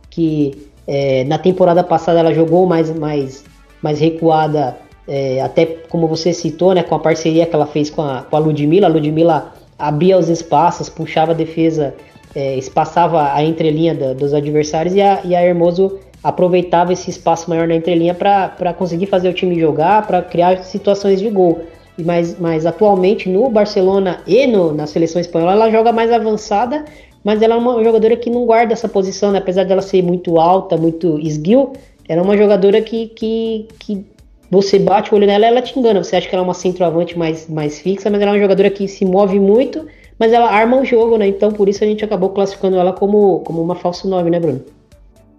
que 0.08 0.68
é, 0.86 1.24
na 1.24 1.36
temporada 1.38 1.82
passada 1.82 2.20
ela 2.20 2.32
jogou 2.32 2.64
mais, 2.64 2.96
mais, 2.96 3.44
mais 3.82 3.98
recuada, 3.98 4.76
é, 5.08 5.42
até 5.42 5.66
como 5.88 6.06
você 6.06 6.32
citou, 6.32 6.72
né? 6.72 6.84
Com 6.84 6.94
a 6.94 7.00
parceria 7.00 7.44
que 7.44 7.56
ela 7.56 7.66
fez 7.66 7.90
com 7.90 8.02
a, 8.02 8.22
com 8.22 8.36
a 8.36 8.38
Ludmilla. 8.38 8.86
A 8.86 8.90
Ludmilla 8.90 9.52
abria 9.76 10.16
os 10.16 10.28
espaços, 10.28 10.88
puxava 10.88 11.32
a 11.32 11.34
defesa 11.34 11.92
é, 12.34 12.56
espaçava 12.56 13.32
a 13.32 13.42
entrelinha 13.42 13.94
da, 13.94 14.12
dos 14.12 14.34
adversários 14.34 14.94
e 14.94 15.00
a, 15.00 15.20
e 15.24 15.34
a 15.34 15.42
Hermoso 15.44 15.98
aproveitava 16.22 16.92
esse 16.92 17.10
espaço 17.10 17.50
maior 17.50 17.68
na 17.68 17.74
entrelinha 17.74 18.14
para 18.14 18.72
conseguir 18.72 19.06
fazer 19.06 19.28
o 19.28 19.34
time 19.34 19.60
jogar, 19.60 20.06
para 20.06 20.22
criar 20.22 20.64
situações 20.64 21.20
de 21.20 21.28
gol. 21.28 21.60
Mas, 22.02 22.40
mas 22.40 22.66
atualmente 22.66 23.28
no 23.28 23.48
Barcelona 23.48 24.20
e 24.26 24.46
no, 24.46 24.72
na 24.72 24.86
seleção 24.86 25.20
espanhola 25.20 25.52
ela 25.52 25.70
joga 25.70 25.92
mais 25.92 26.10
avançada, 26.10 26.84
mas 27.22 27.40
ela 27.40 27.54
é 27.54 27.58
uma 27.58 27.84
jogadora 27.84 28.16
que 28.16 28.30
não 28.30 28.46
guarda 28.46 28.72
essa 28.72 28.88
posição, 28.88 29.30
né? 29.30 29.38
apesar 29.38 29.64
dela 29.64 29.80
ser 29.80 30.02
muito 30.02 30.40
alta, 30.40 30.76
muito 30.76 31.20
esguio, 31.20 31.72
ela 32.08 32.20
é 32.20 32.24
uma 32.24 32.36
jogadora 32.36 32.80
que, 32.80 33.06
que, 33.08 33.68
que 33.78 34.04
você 34.50 34.78
bate 34.78 35.12
o 35.12 35.16
olho 35.16 35.26
nela 35.26 35.46
ela 35.46 35.62
te 35.62 35.78
engana. 35.78 36.02
Você 36.02 36.16
acha 36.16 36.28
que 36.28 36.34
ela 36.34 36.42
é 36.42 36.46
uma 36.46 36.54
centroavante 36.54 37.18
mais, 37.18 37.48
mais 37.48 37.80
fixa, 37.80 38.10
mas 38.10 38.20
ela 38.20 38.30
é 38.30 38.34
uma 38.34 38.40
jogadora 38.40 38.70
que 38.70 38.88
se 38.88 39.04
move 39.04 39.38
muito 39.38 39.86
mas 40.18 40.32
ela 40.32 40.50
arma 40.50 40.80
o 40.80 40.84
jogo, 40.84 41.16
né? 41.16 41.26
Então 41.26 41.52
por 41.52 41.68
isso 41.68 41.82
a 41.82 41.86
gente 41.86 42.04
acabou 42.04 42.30
classificando 42.30 42.76
ela 42.76 42.92
como, 42.92 43.40
como 43.40 43.62
uma 43.62 43.74
falso 43.74 44.08
9, 44.08 44.30
né, 44.30 44.40
Bruno? 44.40 44.64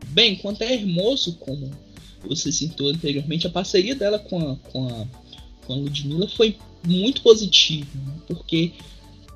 Bem, 0.07 0.36
quanto 0.36 0.63
é 0.63 0.73
Hermoso, 0.73 1.38
como 1.39 1.71
você 2.28 2.51
citou 2.51 2.89
anteriormente, 2.89 3.47
a 3.47 3.49
parceria 3.49 3.95
dela 3.95 4.19
com 4.19 4.38
a, 4.38 4.55
com 4.71 4.88
a, 4.88 5.05
com 5.65 5.73
a 5.73 5.76
Ludmilla 5.76 6.28
foi 6.30 6.57
muito 6.86 7.21
positiva, 7.21 7.89
né? 7.95 8.13
porque 8.28 8.71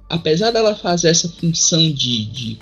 apesar 0.09 0.51
dela 0.51 0.75
fazer 0.75 1.09
essa 1.09 1.29
função 1.29 1.79
de, 1.91 2.25
de 2.25 2.57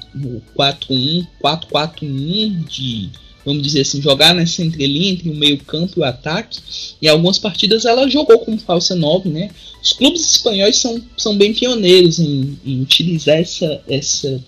4-1, 0.55 1.27
4-4-1, 1.41 2.65
de 2.67 3.09
vamos 3.47 3.63
dizer 3.63 3.79
assim, 3.79 4.01
jogar 4.01 4.35
nessa 4.35 4.61
entrelinha 4.61 5.11
entre 5.11 5.29
o 5.29 5.33
meio-campo 5.33 5.93
e 5.95 5.99
o 6.01 6.03
ataque. 6.03 6.59
E 7.01 7.07
algumas 7.07 7.39
partidas 7.39 7.85
ela 7.85 8.09
jogou 8.09 8.39
como 8.39 8.57
falsa 8.57 8.93
9, 8.93 9.29
né? 9.29 9.49
Os 9.81 9.93
clubes 9.93 10.29
espanhóis 10.29 10.75
são, 10.75 11.01
são 11.15 11.37
bem 11.37 11.53
pioneiros 11.53 12.19
em, 12.19 12.59
em 12.65 12.81
utilizar 12.81 13.37
essa, 13.37 13.81
essa, 13.87 14.43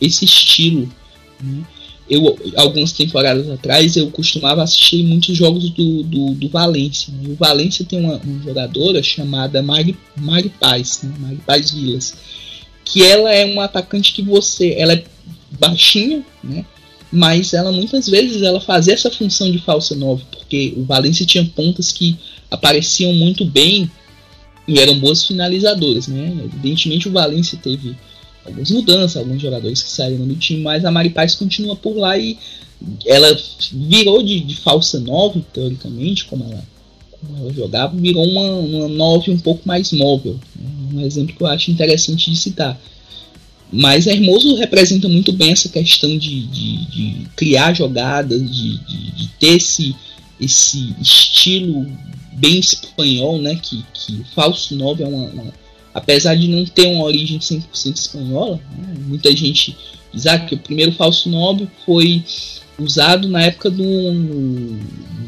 esse 0.00 0.24
estilo. 0.24 0.88
Né? 1.42 1.64
Eu, 2.08 2.38
algumas 2.54 2.92
temporadas 2.92 3.50
atrás, 3.50 3.96
eu 3.96 4.08
costumava 4.12 4.62
assistir 4.62 5.02
muitos 5.02 5.36
jogos 5.36 5.70
do, 5.70 6.04
do, 6.04 6.34
do 6.34 6.48
Valência. 6.48 7.12
Né? 7.12 7.30
O 7.30 7.34
Valência 7.34 7.84
tem 7.84 7.98
uma, 7.98 8.18
uma 8.18 8.40
jogadora 8.44 9.02
chamada 9.02 9.64
Mari, 9.64 9.96
Mari 10.16 10.52
Paz, 10.60 11.00
né? 11.02 11.12
Mari 11.18 11.40
Paz 11.44 11.72
Vilas, 11.72 12.14
que 12.84 13.02
ela 13.02 13.34
é 13.34 13.44
uma 13.44 13.64
atacante 13.64 14.12
que 14.12 14.22
você, 14.22 14.76
ela 14.78 14.92
é 14.92 15.02
baixinha, 15.58 16.24
né? 16.44 16.64
Mas 17.14 17.54
ela 17.54 17.70
muitas 17.70 18.08
vezes 18.08 18.42
ela 18.42 18.60
fazia 18.60 18.92
essa 18.92 19.10
função 19.10 19.50
de 19.50 19.58
falsa 19.58 19.94
9, 19.94 20.24
porque 20.32 20.74
o 20.76 20.84
Valência 20.84 21.24
tinha 21.24 21.44
pontas 21.44 21.92
que 21.92 22.16
apareciam 22.50 23.12
muito 23.12 23.44
bem 23.44 23.88
e 24.66 24.80
eram 24.80 24.98
boas 24.98 25.24
finalizadoras, 25.24 26.08
né? 26.08 26.36
Evidentemente 26.44 27.08
o 27.08 27.12
Valência 27.12 27.56
teve 27.62 27.96
algumas 28.44 28.70
mudanças, 28.70 29.16
alguns 29.16 29.40
jogadores 29.40 29.82
que 29.82 29.90
saíram 29.90 30.26
do 30.26 30.34
time, 30.34 30.62
mas 30.62 30.84
a 30.84 30.90
Mari 30.90 31.10
Paz 31.10 31.36
continua 31.36 31.76
por 31.76 31.96
lá 31.96 32.18
e 32.18 32.36
ela 33.06 33.36
virou 33.72 34.20
de, 34.22 34.40
de 34.40 34.56
falsa 34.56 34.98
9, 34.98 35.40
teoricamente, 35.52 36.24
como 36.24 36.44
ela, 36.44 36.64
como 37.20 37.38
ela 37.38 37.52
jogava, 37.52 37.96
virou 37.96 38.24
uma, 38.24 38.50
uma 38.56 38.88
9 38.88 39.30
um 39.30 39.38
pouco 39.38 39.62
mais 39.66 39.92
móvel. 39.92 40.38
Né? 40.56 40.68
Um 40.94 41.00
exemplo 41.00 41.34
que 41.36 41.42
eu 41.42 41.46
acho 41.46 41.70
interessante 41.70 42.30
de 42.30 42.36
citar. 42.36 42.78
Mas 43.72 44.06
Hermoso 44.06 44.54
representa 44.56 45.08
muito 45.08 45.32
bem 45.32 45.50
essa 45.50 45.68
questão 45.68 46.16
de, 46.16 46.46
de, 46.46 46.86
de 46.86 47.26
criar 47.34 47.74
jogadas, 47.74 48.40
de, 48.40 48.78
de, 48.78 49.28
ter 49.38 49.56
esse, 49.56 49.94
esse 50.40 50.94
estilo 51.00 51.86
bem 52.32 52.58
espanhol, 52.58 53.40
né? 53.40 53.56
Que, 53.56 53.84
que 53.92 54.12
o 54.14 54.24
Falso 54.34 54.76
9 54.76 55.02
é 55.02 55.06
uma, 55.06 55.24
uma, 55.26 55.52
Apesar 55.92 56.34
de 56.34 56.48
não 56.48 56.64
ter 56.64 56.88
uma 56.88 57.04
origem 57.04 57.38
100% 57.38 57.96
espanhola, 57.96 58.60
né, 58.76 58.94
muita 59.06 59.34
gente 59.34 59.76
diz 60.12 60.26
ah, 60.26 60.38
que 60.38 60.54
o 60.54 60.58
primeiro 60.58 60.92
Falso 60.92 61.28
9 61.28 61.68
foi 61.86 62.24
usado 62.78 63.28
na 63.28 63.42
época 63.42 63.70
do, 63.70 64.76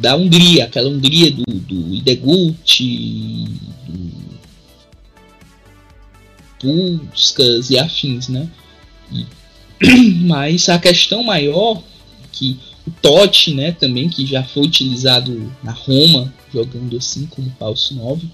da 0.01 0.17
Hungria, 0.17 0.65
aquela 0.65 0.89
Hungria 0.89 1.31
do, 1.31 1.45
do 1.45 1.95
Idegut, 1.95 2.85
do 3.89 4.06
buscas 6.63 7.71
e 7.71 7.79
afins, 7.79 8.29
né? 8.29 8.49
E, 9.13 9.27
mas 10.25 10.69
a 10.69 10.79
questão 10.79 11.23
maior 11.23 11.83
que 12.33 12.59
o 12.87 12.91
Totti, 13.03 13.53
né, 13.53 13.73
também 13.73 14.09
que 14.09 14.25
já 14.25 14.45
foi 14.45 14.63
utilizado 14.63 15.53
na 15.63 15.73
Roma, 15.73 16.33
jogando 16.53 16.97
assim 16.97 17.27
como 17.27 17.53
falso 17.59 17.95
9. 17.95 18.29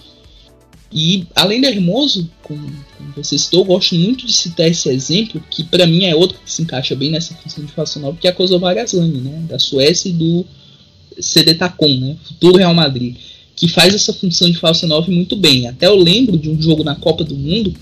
E 0.94 1.26
além 1.34 1.60
de 1.60 1.68
Hermoso, 1.68 2.30
como, 2.42 2.60
como 2.98 3.12
você 3.16 3.38
citou, 3.38 3.60
eu 3.60 3.64
gosto 3.64 3.94
muito 3.94 4.26
de 4.26 4.32
citar 4.32 4.68
esse 4.68 4.90
exemplo, 4.90 5.42
que 5.50 5.64
para 5.64 5.86
mim 5.86 6.04
é 6.04 6.14
outro 6.14 6.38
que 6.44 6.52
se 6.52 6.60
encaixa 6.60 6.94
bem 6.94 7.10
nessa 7.10 7.34
função 7.34 7.64
de 7.64 7.72
falso 7.72 7.98
9, 7.98 8.18
que 8.18 8.26
é 8.26 8.30
a 8.30 8.34
Kosovar 8.34 8.74
né, 8.74 9.44
da 9.48 9.58
Suécia 9.58 10.10
e 10.10 10.12
do 10.12 10.44
CD 11.18 11.54
Tacon, 11.54 11.96
né, 11.98 12.16
futuro 12.22 12.58
Real 12.58 12.74
Madrid, 12.74 13.16
que 13.56 13.68
faz 13.68 13.94
essa 13.94 14.12
função 14.12 14.50
de 14.50 14.58
falso 14.58 14.86
9 14.86 15.10
muito 15.10 15.34
bem. 15.34 15.66
Até 15.66 15.86
eu 15.86 15.96
lembro 15.96 16.36
de 16.36 16.50
um 16.50 16.60
jogo 16.60 16.84
na 16.84 16.94
Copa 16.94 17.24
do 17.24 17.34
Mundo 17.34 17.74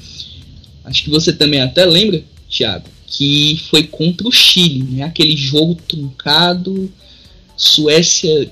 acho 0.91 1.05
que 1.05 1.11
você 1.11 1.33
também 1.33 1.61
até 1.61 1.85
lembra, 1.87 2.23
Thiago, 2.51 2.85
que 3.07 3.61
foi 3.71 3.85
contra 3.85 4.27
o 4.27 4.33
Chile, 4.33 4.83
né? 4.83 5.05
Aquele 5.05 5.37
jogo 5.37 5.77
truncado, 5.87 6.93
Suécia 7.57 8.51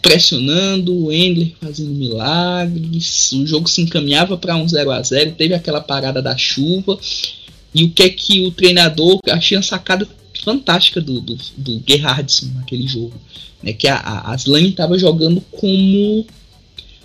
pressionando, 0.00 1.04
o 1.04 1.12
Endler 1.12 1.52
fazendo 1.60 1.90
milagres, 1.90 3.30
o 3.32 3.46
jogo 3.46 3.68
se 3.68 3.82
encaminhava 3.82 4.36
para 4.38 4.56
um 4.56 4.66
0 4.66 4.90
a 4.90 5.02
0 5.02 5.32
teve 5.32 5.52
aquela 5.52 5.82
parada 5.82 6.22
da 6.22 6.34
chuva, 6.34 6.98
e 7.74 7.84
o 7.84 7.90
que 7.90 8.02
é 8.02 8.08
que 8.08 8.46
o 8.46 8.50
treinador, 8.50 9.20
achei 9.28 9.56
uma 9.56 9.62
sacada 9.62 10.08
fantástica 10.42 11.00
do, 11.00 11.20
do, 11.20 11.36
do 11.56 11.82
Gerhardson 11.86 12.46
naquele 12.54 12.86
jogo, 12.86 13.14
né? 13.62 13.72
Que 13.72 13.86
a, 13.86 13.96
a 13.96 14.32
Aslan 14.32 14.62
estava 14.62 14.98
jogando 14.98 15.40
como 15.50 16.26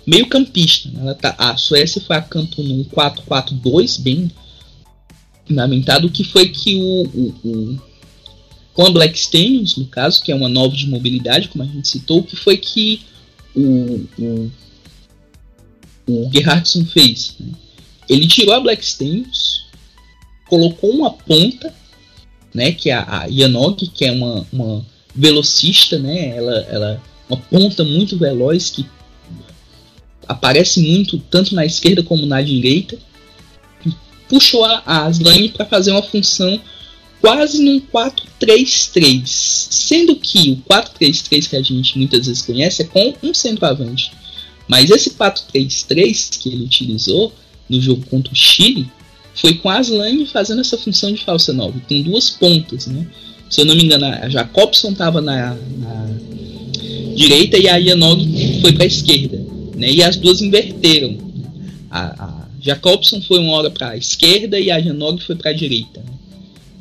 meio 0.06 0.26
campista, 0.26 0.88
né? 0.88 1.00
Ela 1.02 1.14
tá, 1.14 1.34
a 1.36 1.56
Suécia 1.56 2.00
foi 2.00 2.16
a 2.16 2.22
campo 2.22 2.62
num 2.62 2.84
4-4-2, 2.84 4.00
bem 4.00 4.30
fundamentado, 5.46 6.10
que 6.10 6.24
foi 6.24 6.48
que 6.48 6.76
o, 6.76 7.02
o, 7.04 7.34
o 7.44 7.80
com 8.72 8.86
a 8.86 8.90
Black 8.90 9.18
no 9.76 9.86
caso, 9.86 10.22
que 10.22 10.32
é 10.32 10.34
uma 10.34 10.48
nova 10.48 10.74
de 10.74 10.86
mobilidade, 10.86 11.48
como 11.48 11.62
a 11.62 11.66
gente 11.66 11.88
citou, 11.88 12.22
que 12.22 12.36
foi 12.36 12.56
que 12.56 13.02
o, 13.54 14.06
o, 14.18 14.50
o 16.06 16.30
Gerhardson 16.32 16.84
fez. 16.86 17.36
Né? 17.38 17.52
Ele 18.08 18.26
tirou 18.26 18.54
a 18.54 18.60
Black 18.60 18.82
colocou 20.48 20.90
uma 20.90 21.10
ponta, 21.10 21.74
né, 22.54 22.72
que 22.72 22.90
é 22.90 22.94
a, 22.94 23.22
a 23.22 23.26
que 23.94 24.04
é 24.04 24.12
uma, 24.12 24.46
uma 24.52 24.84
velocista, 25.14 25.98
né, 25.98 26.36
ela, 26.36 26.56
ela 26.70 27.02
uma 27.28 27.36
ponta 27.38 27.84
muito 27.84 28.18
veloz 28.18 28.70
que 28.70 28.86
aparece 30.26 30.80
muito 30.80 31.18
tanto 31.18 31.54
na 31.54 31.64
esquerda 31.64 32.02
como 32.02 32.26
na 32.26 32.42
direita 32.42 32.98
puxou 34.32 34.64
a, 34.64 34.82
Aslan 34.86 35.48
para 35.48 35.66
fazer 35.66 35.90
uma 35.90 36.02
função 36.02 36.58
quase 37.20 37.62
num 37.62 37.78
4-3-3, 37.80 39.22
sendo 39.26 40.16
que 40.16 40.52
o 40.52 40.72
4-3-3 40.72 41.50
que 41.50 41.56
a 41.56 41.62
gente 41.62 41.98
muitas 41.98 42.26
vezes 42.26 42.40
conhece 42.40 42.80
é 42.80 42.86
com 42.86 43.14
um 43.22 43.34
centroavante. 43.34 44.10
Mas 44.66 44.90
esse 44.90 45.10
4-3-3 45.10 46.38
que 46.40 46.48
ele 46.48 46.64
utilizou 46.64 47.30
no 47.68 47.78
jogo 47.78 48.06
contra 48.06 48.32
o 48.32 48.36
Chile, 48.36 48.88
foi 49.34 49.54
com 49.54 49.68
a 49.68 49.78
Aslan 49.78 50.24
fazendo 50.26 50.62
essa 50.62 50.78
função 50.78 51.12
de 51.12 51.22
falsa 51.22 51.52
9, 51.52 51.80
com 51.86 52.02
duas 52.02 52.30
pontas, 52.30 52.86
né? 52.86 53.06
Se 53.50 53.60
eu 53.60 53.66
não 53.66 53.76
me 53.76 53.84
engano, 53.84 54.06
a 54.06 54.30
Jacobson 54.30 54.92
estava 54.92 55.20
na, 55.20 55.54
na, 55.54 56.10
direita 57.14 57.58
e 57.58 57.68
a 57.68 57.76
Yanog 57.76 58.60
foi 58.62 58.72
para 58.72 58.84
a 58.84 58.86
esquerda, 58.86 59.44
né? 59.76 59.90
E 59.90 60.02
as 60.02 60.16
duas 60.16 60.40
inverteram. 60.40 61.18
A, 61.90 62.24
a 62.24 62.41
Jacobson 62.62 63.20
foi 63.20 63.38
uma 63.38 63.52
hora 63.54 63.70
para 63.70 63.90
a 63.90 63.96
esquerda 63.96 64.58
e 64.58 64.70
a 64.70 64.76
Yanog 64.76 65.22
foi 65.22 65.34
para 65.34 65.50
a 65.50 65.54
direita. 65.54 66.00
Né? 66.00 66.12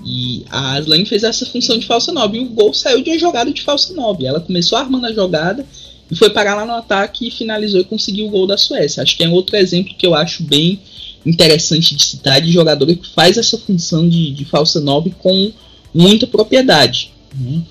E 0.06 0.46
a 0.50 0.78
Aslan 0.78 1.06
fez 1.06 1.24
essa 1.24 1.46
função 1.46 1.78
de 1.78 1.86
falsa 1.86 2.12
9 2.12 2.38
e 2.38 2.42
o 2.42 2.50
gol 2.50 2.74
saiu 2.74 3.04
de 3.04 3.10
uma 3.10 3.20
jogada 3.20 3.52
de 3.52 3.62
falsa 3.62 3.94
9. 3.94 4.26
Ela 4.26 4.40
começou 4.40 4.78
armando 4.78 5.06
a 5.06 5.14
jogada 5.14 5.66
e 6.10 6.16
foi 6.16 6.30
parar 6.30 6.56
lá 6.56 6.66
no 6.66 6.74
ataque 6.74 7.28
e 7.28 7.32
finalizou 7.32 7.82
e 7.82 7.86
conseguiu 7.86 8.28
o 8.28 8.30
gol 8.30 8.48
da 8.48 8.58
Suécia. 8.58 9.02
Acho 9.02 9.18
que 9.18 9.24
é 9.24 9.30
outro 9.30 9.56
exemplo 9.56 9.96
que 9.96 10.06
eu 10.06 10.14
acho 10.14 10.44
bem 10.44 10.80
interessante 11.26 11.96
de 11.96 12.04
citar 12.04 12.42
de 12.42 12.52
jogador 12.52 12.88
que 12.88 13.08
faz 13.14 13.38
essa 13.38 13.58
função 13.58 14.08
de, 14.08 14.32
de 14.32 14.46
falsa 14.46 14.80
9 14.80 15.12
com 15.20 15.52
muita 15.94 16.26
propriedade. 16.26 17.12
Né? 17.34 17.62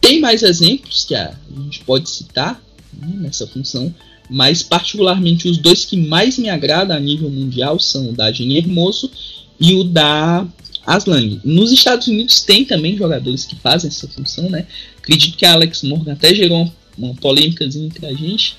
Tem 0.00 0.20
mais 0.20 0.42
exemplos 0.42 1.04
que 1.04 1.14
a, 1.14 1.34
gente 1.56 1.80
pode 1.80 2.08
citar 2.08 2.62
né, 2.92 3.08
nessa 3.16 3.46
função, 3.46 3.92
mas 4.28 4.62
particularmente 4.62 5.48
os 5.48 5.58
dois 5.58 5.84
que 5.84 5.96
mais 5.96 6.38
me 6.38 6.50
agradam 6.50 6.96
a 6.96 7.00
nível 7.00 7.30
mundial 7.30 7.78
são 7.78 8.10
o 8.10 8.12
da 8.12 8.30
Jenny 8.30 8.58
Hermoso 8.58 9.10
e 9.58 9.74
o 9.74 9.84
da 9.84 10.46
Aslan. 10.86 11.40
Nos 11.44 11.70
Estados 11.70 12.08
Unidos 12.08 12.40
tem 12.40 12.64
também 12.64 12.96
jogadores 12.96 13.44
que 13.44 13.56
fazem 13.56 13.88
essa 13.88 14.08
função, 14.08 14.48
né? 14.48 14.66
Acredito 14.96 15.36
que 15.36 15.44
a 15.44 15.52
Alex 15.52 15.82
Morgan 15.82 16.12
até 16.12 16.34
gerou 16.34 16.70
uma, 16.96 17.14
polêmica 17.14 17.64
entre 17.64 18.06
a 18.06 18.12
gente, 18.12 18.56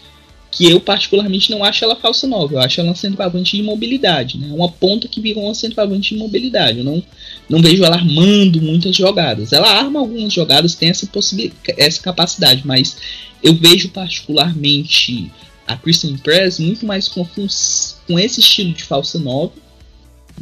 que 0.51 0.69
eu 0.69 0.79
particularmente 0.79 1.51
não 1.51 1.63
acho 1.63 1.83
ela 1.83 1.95
falsa 1.95 2.25
nova, 2.27 2.53
eu 2.53 2.59
acho 2.59 2.79
ela 2.81 2.91
um 2.91 2.95
centroavante 2.95 3.55
de 3.55 3.63
mobilidade, 3.63 4.37
né? 4.37 4.47
Uma 4.51 4.69
ponta 4.69 5.07
que 5.07 5.21
virou 5.21 5.43
uma 5.45 5.55
centroavante 5.55 6.13
de 6.13 6.19
mobilidade. 6.19 6.79
Eu 6.79 6.83
não, 6.83 7.03
não 7.47 7.61
vejo 7.61 7.83
ela 7.83 7.95
armando 7.95 8.61
muitas 8.61 8.95
jogadas. 8.95 9.53
Ela 9.53 9.69
arma 9.69 9.99
algumas 9.99 10.33
jogadas, 10.33 10.75
tem 10.75 10.89
essa 10.89 11.09
essa 11.77 12.01
capacidade, 12.01 12.61
mas 12.65 12.97
eu 13.43 13.53
vejo 13.55 13.89
particularmente 13.89 15.31
a 15.69 15.77
Christian 15.77 16.17
Press 16.17 16.59
muito 16.59 16.85
mais 16.85 17.07
com, 17.07 17.25
com 17.25 18.19
esse 18.19 18.39
estilo 18.39 18.73
de 18.73 18.83
falsa 18.83 19.19
nova, 19.19 19.53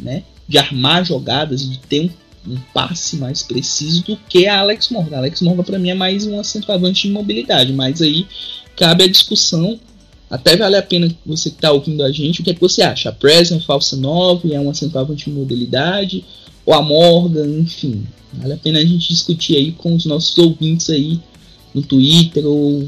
né? 0.00 0.24
De 0.48 0.56
armar 0.56 1.04
jogadas, 1.04 1.68
de 1.68 1.78
ter 1.78 2.00
um, 2.00 2.52
um 2.52 2.58
passe 2.72 3.16
mais 3.16 3.42
preciso 3.42 4.02
do 4.04 4.16
que 4.16 4.46
a 4.46 4.60
Alex 4.60 4.88
Morgan. 4.88 5.16
A 5.16 5.18
Alex 5.18 5.42
Morgan 5.42 5.62
para 5.62 5.78
mim 5.78 5.90
é 5.90 5.94
mais 5.94 6.26
uma 6.26 6.42
centroavante 6.42 7.06
de 7.06 7.12
mobilidade, 7.12 7.72
mas 7.74 8.00
aí 8.00 8.26
cabe 8.74 9.04
a 9.04 9.08
discussão 9.08 9.78
até 10.30 10.56
vale 10.56 10.76
a 10.76 10.82
pena 10.82 11.14
você 11.24 11.48
que 11.48 11.56
está 11.56 11.72
ouvindo 11.72 12.02
a 12.02 12.12
gente, 12.12 12.40
o 12.40 12.44
que 12.44 12.50
é 12.50 12.54
que 12.54 12.60
você 12.60 12.82
acha? 12.82 13.08
A 13.08 13.12
Press 13.12 13.50
é 13.50 13.54
uma 13.54 13.62
falsa 13.62 13.96
9, 13.96 14.52
é 14.52 14.60
uma 14.60 14.74
centroavante 14.74 15.24
de 15.24 15.30
modalidade, 15.30 16.24
ou 16.66 16.74
a 16.74 16.82
Morgan, 16.82 17.46
enfim. 17.60 18.06
Vale 18.34 18.52
a 18.52 18.56
pena 18.58 18.78
a 18.78 18.84
gente 18.84 19.08
discutir 19.08 19.56
aí 19.56 19.72
com 19.72 19.94
os 19.94 20.04
nossos 20.04 20.36
ouvintes 20.36 20.90
aí 20.90 21.18
no 21.74 21.82
Twitter 21.82 22.44
ou 22.46 22.86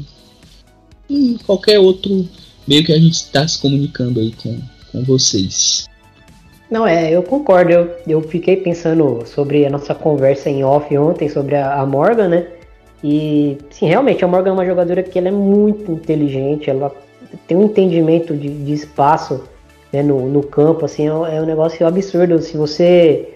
em 1.11 1.37
qualquer 1.37 1.79
outro 1.79 2.27
meio 2.67 2.83
que 2.83 2.93
a 2.93 2.97
gente 2.97 3.15
está 3.15 3.47
se 3.47 3.61
comunicando 3.61 4.19
aí 4.19 4.31
com, 4.41 4.57
com 4.91 5.03
vocês. 5.03 5.89
Não, 6.69 6.87
é, 6.87 7.11
eu 7.11 7.21
concordo. 7.21 7.71
Eu, 7.71 7.91
eu 8.07 8.21
fiquei 8.21 8.55
pensando 8.55 9.23
sobre 9.25 9.65
a 9.65 9.69
nossa 9.69 9.93
conversa 9.93 10.49
em 10.49 10.63
off 10.63 10.97
ontem 10.97 11.27
sobre 11.27 11.55
a, 11.55 11.81
a 11.81 11.85
Morgan, 11.85 12.29
né? 12.29 12.47
E, 13.03 13.57
sim, 13.69 13.87
realmente, 13.87 14.23
a 14.23 14.27
Morgan 14.27 14.51
é 14.51 14.53
uma 14.53 14.65
jogadora 14.65 15.03
que 15.03 15.17
ela 15.17 15.27
é 15.27 15.31
muito 15.31 15.91
inteligente, 15.91 16.69
ela 16.69 16.91
tem 17.47 17.57
um 17.57 17.63
entendimento 17.63 18.35
de, 18.35 18.49
de 18.49 18.73
espaço 18.73 19.43
né, 19.91 20.03
no, 20.03 20.29
no, 20.29 20.43
campo, 20.43 20.85
assim, 20.85 21.07
é, 21.07 21.09
é, 21.09 21.41
um 21.41 21.45
negócio 21.45 21.85
absurdo. 21.85 22.39
Se 22.39 22.55
você 22.55 23.29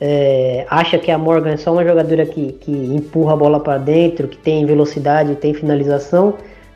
é, 0.00 0.66
acha 0.68 0.98
que 0.98 1.10
a 1.10 1.16
Morgan 1.16 1.52
é 1.52 1.56
só 1.56 1.72
uma 1.72 1.84
jogadora 1.84 2.26
que, 2.26 2.52
que 2.52 2.72
empurra 2.72 3.34
a 3.34 3.36
bola 3.36 3.60
para 3.60 3.78
dentro, 3.78 4.28
que 4.28 4.36
tem 4.36 4.66
velocidade, 4.66 5.36
tem 5.36 5.54
finalização, 5.54 6.34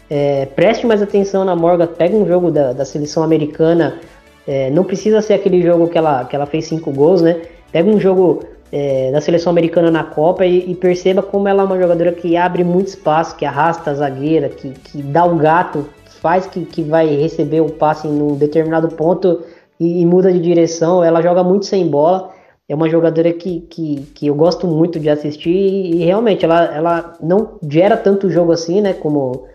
é, 0.09 0.47
preste 0.47 0.87
mais 0.87 1.03
atenção 1.03 1.45
na 1.45 1.57
Morgan. 1.57 1.87
Pega 1.87 2.17
um 2.17 2.27
jogo 2.27 2.51
da, 2.51 2.73
da 2.73 2.85
seleção 2.85 3.23
americana, 3.23 3.99
é, 4.47 4.71
não 4.71 4.85
precisa 4.85 5.21
ser 5.21 5.35
aquele 5.35 5.63
jogo 5.63 5.89
que 5.89 5.99
ela, 5.99 6.25
que 6.25 6.37
ela 6.37 6.47
fez 6.47 6.67
cinco 6.67 6.93
gols, 6.93 7.23
né? 7.23 7.43
Pega 7.73 7.89
um 7.91 7.99
jogo 7.99 8.45
é, 8.71 9.11
da 9.11 9.21
seleção 9.21 9.51
americana 9.51 9.91
na 9.91 10.05
Copa 10.05 10.47
e, 10.47 10.71
e, 10.71 10.75
perceba 10.75 11.23
como 11.23 11.49
ela 11.49 11.63
é 11.63 11.67
uma 11.67 11.81
jogadora 11.81 12.13
que 12.13 12.37
abre 12.37 12.65
muito 12.65 12.89
espaço, 12.89 13.37
que 13.37 13.45
arrasta 13.45 13.91
a 13.91 13.95
zagueira, 13.95 14.49
que, 14.49 14.71
que 14.71 15.03
dá 15.03 15.25
o 15.25 15.37
gato 15.37 15.87
faz 16.21 16.47
que, 16.47 16.65
que 16.65 16.83
vai 16.83 17.07
receber 17.15 17.61
o 17.61 17.71
passe 17.71 18.09
em 18.09 18.23
um 18.23 18.35
determinado 18.35 18.89
ponto 18.89 19.43
e, 19.79 20.01
e, 20.03 20.07
muda 20.07 20.33
de 20.33 20.41
direção. 20.41 21.05
Ela 21.05 21.23
joga 21.23 21.45
muito 21.45 21.67
sem 21.67 21.87
bola. 21.87 22.31
É 22.69 22.75
uma 22.75 22.89
jogadora 22.89 23.33
que, 23.33 23.61
que, 23.61 24.09
que 24.15 24.27
eu 24.27 24.35
gosto 24.35 24.67
muito 24.67 24.99
de 24.99 25.09
assistir 25.09 25.51
e, 25.51 25.97
e 25.97 26.05
realmente 26.05 26.45
ela, 26.45 26.65
ela 26.65 27.13
não 27.23 27.59
gera 27.69 27.97
tanto 27.97 28.29
jogo 28.29 28.51
assim, 28.51 28.81
né? 28.81 28.93
Como, 28.93 29.47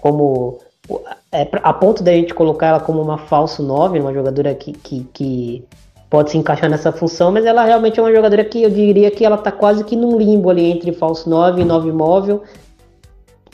como 0.00 0.58
é, 1.32 1.48
a 1.62 1.72
ponto 1.72 2.02
da 2.02 2.12
gente 2.12 2.34
colocar 2.34 2.68
ela 2.68 2.80
como 2.80 3.00
uma 3.00 3.18
falso 3.18 3.62
9, 3.62 4.00
uma 4.00 4.12
jogadora 4.12 4.54
que, 4.54 4.72
que, 4.72 5.06
que 5.12 5.64
pode 6.08 6.30
se 6.30 6.38
encaixar 6.38 6.68
nessa 6.68 6.90
função, 6.90 7.30
mas 7.30 7.44
ela 7.44 7.64
realmente 7.64 8.00
é 8.00 8.02
uma 8.02 8.12
jogadora 8.12 8.44
que 8.44 8.62
eu 8.62 8.70
diria 8.70 9.10
que 9.10 9.24
ela 9.24 9.38
tá 9.38 9.52
quase 9.52 9.84
que 9.84 9.94
num 9.94 10.18
limbo 10.18 10.50
ali 10.50 10.64
entre 10.64 10.92
falso 10.92 11.30
9 11.30 11.62
e 11.62 11.64
9 11.64 11.92
móvel 11.92 12.42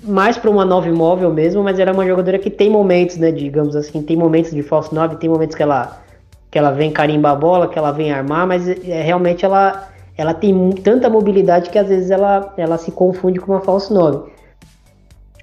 mais 0.03 0.39
para 0.39 0.51
uma 0.51 0.65
9 0.65 0.93
móvel 0.93 1.33
mesmo, 1.33 1.63
mas 1.63 1.79
era 1.79 1.93
uma 1.93 2.07
jogadora 2.07 2.39
que 2.39 2.51
tem 2.51 2.71
momentos, 2.71 3.17
né, 3.17 3.33
digamos 3.33 3.75
assim, 3.75 4.03
tem 4.03 4.17
momentos 4.17 4.53
de 4.53 4.63
falso 4.63 4.95
9, 4.95 5.17
tem 5.17 5.29
momentos 5.29 5.57
que 5.57 5.63
ela 5.63 6.03
que 6.51 6.59
ela 6.59 6.71
vem 6.71 6.91
carimbar 6.91 7.33
a 7.33 7.37
bola, 7.37 7.69
que 7.69 7.79
ela 7.79 7.91
vem 7.91 8.13
armar, 8.13 8.47
mas 8.47 8.69
é, 8.69 9.03
realmente 9.03 9.45
ela 9.45 9.89
ela 10.17 10.33
tem 10.33 10.71
tanta 10.83 11.11
mobilidade 11.11 11.69
que 11.69 11.79
às 11.79 11.89
vezes 11.89 12.11
ela, 12.11 12.55
ela 12.57 12.79
se 12.79 12.91
confunde 12.91 13.39
com 13.39 13.53
uma 13.53 13.61
falso 13.61 13.93
9. 13.93 14.31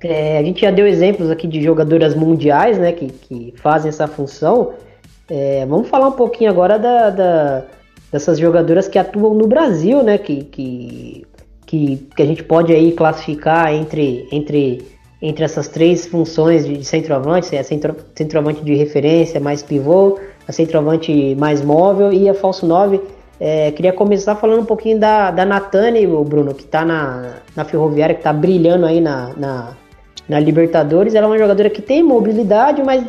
É, 0.04 0.38
a 0.38 0.44
gente 0.44 0.62
já 0.62 0.72
deu 0.72 0.86
exemplos 0.86 1.32
aqui 1.32 1.48
de 1.48 1.62
jogadoras 1.62 2.14
mundiais, 2.14 2.78
né, 2.78 2.92
que, 2.92 3.08
que 3.08 3.54
fazem 3.58 3.90
essa 3.90 4.08
função. 4.08 4.74
É, 5.30 5.66
vamos 5.66 5.88
falar 5.88 6.10
um 6.10 6.14
pouquinho 6.14 6.50
agora 6.50 6.78
da, 6.78 7.10
da, 7.10 7.64
dessas 8.12 8.38
jogadoras 8.38 8.88
que 8.88 9.00
atuam 9.00 9.34
no 9.34 9.48
Brasil, 9.48 10.04
né, 10.04 10.18
que, 10.18 10.44
que 10.44 11.26
que, 11.74 12.08
que 12.16 12.22
a 12.22 12.26
gente 12.26 12.44
pode 12.44 12.72
aí 12.72 12.92
classificar 12.92 13.74
entre, 13.74 14.28
entre, 14.32 14.86
entre 15.20 15.44
essas 15.44 15.68
três 15.68 16.06
funções 16.06 16.68
de 16.68 16.84
centroavante, 16.84 17.58
a 17.58 17.64
centro, 17.64 17.96
centroavante 18.16 18.64
de 18.64 18.76
referência 18.76 19.40
mais 19.40 19.64
pivô, 19.64 20.20
a 20.48 20.52
centroavante 20.52 21.34
mais 21.34 21.64
móvel 21.64 22.14
e 22.14 22.30
a 22.30 22.34
falso 22.36 22.68
9. 22.68 23.02
É, 23.40 23.72
queria 23.72 23.92
começar 23.92 24.36
falando 24.36 24.62
um 24.62 24.66
pouquinho 24.66 25.00
da, 25.00 25.32
da 25.32 25.46
Natane, 25.46 26.06
Bruno, 26.06 26.54
que 26.54 26.64
está 26.64 26.86
na, 26.86 27.38
na 27.56 27.66
Ferroviária, 27.66 28.14
que 28.14 28.22
está 28.22 28.32
brilhando 28.32 28.86
aí 28.86 29.02
na, 29.02 29.34
na, 29.36 29.76
na, 30.28 30.40
Libertadores. 30.40 31.16
Ela 31.16 31.28
é 31.28 31.30
uma 31.30 31.38
jogadora 31.38 31.70
que 31.70 31.82
tem 31.82 32.04
mobilidade, 32.04 32.82
mas 32.84 33.04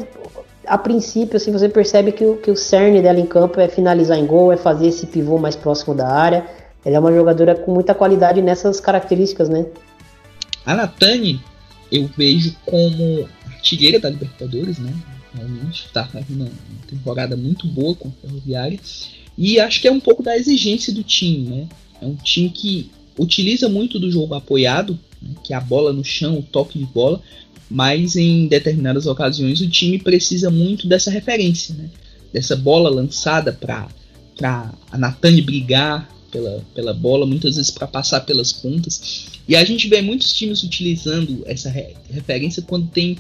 a 0.66 0.78
princípio 0.78 1.36
assim, 1.36 1.52
você 1.52 1.68
percebe 1.68 2.12
que 2.12 2.24
o, 2.24 2.36
que 2.36 2.50
o 2.50 2.56
cerne 2.56 3.02
dela 3.02 3.20
em 3.20 3.26
campo 3.26 3.60
é 3.60 3.68
finalizar 3.68 4.18
em 4.18 4.26
gol, 4.26 4.52
é 4.52 4.56
fazer 4.56 4.88
esse 4.88 5.06
pivô 5.06 5.38
mais 5.38 5.56
próximo 5.56 5.94
da 5.94 6.08
área. 6.08 6.46
Ela 6.84 6.96
é 6.96 6.98
uma 7.00 7.12
jogadora 7.12 7.54
com 7.54 7.72
muita 7.72 7.94
qualidade 7.94 8.42
nessas 8.42 8.80
características, 8.80 9.48
né? 9.48 9.66
A 10.66 10.74
Natane 10.74 11.40
eu 11.90 12.10
vejo 12.16 12.54
como 12.64 13.28
artilheira 13.46 14.00
da 14.00 14.10
Libertadores, 14.10 14.78
né? 14.78 14.92
Realmente 15.34 15.86
está 15.86 16.04
fazendo 16.04 16.42
uma 16.42 16.50
temporada 16.88 17.36
muito 17.36 17.66
boa 17.66 17.94
com 17.94 18.08
a 18.08 18.12
Ferroviária. 18.20 18.78
E 19.36 19.58
acho 19.58 19.80
que 19.80 19.88
é 19.88 19.92
um 19.92 20.00
pouco 20.00 20.22
da 20.22 20.36
exigência 20.36 20.92
do 20.92 21.02
time, 21.02 21.48
né? 21.48 21.68
É 22.00 22.06
um 22.06 22.14
time 22.14 22.50
que 22.50 22.90
utiliza 23.18 23.68
muito 23.68 23.98
do 23.98 24.10
jogo 24.10 24.34
apoiado, 24.34 24.98
né? 25.24 25.34
que 25.42 25.52
é 25.52 25.56
a 25.56 25.60
bola 25.60 25.92
no 25.92 26.04
chão, 26.04 26.38
o 26.38 26.42
toque 26.42 26.78
de 26.78 26.84
bola, 26.84 27.20
mas 27.70 28.16
em 28.16 28.46
determinadas 28.46 29.06
ocasiões 29.06 29.60
o 29.60 29.68
time 29.68 29.98
precisa 29.98 30.50
muito 30.50 30.86
dessa 30.86 31.10
referência, 31.10 31.74
né? 31.74 31.88
Dessa 32.32 32.54
bola 32.56 32.90
lançada 32.90 33.52
para 33.52 33.88
a 34.90 34.98
Natane 34.98 35.40
brigar, 35.40 36.08
pela, 36.34 36.64
pela 36.74 36.92
bola, 36.92 37.24
muitas 37.24 37.54
vezes 37.54 37.70
para 37.70 37.86
passar 37.86 38.22
pelas 38.22 38.52
pontas. 38.52 39.26
E 39.46 39.54
a 39.54 39.64
gente 39.64 39.86
vê 39.88 40.02
muitos 40.02 40.32
times 40.32 40.64
utilizando 40.64 41.44
essa 41.46 41.70
re 41.70 41.94
referência 42.10 42.60
quando 42.60 42.88
tem 42.88 43.16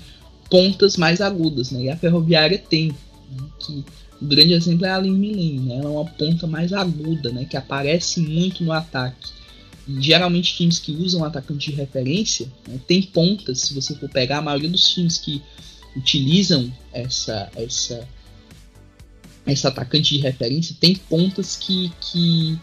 pontas 0.50 0.96
mais 0.96 1.20
agudas, 1.20 1.70
né? 1.70 1.84
E 1.84 1.90
a 1.90 1.96
Ferroviária 1.96 2.58
tem, 2.58 2.88
né? 2.88 3.46
que 3.60 3.84
o 4.20 4.26
grande 4.26 4.52
exemplo 4.52 4.84
é 4.84 4.90
a 4.90 4.96
Aline 4.96 5.16
Milen, 5.16 5.60
né? 5.60 5.76
Ela 5.76 5.84
é 5.84 5.88
uma 5.88 6.04
ponta 6.04 6.46
mais 6.46 6.72
aguda, 6.72 7.30
né? 7.30 7.44
Que 7.44 7.56
aparece 7.56 8.20
muito 8.20 8.64
no 8.64 8.72
ataque. 8.72 9.30
Geralmente 9.86 10.54
times 10.56 10.78
que 10.78 10.92
usam 10.92 11.24
atacante 11.24 11.70
de 11.70 11.76
referência 11.76 12.50
né? 12.66 12.80
tem 12.86 13.02
pontas. 13.02 13.60
Se 13.60 13.74
você 13.74 13.94
for 13.94 14.08
pegar 14.08 14.38
a 14.38 14.42
maioria 14.42 14.68
dos 14.68 14.88
times 14.88 15.18
que 15.18 15.42
utilizam 15.96 16.72
essa 16.92 17.50
essa 17.54 18.08
essa 19.46 19.68
atacante 19.68 20.16
de 20.16 20.22
referência 20.22 20.74
tem 20.80 20.96
pontas 20.96 21.54
que, 21.56 21.92
que 22.00 22.58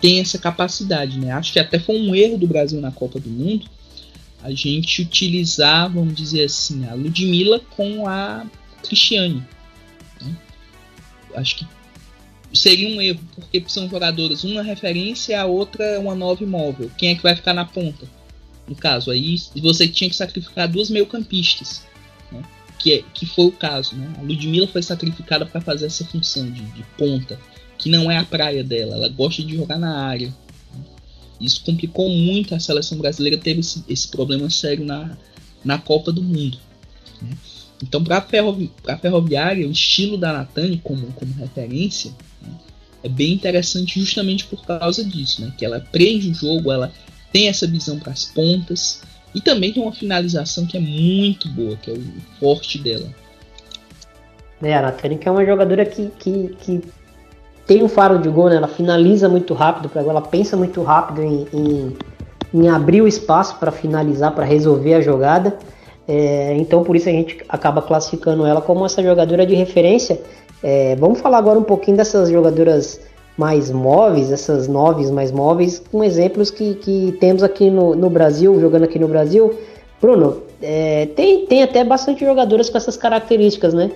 tem 0.00 0.20
essa 0.20 0.38
capacidade, 0.38 1.18
né? 1.18 1.32
Acho 1.32 1.52
que 1.52 1.58
até 1.58 1.78
foi 1.78 2.00
um 2.00 2.14
erro 2.14 2.38
do 2.38 2.46
Brasil 2.46 2.80
na 2.80 2.92
Copa 2.92 3.18
do 3.18 3.28
Mundo 3.28 3.66
a 4.42 4.50
gente 4.52 5.02
utilizar, 5.02 5.92
vamos 5.92 6.14
dizer 6.14 6.44
assim, 6.44 6.86
a 6.86 6.94
Ludmilla 6.94 7.60
com 7.76 8.06
a 8.08 8.46
Cristiane. 8.82 9.44
Né? 10.20 10.36
acho 11.34 11.56
que 11.56 11.66
seria 12.52 12.88
um 12.88 13.00
erro, 13.00 13.20
porque 13.34 13.62
são 13.68 13.88
jogadoras, 13.88 14.44
uma 14.44 14.62
referência 14.62 15.40
a 15.40 15.46
outra 15.46 15.98
uma 16.00 16.14
nova 16.14 16.42
imóvel. 16.42 16.90
Quem 16.96 17.10
é 17.10 17.14
que 17.14 17.22
vai 17.22 17.36
ficar 17.36 17.54
na 17.54 17.64
ponta? 17.64 18.06
No 18.66 18.74
caso, 18.74 19.10
aí 19.10 19.36
você 19.56 19.88
tinha 19.88 20.08
que 20.08 20.16
sacrificar 20.16 20.68
duas 20.68 20.90
meio-campistas, 20.90 21.82
né? 22.30 22.42
que, 22.78 22.92
é, 22.92 23.04
que 23.14 23.26
foi 23.26 23.46
o 23.46 23.52
caso. 23.52 23.96
Né? 23.96 24.12
A 24.18 24.22
Ludmilla 24.22 24.68
foi 24.68 24.82
sacrificada 24.82 25.44
para 25.44 25.60
fazer 25.60 25.86
essa 25.86 26.04
função 26.04 26.48
de, 26.50 26.62
de, 26.62 26.84
ponta, 26.96 27.38
que 27.76 27.90
não 27.90 28.10
é 28.10 28.18
a 28.18 28.24
praia 28.24 28.62
dela, 28.62 28.94
ela 28.94 29.08
gosta 29.08 29.42
de 29.42 29.56
jogar 29.56 29.78
na 29.78 30.04
área. 30.04 30.28
Né? 30.28 30.84
Isso 31.40 31.64
complicou 31.64 32.08
muito 32.08 32.54
a 32.54 32.60
seleção 32.60 32.98
brasileira, 32.98 33.38
teve 33.38 33.60
esse, 33.60 33.84
esse 33.88 34.08
problema 34.08 34.48
sério 34.50 34.84
na, 34.84 35.16
na 35.64 35.78
Copa 35.78 36.12
do 36.12 36.22
Mundo. 36.22 36.58
Né? 37.20 37.36
Então, 37.82 38.02
para 38.04 38.18
a 38.18 38.20
ferrovi 38.20 38.70
Ferroviária, 39.00 39.66
o 39.66 39.70
estilo 39.70 40.18
da 40.18 40.32
Natane 40.32 40.80
como, 40.82 41.06
como 41.12 41.32
referência 41.34 42.12
né, 42.42 42.52
é 43.02 43.08
bem 43.08 43.32
interessante 43.32 43.98
justamente 43.98 44.46
por 44.46 44.64
causa 44.64 45.02
disso, 45.02 45.42
né? 45.42 45.52
que 45.56 45.64
ela 45.64 45.80
prende 45.90 46.30
o 46.30 46.34
jogo, 46.34 46.70
ela 46.70 46.92
tem 47.32 47.48
essa 47.48 47.66
visão 47.66 47.98
para 47.98 48.12
as 48.12 48.26
pontas 48.26 49.02
e 49.34 49.40
também 49.40 49.72
tem 49.72 49.82
uma 49.82 49.92
finalização 49.92 50.66
que 50.66 50.76
é 50.76 50.80
muito 50.80 51.48
boa, 51.48 51.76
que 51.76 51.90
é 51.90 51.94
o 51.94 52.02
forte 52.38 52.78
dela. 52.78 53.08
É, 54.62 54.74
a 54.74 54.82
Natane 54.82 55.16
que 55.16 55.26
é 55.26 55.30
uma 55.30 55.44
jogadora 55.46 55.86
que, 55.86 56.10
que, 56.18 56.56
que 56.60 56.82
tem 57.66 57.82
um 57.82 57.88
faro 57.88 58.18
de 58.18 58.28
gol, 58.28 58.50
né? 58.50 58.56
ela 58.56 58.68
finaliza 58.68 59.28
muito 59.28 59.54
rápido 59.54 59.88
para 59.88 60.02
ela 60.02 60.20
pensa 60.20 60.56
muito 60.56 60.82
rápido 60.82 61.22
em, 61.22 61.46
em, 61.52 61.96
em 62.52 62.68
abrir 62.68 63.00
o 63.00 63.08
espaço 63.08 63.56
para 63.58 63.72
finalizar, 63.72 64.34
para 64.34 64.44
resolver 64.44 64.94
a 64.94 65.00
jogada. 65.00 65.56
É, 66.12 66.56
então 66.56 66.82
por 66.82 66.96
isso 66.96 67.08
a 67.08 67.12
gente 67.12 67.38
acaba 67.48 67.80
classificando 67.80 68.44
ela 68.44 68.60
como 68.60 68.84
essa 68.84 69.00
jogadora 69.00 69.46
de 69.46 69.54
referência. 69.54 70.20
É, 70.60 70.96
vamos 70.96 71.20
falar 71.20 71.38
agora 71.38 71.56
um 71.56 71.62
pouquinho 71.62 71.96
dessas 71.96 72.28
jogadoras 72.28 73.00
mais 73.38 73.70
móveis, 73.70 74.32
essas 74.32 74.66
noves 74.66 75.08
mais 75.08 75.30
móveis, 75.30 75.80
com 75.90 76.02
exemplos 76.02 76.50
que, 76.50 76.74
que 76.74 77.16
temos 77.20 77.44
aqui 77.44 77.70
no, 77.70 77.94
no 77.94 78.10
Brasil, 78.10 78.60
jogando 78.60 78.82
aqui 78.82 78.98
no 78.98 79.06
Brasil. 79.06 79.56
Bruno, 80.00 80.42
é, 80.60 81.06
tem, 81.14 81.46
tem 81.46 81.62
até 81.62 81.84
bastante 81.84 82.24
jogadoras 82.24 82.68
com 82.68 82.76
essas 82.76 82.96
características, 82.96 83.72
né? 83.72 83.92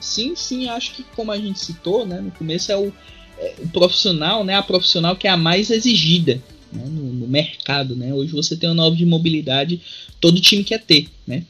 Sim, 0.00 0.34
sim, 0.34 0.68
acho 0.68 0.96
que 0.96 1.04
como 1.14 1.30
a 1.30 1.36
gente 1.36 1.60
citou, 1.60 2.04
né, 2.04 2.20
no 2.20 2.32
começo 2.32 2.72
é 2.72 2.76
o, 2.76 2.92
é, 3.38 3.54
o 3.62 3.68
profissional, 3.68 4.42
né, 4.42 4.56
a 4.56 4.62
profissional 4.64 5.14
que 5.14 5.28
é 5.28 5.30
a 5.30 5.36
mais 5.36 5.70
exigida 5.70 6.40
né, 6.72 6.84
no, 6.86 7.12
no, 7.12 7.28
mercado, 7.28 7.94
né? 7.94 8.12
Hoje 8.12 8.32
você 8.32 8.56
tem 8.56 8.68
uma 8.68 8.74
nova 8.74 8.96
de 8.96 9.04
mobilidade, 9.04 9.80
todo 10.20 10.40
time 10.40 10.64
quer 10.64 10.80
ter, 10.80 11.08
né? 11.26 11.44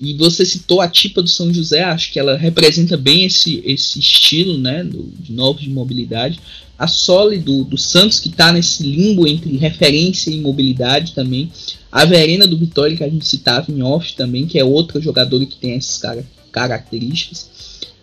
E 0.00 0.14
você 0.14 0.44
citou 0.44 0.80
a 0.80 0.88
Tipa 0.88 1.22
do 1.22 1.28
São 1.28 1.54
José, 1.54 1.84
acho 1.84 2.12
que 2.12 2.18
ela 2.18 2.36
representa 2.36 2.96
bem 2.96 3.24
esse, 3.24 3.62
esse 3.64 4.00
estilo, 4.00 4.58
né, 4.58 4.82
do, 4.82 5.12
de 5.20 5.32
novo 5.32 5.60
de 5.60 5.70
mobilidade. 5.70 6.40
A 6.76 6.88
Sole 6.88 7.38
do, 7.38 7.62
do 7.62 7.78
Santos, 7.78 8.18
que 8.18 8.28
está 8.28 8.52
nesse 8.52 8.82
limbo 8.82 9.28
entre 9.28 9.56
referência 9.56 10.30
e 10.30 10.40
mobilidade 10.40 11.12
também. 11.12 11.52
A 11.92 12.04
Verena 12.04 12.48
do 12.48 12.58
Vitória, 12.58 12.96
que 12.96 13.04
a 13.04 13.08
gente 13.08 13.28
citava 13.28 13.70
em 13.70 13.80
off 13.82 14.16
também, 14.16 14.46
que 14.46 14.58
é 14.58 14.64
outra 14.64 15.00
jogadora 15.00 15.46
que 15.46 15.54
tem 15.54 15.74
essas 15.74 15.98
cara, 15.98 16.26
características. 16.50 17.48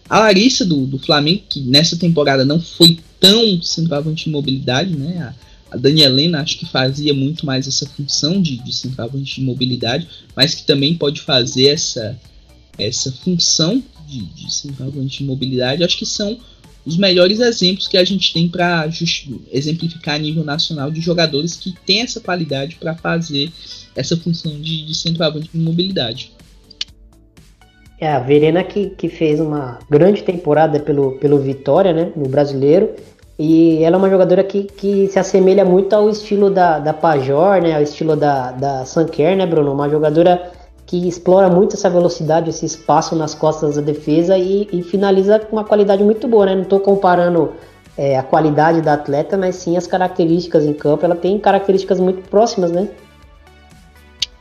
A 0.09 0.19
Larissa 0.19 0.65
do, 0.65 0.85
do 0.85 0.97
Flamengo, 0.97 1.43
que 1.49 1.59
nessa 1.59 1.97
temporada 1.97 2.45
não 2.45 2.61
foi 2.61 2.97
tão 3.19 3.61
centroavante 3.61 4.25
de 4.25 4.29
mobilidade, 4.29 4.95
né? 4.95 5.17
A, 5.17 5.48
a 5.71 5.77
Danielena 5.77 6.41
acho 6.41 6.57
que 6.57 6.65
fazia 6.65 7.13
muito 7.13 7.45
mais 7.45 7.67
essa 7.67 7.85
função 7.85 8.41
de, 8.41 8.57
de 8.57 8.73
centroavante 8.73 9.35
de 9.35 9.41
mobilidade, 9.41 10.07
mas 10.35 10.55
que 10.55 10.63
também 10.63 10.95
pode 10.95 11.21
fazer 11.21 11.67
essa, 11.67 12.19
essa 12.77 13.11
função 13.11 13.83
de, 14.07 14.25
de 14.25 14.53
centroavante 14.53 15.19
de 15.19 15.23
mobilidade. 15.23 15.83
Acho 15.83 15.97
que 15.97 16.05
são 16.05 16.39
os 16.85 16.97
melhores 16.97 17.39
exemplos 17.39 17.87
que 17.87 17.97
a 17.97 18.03
gente 18.03 18.33
tem 18.33 18.47
para 18.47 18.89
exemplificar 19.51 20.15
a 20.15 20.19
nível 20.19 20.43
nacional 20.43 20.89
de 20.89 21.01
jogadores 21.01 21.55
que 21.55 21.73
têm 21.85 22.01
essa 22.01 22.19
qualidade 22.19 22.77
para 22.79 22.95
fazer 22.95 23.51
essa 23.95 24.17
função 24.17 24.59
de, 24.59 24.85
de 24.85 24.95
centroavante 24.95 25.49
de 25.53 25.59
mobilidade. 25.59 26.31
É, 27.99 28.07
a 28.07 28.19
Verena 28.19 28.63
que, 28.63 28.91
que 28.91 29.09
fez 29.09 29.41
uma 29.41 29.77
grande 29.89 30.23
temporada 30.23 30.79
pelo, 30.79 31.17
pelo 31.19 31.37
Vitória, 31.39 31.91
né, 31.91 32.13
no 32.15 32.29
brasileiro, 32.29 32.95
e 33.39 33.81
ela 33.85 33.95
é 33.95 33.97
uma 33.97 34.09
jogadora 34.09 34.43
que, 34.43 34.63
que 34.65 35.07
se 35.07 35.17
assemelha 35.17 35.63
muito 35.63 35.93
ao 35.93 36.09
estilo 36.09 36.49
da, 36.49 36.77
da 36.77 36.93
Pajor, 36.93 37.61
né? 37.61 37.73
Ao 37.73 37.81
estilo 37.81 38.13
da, 38.13 38.51
da 38.51 38.85
Sanker, 38.85 39.37
né, 39.37 39.45
Bruno? 39.45 39.71
Uma 39.71 39.87
jogadora 39.87 40.51
que 40.85 41.07
explora 41.07 41.49
muito 41.49 41.77
essa 41.77 41.89
velocidade, 41.89 42.49
esse 42.49 42.65
espaço 42.65 43.15
nas 43.15 43.33
costas 43.33 43.77
da 43.77 43.81
defesa 43.81 44.37
e, 44.37 44.67
e 44.73 44.83
finaliza 44.83 45.39
com 45.39 45.55
uma 45.55 45.63
qualidade 45.63 46.03
muito 46.03 46.27
boa, 46.27 46.47
né? 46.47 46.53
Não 46.55 46.63
estou 46.63 46.81
comparando 46.81 47.53
é, 47.95 48.17
a 48.17 48.23
qualidade 48.23 48.81
da 48.81 48.95
atleta, 48.95 49.37
mas 49.37 49.55
sim 49.55 49.77
as 49.77 49.87
características 49.87 50.65
em 50.65 50.73
campo. 50.73 51.05
Ela 51.05 51.15
tem 51.15 51.39
características 51.39 51.97
muito 51.97 52.27
próximas, 52.29 52.71
né? 52.71 52.89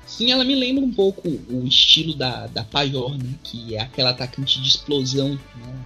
Sim, 0.09 0.33
ela 0.33 0.43
me 0.43 0.57
lembra 0.57 0.85
um 0.85 0.91
pouco 0.91 1.23
o 1.25 1.65
estilo 1.65 2.17
da, 2.17 2.49
da 2.49 2.65
Pajor, 2.65 3.13
né? 3.13 3.31
Que 3.45 3.77
é 3.77 3.81
aquela 3.81 4.11
atacante 4.11 4.61
de 4.61 4.67
explosão, 4.67 5.29
né? 5.29 5.39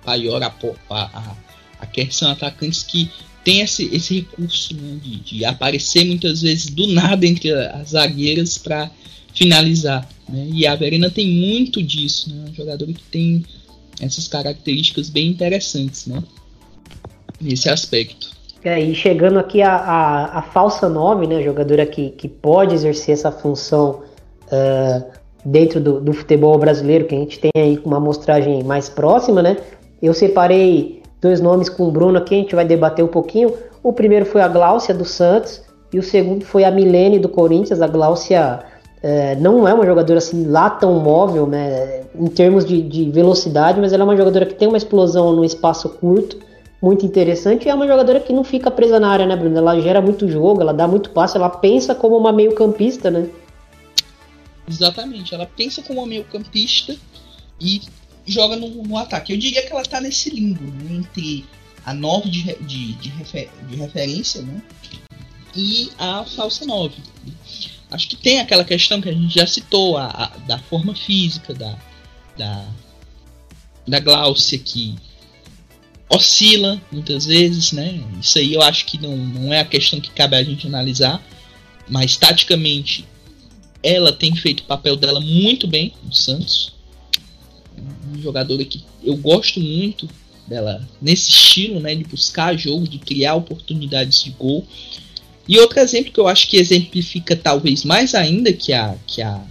Pajor, 0.03 0.43
a, 0.43 0.51
a 0.89 1.03
a 1.19 1.52
Kerr 1.87 2.13
são 2.13 2.31
atacantes 2.31 2.83
que 2.83 3.11
têm 3.45 3.61
esse, 3.61 3.95
esse 3.95 4.21
recurso 4.21 4.75
né, 4.75 4.99
de, 5.03 5.21
de, 5.21 5.45
aparecer 5.45 6.05
muitas 6.05 6.43
vezes 6.43 6.67
do 6.67 6.87
nada 6.87 7.27
entre 7.27 7.53
as 7.53 7.91
zagueiras 7.91 8.59
para 8.59 8.91
finalizar. 9.35 10.09
Né? 10.29 10.49
E 10.53 10.67
a 10.67 10.75
Verena 10.75 11.11
tem 11.11 11.29
muito 11.29 11.83
disso, 11.83 12.35
né? 12.35 12.47
um 12.51 12.55
jogador 12.55 12.87
que 12.87 13.03
tem 13.11 13.45
essas 14.01 14.29
características 14.29 15.11
bem 15.11 15.29
interessantes 15.29 16.07
né? 16.07 16.23
nesse 17.41 17.69
aspecto. 17.69 18.31
É, 18.65 18.81
e 18.81 18.95
chegando 18.95 19.41
aqui 19.41 19.61
a, 19.61 19.75
a, 19.75 20.39
a 20.39 20.43
falsa 20.43 20.89
9, 20.89 21.27
né, 21.27 21.43
jogadora 21.43 21.85
que, 21.85 22.11
que 22.11 22.29
pode 22.29 22.75
exercer 22.75 23.15
essa 23.15 23.33
função 23.33 24.03
uh, 24.47 25.05
dentro 25.45 25.81
do, 25.81 26.01
do 26.01 26.13
futebol 26.13 26.57
brasileiro, 26.59 27.07
que 27.07 27.15
a 27.15 27.19
gente 27.19 27.41
tem 27.41 27.51
aí 27.57 27.81
uma 27.85 27.97
amostragem 27.97 28.63
mais 28.63 28.89
próxima, 28.89 29.43
né? 29.43 29.57
Eu 30.01 30.15
separei 30.15 31.02
dois 31.23 31.41
nomes 31.41 31.69
com 31.69 31.85
o 31.85 31.91
Bruno 31.91 32.19
aqui, 32.19 32.35
a 32.35 32.39
gente 32.39 32.55
vai 32.55 32.65
debater 32.65 33.05
um 33.05 33.09
pouquinho. 33.09 33.55
O 33.81 33.93
primeiro 33.93 34.27
foi 34.27 34.43
a 34.43 34.49
Gláucia 34.49 34.93
do 34.93 35.05
Santos 35.05 35.63
e 35.93 35.99
o 35.99 36.03
segundo 36.03 36.45
foi 36.45 36.65
a 36.65 36.71
Milene 36.71 37.21
do 37.21 37.29
Corinthians. 37.29 37.81
A 37.81 37.87
Gláucia 37.87 38.59
é, 39.01 39.37
não 39.37 39.67
é 39.67 39.73
uma 39.73 39.87
jogadora 39.87 40.19
assim 40.19 40.47
lá 40.47 40.69
tão 40.69 40.99
móvel, 40.99 41.47
né, 41.47 42.03
em 42.15 42.27
termos 42.27 42.65
de, 42.65 42.83
de, 42.83 43.11
velocidade, 43.11 43.81
mas 43.81 43.93
ela 43.93 44.03
é 44.03 44.05
uma 44.05 44.17
jogadora 44.17 44.45
que 44.45 44.55
tem 44.55 44.67
uma 44.67 44.77
explosão 44.77 45.33
num 45.33 45.45
espaço 45.45 45.89
curto, 45.89 46.39
muito 46.81 47.07
interessante, 47.07 47.67
e 47.67 47.69
é 47.69 47.75
uma 47.75 47.87
jogadora 47.87 48.19
que 48.19 48.33
não 48.33 48.43
fica 48.43 48.69
presa 48.69 48.99
na 48.99 49.09
área, 49.09 49.25
né, 49.25 49.37
Bruno? 49.37 49.57
Ela 49.57 49.81
gera 49.81 50.01
muito 50.01 50.29
jogo, 50.29 50.61
ela 50.61 50.73
dá 50.73 50.89
muito 50.89 51.11
passe, 51.11 51.37
ela 51.37 51.49
pensa 51.49 51.95
como 51.95 52.17
uma 52.17 52.33
meio-campista, 52.33 53.11
né? 53.11 53.29
Exatamente, 54.69 55.35
ela 55.35 55.47
pensa 55.47 55.83
como 55.83 56.01
uma 56.01 56.07
meio-campista 56.07 56.97
e 57.61 57.81
joga 58.27 58.57
no, 58.57 58.69
no, 58.69 58.97
ataque. 58.97 59.33
Eu 59.33 59.39
diria 59.39 59.63
que 59.65 59.73
ela 59.73 59.83
tá 59.83 60.01
nesse 60.01 60.31
limbo 60.31 60.65
né, 60.65 60.97
entre 60.97 61.45
a 61.85 61.93
9 61.93 62.29
de, 62.29 62.43
de, 62.61 62.93
de, 62.95 63.09
refer, 63.11 63.51
de, 63.69 63.77
referência 63.77 64.43
né, 64.43 64.63
e 65.55 65.91
a 65.99 66.25
falsa 66.25 66.65
9. 66.65 66.95
Acho 67.91 68.09
que 68.09 68.17
tem 68.17 68.41
aquela 68.41 68.65
questão 68.65 69.01
que 69.01 69.09
a 69.09 69.13
gente 69.13 69.35
já 69.35 69.47
citou, 69.47 69.99
a, 69.99 70.07
a 70.07 70.27
da 70.47 70.59
forma 70.59 70.95
física, 70.95 71.53
da, 71.53 71.77
da, 72.37 72.67
da 73.87 74.01
Gláucia 74.01 74.59
que 74.59 74.95
oscila 76.09 76.81
muitas 76.91 77.25
vezes, 77.25 77.73
né? 77.73 78.01
Isso 78.21 78.39
aí 78.39 78.55
eu 78.55 78.63
acho 78.63 78.87
que 78.87 79.01
não, 79.01 79.17
não 79.17 79.53
é 79.53 79.61
a 79.61 79.65
questão 79.65 80.01
que 80.01 80.11
cabe 80.11 80.37
a 80.37 80.45
gente 80.45 80.67
analisar, 80.67 81.23
mas 81.89 82.17
taticamente 82.17 83.05
ela 83.83 84.13
tem 84.13 84.35
feito 84.37 84.61
o 84.61 84.67
papel 84.67 84.97
dela 84.97 85.21
muito 85.21 85.67
bem 85.67 85.93
no 86.03 86.15
Santos 86.15 86.73
jogadora 88.23 88.65
que 88.65 88.83
eu 89.03 89.17
gosto 89.17 89.61
muito 89.61 90.09
dela 90.47 90.87
nesse 91.01 91.31
estilo, 91.31 91.81
né, 91.81 91.95
de 91.95 92.05
buscar 92.05 92.57
jogo, 92.57 92.89
de 92.89 92.99
criar 92.99 93.35
oportunidades 93.35 94.23
de 94.23 94.31
gol. 94.31 94.67
E 95.49 95.59
outro 95.59 95.81
exemplo 95.81 96.13
que 96.13 96.21
eu 96.21 96.29
acho 96.29 96.49
que 96.49 96.57
exemplifica 96.57 97.35
talvez 97.35 97.85
mais 97.85 98.15
ainda 98.15 98.53
que 98.53 98.73
a 98.73 98.95
que 99.07 99.21
a 99.23 99.43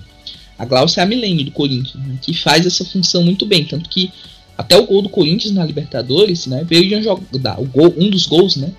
a 0.58 0.66
Glaucia 0.66 1.02
é 1.02 1.04
a 1.04 1.08
Milene 1.08 1.44
do 1.44 1.52
Corinthians, 1.52 1.96
né, 1.96 2.20
que 2.22 2.36
faz 2.36 2.66
essa 2.68 2.86
função 2.86 3.24
muito 3.24 3.48
bem, 3.48 3.66
tanto 3.66 3.90
que 3.90 4.12
até 4.56 4.78
o 4.78 4.86
gol 4.86 5.02
do 5.02 5.10
Corinthians 5.10 5.54
na 5.54 5.66
Libertadores, 5.66 6.46
né, 6.46 6.64
veio 6.64 6.88
de 6.88 6.96
um 6.96 7.02
jogo, 7.02 7.40
da, 7.40 7.60
o 7.60 7.66
gol, 7.66 7.92
um 7.98 8.12
dos 8.12 8.28
gols, 8.28 8.58
né, 8.58 8.72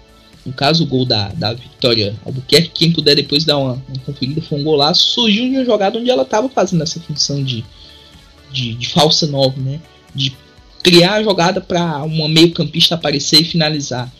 no 0.46 0.52
caso 0.52 0.84
o 0.84 0.86
gol 0.86 1.04
da, 1.04 1.28
da 1.30 1.52
Vitória 1.52 2.14
Albuquerque, 2.24 2.70
quem 2.72 2.92
puder 2.92 3.16
depois 3.16 3.44
dar 3.44 3.58
uma, 3.58 3.72
uma 3.72 3.98
conferida, 4.06 4.40
foi 4.40 4.60
um 4.60 4.62
golaço, 4.62 5.08
surgiu 5.08 5.48
de 5.48 5.56
uma 5.56 5.64
jogada 5.64 5.98
onde 5.98 6.08
ela 6.08 6.22
estava 6.22 6.48
fazendo 6.48 6.84
essa 6.84 7.00
função 7.00 7.42
de, 7.42 7.64
de, 8.52 8.74
de 8.74 8.88
falsa 8.88 9.26
nova, 9.26 9.60
né? 9.60 9.80
De 10.14 10.32
criar 10.82 11.14
a 11.14 11.22
jogada 11.22 11.60
para 11.60 12.02
uma 12.02 12.28
meio-campista 12.28 12.94
aparecer 12.94 13.40
e 13.40 13.44
finalizar. 13.44 14.12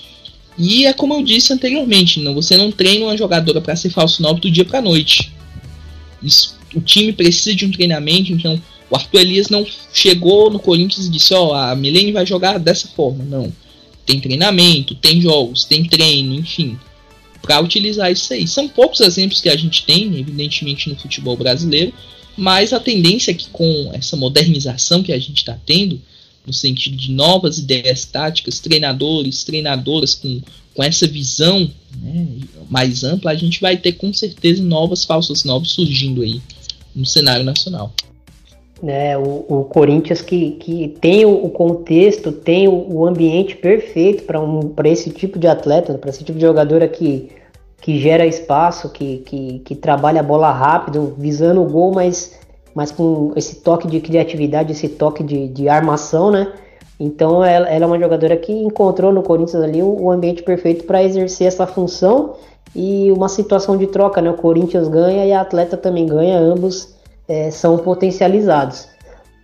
E 0.57 0.87
é 0.87 0.93
como 0.93 1.15
eu 1.15 1.23
disse 1.23 1.53
anteriormente, 1.53 2.21
não, 2.21 2.35
você 2.35 2.57
não 2.57 2.71
treina 2.71 3.07
uma 3.07 3.17
jogadora 3.17 3.61
para 3.61 3.77
ser 3.77 3.91
falso 3.91 4.23
9 4.23 4.41
do 4.41 4.51
dia 4.51 4.65
para 4.65 4.83
noite. 4.83 5.33
Isso, 6.23 6.57
o 6.75 6.81
time 6.81 7.13
precisa 7.13 7.55
de 7.55 7.65
um 7.65 7.71
treinamento, 7.71 8.33
então 8.33 8.61
o 8.91 8.97
Arthur 8.97 9.21
Elias 9.21 9.49
não 9.49 9.67
chegou 9.93 10.51
no 10.51 10.59
Corinthians 10.59 11.07
e 11.07 11.11
disse: 11.11 11.33
Ó, 11.35 11.49
oh, 11.49 11.55
a 11.55 11.75
Milene 11.75 12.13
vai 12.13 12.27
jogar 12.27 12.59
dessa 12.59 12.89
forma. 12.89 13.25
Não. 13.25 13.53
tem 14.05 14.21
treinamento, 14.21 14.95
tem 14.95 15.21
jogos, 15.21 15.65
tem 15.65 15.85
treino, 15.85 16.35
enfim, 16.35 16.79
para 17.41 17.61
utilizar 17.61 18.13
isso 18.13 18.33
aí. 18.33 18.47
São 18.47 18.69
poucos 18.69 19.01
exemplos 19.01 19.41
que 19.41 19.49
a 19.49 19.57
gente 19.57 19.85
tem, 19.85 20.19
evidentemente, 20.19 20.89
no 20.89 20.97
futebol 20.97 21.37
brasileiro, 21.37 21.93
mas 22.37 22.73
a 22.73 22.81
tendência 22.81 23.31
é 23.31 23.35
que 23.35 23.49
com 23.49 23.91
essa 23.93 24.17
modernização 24.17 25.03
que 25.03 25.13
a 25.13 25.19
gente 25.19 25.39
está 25.39 25.59
tendo, 25.67 26.01
no 26.47 26.53
sentido 26.53 26.97
de 26.97 27.13
novas 27.13 27.59
ideias 27.59 28.05
táticas, 28.05 28.59
treinadores, 28.59 29.45
treinadoras 29.45 30.15
com, 30.15 30.41
com 30.75 30.83
essa 30.83 31.07
visão 31.07 31.71
né, 32.01 32.27
mais 32.69 33.05
ampla, 33.05 33.31
a 33.31 33.35
gente 33.35 33.61
vai 33.61 33.77
ter 33.77 33.93
com 33.93 34.13
certeza 34.13 34.63
novas 34.63 35.05
falsas 35.05 35.45
novas 35.45 35.71
surgindo 35.71 36.23
aí 36.23 36.41
no 36.95 37.07
cenário 37.07 37.45
nacional. 37.45 37.93
É, 38.85 39.17
o, 39.17 39.45
o 39.49 39.65
Corinthians 39.65 40.21
que, 40.23 40.53
que 40.53 40.89
tem 41.01 41.25
o, 41.25 41.49
contexto, 41.51 42.33
tem 42.33 42.67
o, 42.67 42.93
o 42.93 43.07
ambiente 43.07 43.55
perfeito 43.55 44.25
para 44.25 44.41
um, 44.41 44.75
esse 44.85 45.11
tipo 45.11 45.39
de 45.39 45.47
atleta, 45.47 45.95
para 45.95 46.11
esse 46.11 46.25
tipo 46.25 46.37
de 46.37 46.45
jogador 46.45 46.87
que, 46.89 47.29
que 47.83 47.99
gera 47.99 48.25
espaço, 48.25 48.89
que, 48.89 49.19
que, 49.19 49.59
que 49.59 49.75
trabalha 49.75 50.21
a 50.21 50.23
bola 50.23 50.53
rápido, 50.53 51.15
visando 51.19 51.61
o 51.61 51.69
gol, 51.69 51.93
mas, 51.93 52.39
mas 52.73 52.93
com 52.93 53.33
esse 53.35 53.57
toque 53.57 53.89
de 53.89 54.01
criatividade, 54.01 54.71
esse 54.71 54.89
toque 54.89 55.25
de, 55.25 55.49
de 55.49 55.69
armação, 55.69 56.31
né? 56.31 56.53
Então 56.99 57.45
ela, 57.45 57.69
ela, 57.69 57.85
é 57.85 57.87
uma 57.87 57.99
jogadora 57.99 58.37
que 58.37 58.53
encontrou 58.53 59.13
no 59.13 59.25
Corinthians 59.25 59.61
ali 59.61 59.83
o, 59.83 60.03
o 60.03 60.11
ambiente 60.13 60.45
perfeito 60.45 60.85
para 60.85 61.03
exercer 61.03 61.49
essa 61.49 61.67
função 61.67 62.37
e 62.73 63.11
uma 63.11 63.29
situação 63.29 63.77
de 63.77 63.89
troca, 63.89 64.23
né? 64.23 64.31
O 64.31 64.35
Corinthians 64.35 64.87
ganha 64.87 65.27
e 65.27 65.33
a 65.33 65.41
atleta 65.41 65.77
também 65.77 66.07
ganha, 66.07 66.39
ambos 66.39 66.95
é, 67.27 67.51
são 67.51 67.79
potencializados. 67.79 68.89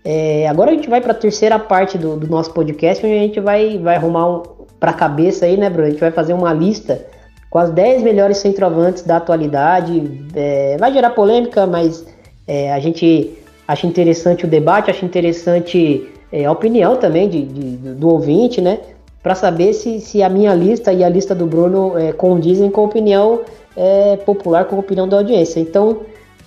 É, 0.04 0.46
agora 0.46 0.70
a 0.70 0.74
gente 0.74 0.88
vai 0.88 1.00
para 1.00 1.10
a 1.10 1.16
terceira 1.16 1.58
parte 1.58 1.98
do, 1.98 2.16
do, 2.16 2.28
nosso 2.28 2.52
podcast, 2.52 3.04
onde 3.04 3.16
a 3.16 3.18
gente 3.18 3.40
vai, 3.40 3.78
vai 3.78 3.96
arrumar 3.96 4.28
um, 4.28 4.42
para 4.78 4.92
a 4.92 4.94
cabeça 4.94 5.44
aí, 5.44 5.56
né, 5.56 5.68
Bruno? 5.68 5.88
A 5.88 5.90
gente 5.90 6.00
vai 6.00 6.12
fazer 6.12 6.34
uma 6.34 6.52
lista 6.52 7.04
com 7.50 7.58
as 7.58 7.70
10 7.70 8.02
melhores 8.02 8.38
centroavantes 8.38 9.02
da 9.02 9.16
atualidade. 9.16 10.26
É, 10.34 10.76
vai 10.78 10.92
gerar 10.92 11.10
polêmica, 11.10 11.66
mas 11.66 12.04
é, 12.46 12.72
a 12.72 12.78
gente 12.78 13.32
acha 13.66 13.86
interessante 13.86 14.44
o 14.44 14.48
debate, 14.48 14.90
acha 14.90 15.04
interessante 15.04 16.08
é, 16.32 16.44
a 16.44 16.52
opinião 16.52 16.96
também 16.96 17.28
de, 17.28 17.42
de, 17.42 17.76
do 17.94 18.08
ouvinte, 18.08 18.60
né? 18.60 18.80
Para 19.22 19.34
saber 19.34 19.72
se, 19.72 20.00
se 20.00 20.22
a 20.22 20.28
minha 20.28 20.54
lista 20.54 20.92
e 20.92 21.02
a 21.02 21.08
lista 21.08 21.34
do 21.34 21.46
Bruno 21.46 21.98
é, 21.98 22.12
condizem 22.12 22.70
com 22.70 22.82
a 22.82 22.84
opinião 22.84 23.40
é, 23.76 24.16
popular, 24.16 24.64
com 24.64 24.76
a 24.76 24.78
opinião 24.78 25.08
da 25.08 25.16
audiência. 25.16 25.60
Então, 25.60 26.00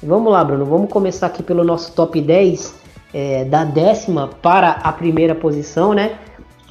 Vamos 0.04 0.34
lá, 0.34 0.44
Bruno. 0.44 0.66
Vamos 0.66 0.90
começar 0.90 1.28
aqui 1.28 1.44
pelo 1.44 1.64
nosso 1.64 1.94
top 1.94 2.20
10, 2.20 2.74
é, 3.14 3.46
da 3.46 3.64
décima 3.64 4.30
para 4.42 4.72
a 4.72 4.92
primeira 4.92 5.36
posição, 5.36 5.94
né? 5.94 6.18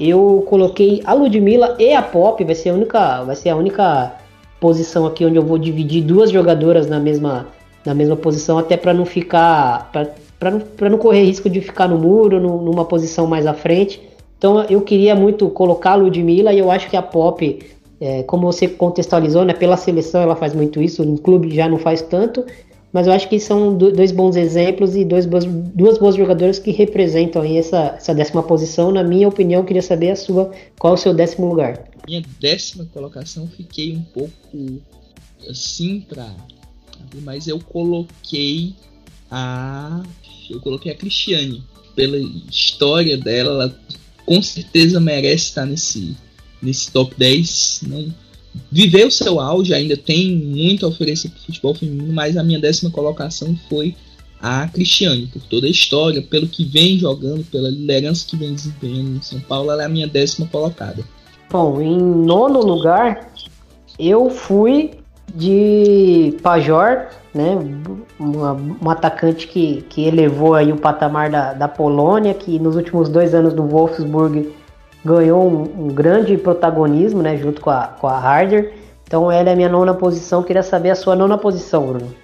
Eu 0.01 0.45
coloquei 0.49 1.01
a 1.05 1.13
Ludmilla 1.13 1.77
e 1.79 1.95
a 1.95 2.03
Pop, 2.03 2.43
vai 2.43 2.57
ser 2.57 2.71
a 2.71 2.75
única, 2.75 3.23
vai 3.23 3.37
ser 3.37 3.51
a 3.51 3.57
única 3.57 4.13
posição 4.61 5.07
aqui 5.07 5.25
onde 5.25 5.37
eu 5.37 5.43
vou 5.43 5.59
dividir 5.59 6.05
duas 6.05 6.31
jogadoras 6.31 6.87
na 6.87 7.01
mesma, 7.01 7.49
na 7.85 7.95
mesma 7.95 8.15
posição, 8.15 8.59
até 8.59 8.77
para 8.77 8.93
não 8.93 9.07
ficar, 9.07 9.91
para 9.91 10.51
não, 10.51 10.63
não 10.91 10.99
correr 10.99 11.25
risco 11.25 11.49
de 11.49 11.61
ficar 11.61 11.89
no 11.89 11.99
muro, 11.99 12.39
no, 12.39 12.63
numa 12.63 12.85
posição 12.85 13.27
mais 13.27 13.47
à 13.47 13.55
frente. 13.55 14.01
Então 14.37 14.63
eu 14.65 14.81
queria 14.83 15.15
muito 15.15 15.49
colocar 15.49 15.93
a 15.93 15.95
Ludmilla 15.97 16.53
e 16.53 16.59
eu 16.59 16.71
acho 16.71 16.89
que 16.89 16.97
a 16.97 17.03
Pop, 17.03 17.59
é, 18.01 18.23
como 18.23 18.51
você 18.51 18.69
contextualizou, 18.69 19.45
né, 19.45 19.55
pela 19.55 19.77
seleção 19.77 20.23
ela 20.23 20.37
faz 20.37 20.55
muito 20.55 20.81
isso, 20.81 21.05
no 21.05 21.19
clube 21.19 21.55
já 21.55 21.69
não 21.69 21.79
faz 21.79 22.03
tanto. 22.03 22.45
Mas 22.93 23.07
eu 23.07 23.13
acho 23.13 23.29
que 23.29 23.39
são 23.39 23.77
dois 23.77 24.11
bons 24.11 24.35
exemplos 24.35 24.97
e 24.97 25.05
dois 25.05 25.25
boas, 25.25 25.45
duas 25.45 25.97
boas 25.99 26.17
jogadoras 26.17 26.59
que 26.59 26.73
representam 26.73 27.43
aí 27.43 27.57
essa, 27.57 27.95
essa 27.97 28.13
décima 28.13 28.43
posição. 28.43 28.91
Na 28.91 29.05
minha 29.05 29.29
opinião, 29.29 29.65
queria 29.65 29.83
saber 29.83 30.11
a 30.11 30.17
sua, 30.17 30.51
qual 30.79 30.95
é 30.95 30.97
o 30.97 30.99
seu 30.99 31.15
décimo 31.15 31.49
lugar? 31.49 31.89
Minha 32.07 32.23
décima 32.41 32.85
colocação, 32.93 33.47
fiquei 33.47 33.97
um 33.97 34.03
pouco 34.03 34.81
assim 35.49 36.01
pra. 36.01 36.35
Mas 37.23 37.47
eu 37.47 37.61
coloquei 37.61 38.75
a. 39.31 40.03
Eu 40.51 40.61
coloquei 40.61 40.91
a 40.93 40.97
Cristiane. 40.97 41.63
Pela 41.95 42.19
história 42.19 43.17
dela, 43.17 43.65
ela 43.65 43.81
com 44.25 44.41
certeza 44.43 45.01
merece 45.01 45.45
estar 45.45 45.67
nesse, 45.67 46.17
nesse 46.63 46.91
top 46.91 47.15
10. 47.17 47.83
Não, 47.87 48.15
viveu 48.71 49.09
o 49.09 49.11
seu 49.11 49.41
auge, 49.41 49.75
ainda 49.75 49.97
tem 49.97 50.37
muito 50.37 50.85
a 50.85 50.89
oferecer 50.89 51.29
para 51.29 51.39
o 51.39 51.47
futebol 51.47 51.75
feminino, 51.75 52.13
mas 52.13 52.37
a 52.37 52.43
minha 52.43 52.59
décima 52.59 52.91
colocação 52.91 53.57
foi 53.69 53.95
a 54.43 54.67
Cristiane, 54.69 55.27
por 55.27 55.43
toda 55.43 55.67
a 55.67 55.71
história, 55.71 56.23
pelo 56.23 56.49
que 56.49 56.65
vem 56.65 56.99
jogando, 56.99 57.45
pela 57.45 57.69
liderança 57.69 58.27
que 58.27 58.37
vem 58.37 58.55
desempenhando 58.55 59.19
em 59.19 59.23
São 59.23 59.41
Paulo, 59.41 59.71
ela 59.71 59.83
é 59.83 59.87
a 59.87 59.89
minha 59.89 60.07
décima 60.07 60.47
colocada. 60.47 61.05
Bom, 61.51 61.81
em 61.81 61.99
nono 61.99 62.61
lugar, 62.61 63.33
eu 63.99 64.31
fui 64.31 64.93
de 65.35 66.37
Pajor, 66.43 67.09
né, 67.35 67.57
um, 68.19 68.77
um 68.83 68.91
atacante 68.91 69.47
que, 69.47 69.85
que 69.89 70.03
elevou 70.03 70.55
aí 70.55 70.73
o 70.73 70.77
patamar 70.77 71.31
da, 71.31 71.53
da 71.53 71.69
Polônia, 71.69 72.33
que 72.33 72.59
nos 72.59 72.77
últimos 72.77 73.09
dois 73.09 73.35
anos 73.35 73.53
do 73.53 73.63
Wolfsburg 73.63 74.51
ganhou 75.05 75.49
um, 75.49 75.87
um, 75.87 75.89
grande 75.89 76.37
protagonismo, 76.37 77.23
né, 77.23 77.37
junto 77.37 77.61
com 77.61 77.71
a, 77.71 77.87
com 77.87 78.07
a 78.07 78.19
Harder. 78.19 78.75
Então 79.05 79.31
ela 79.31 79.51
é 79.51 79.57
minha 79.57 79.69
nona 79.69 79.95
posição. 79.95 80.43
Queria 80.43 80.63
saber 80.63 80.91
a 80.91 80.95
sua 80.95 81.17
nona 81.17 81.37
posição, 81.37 81.87
Bruno. 81.87 82.15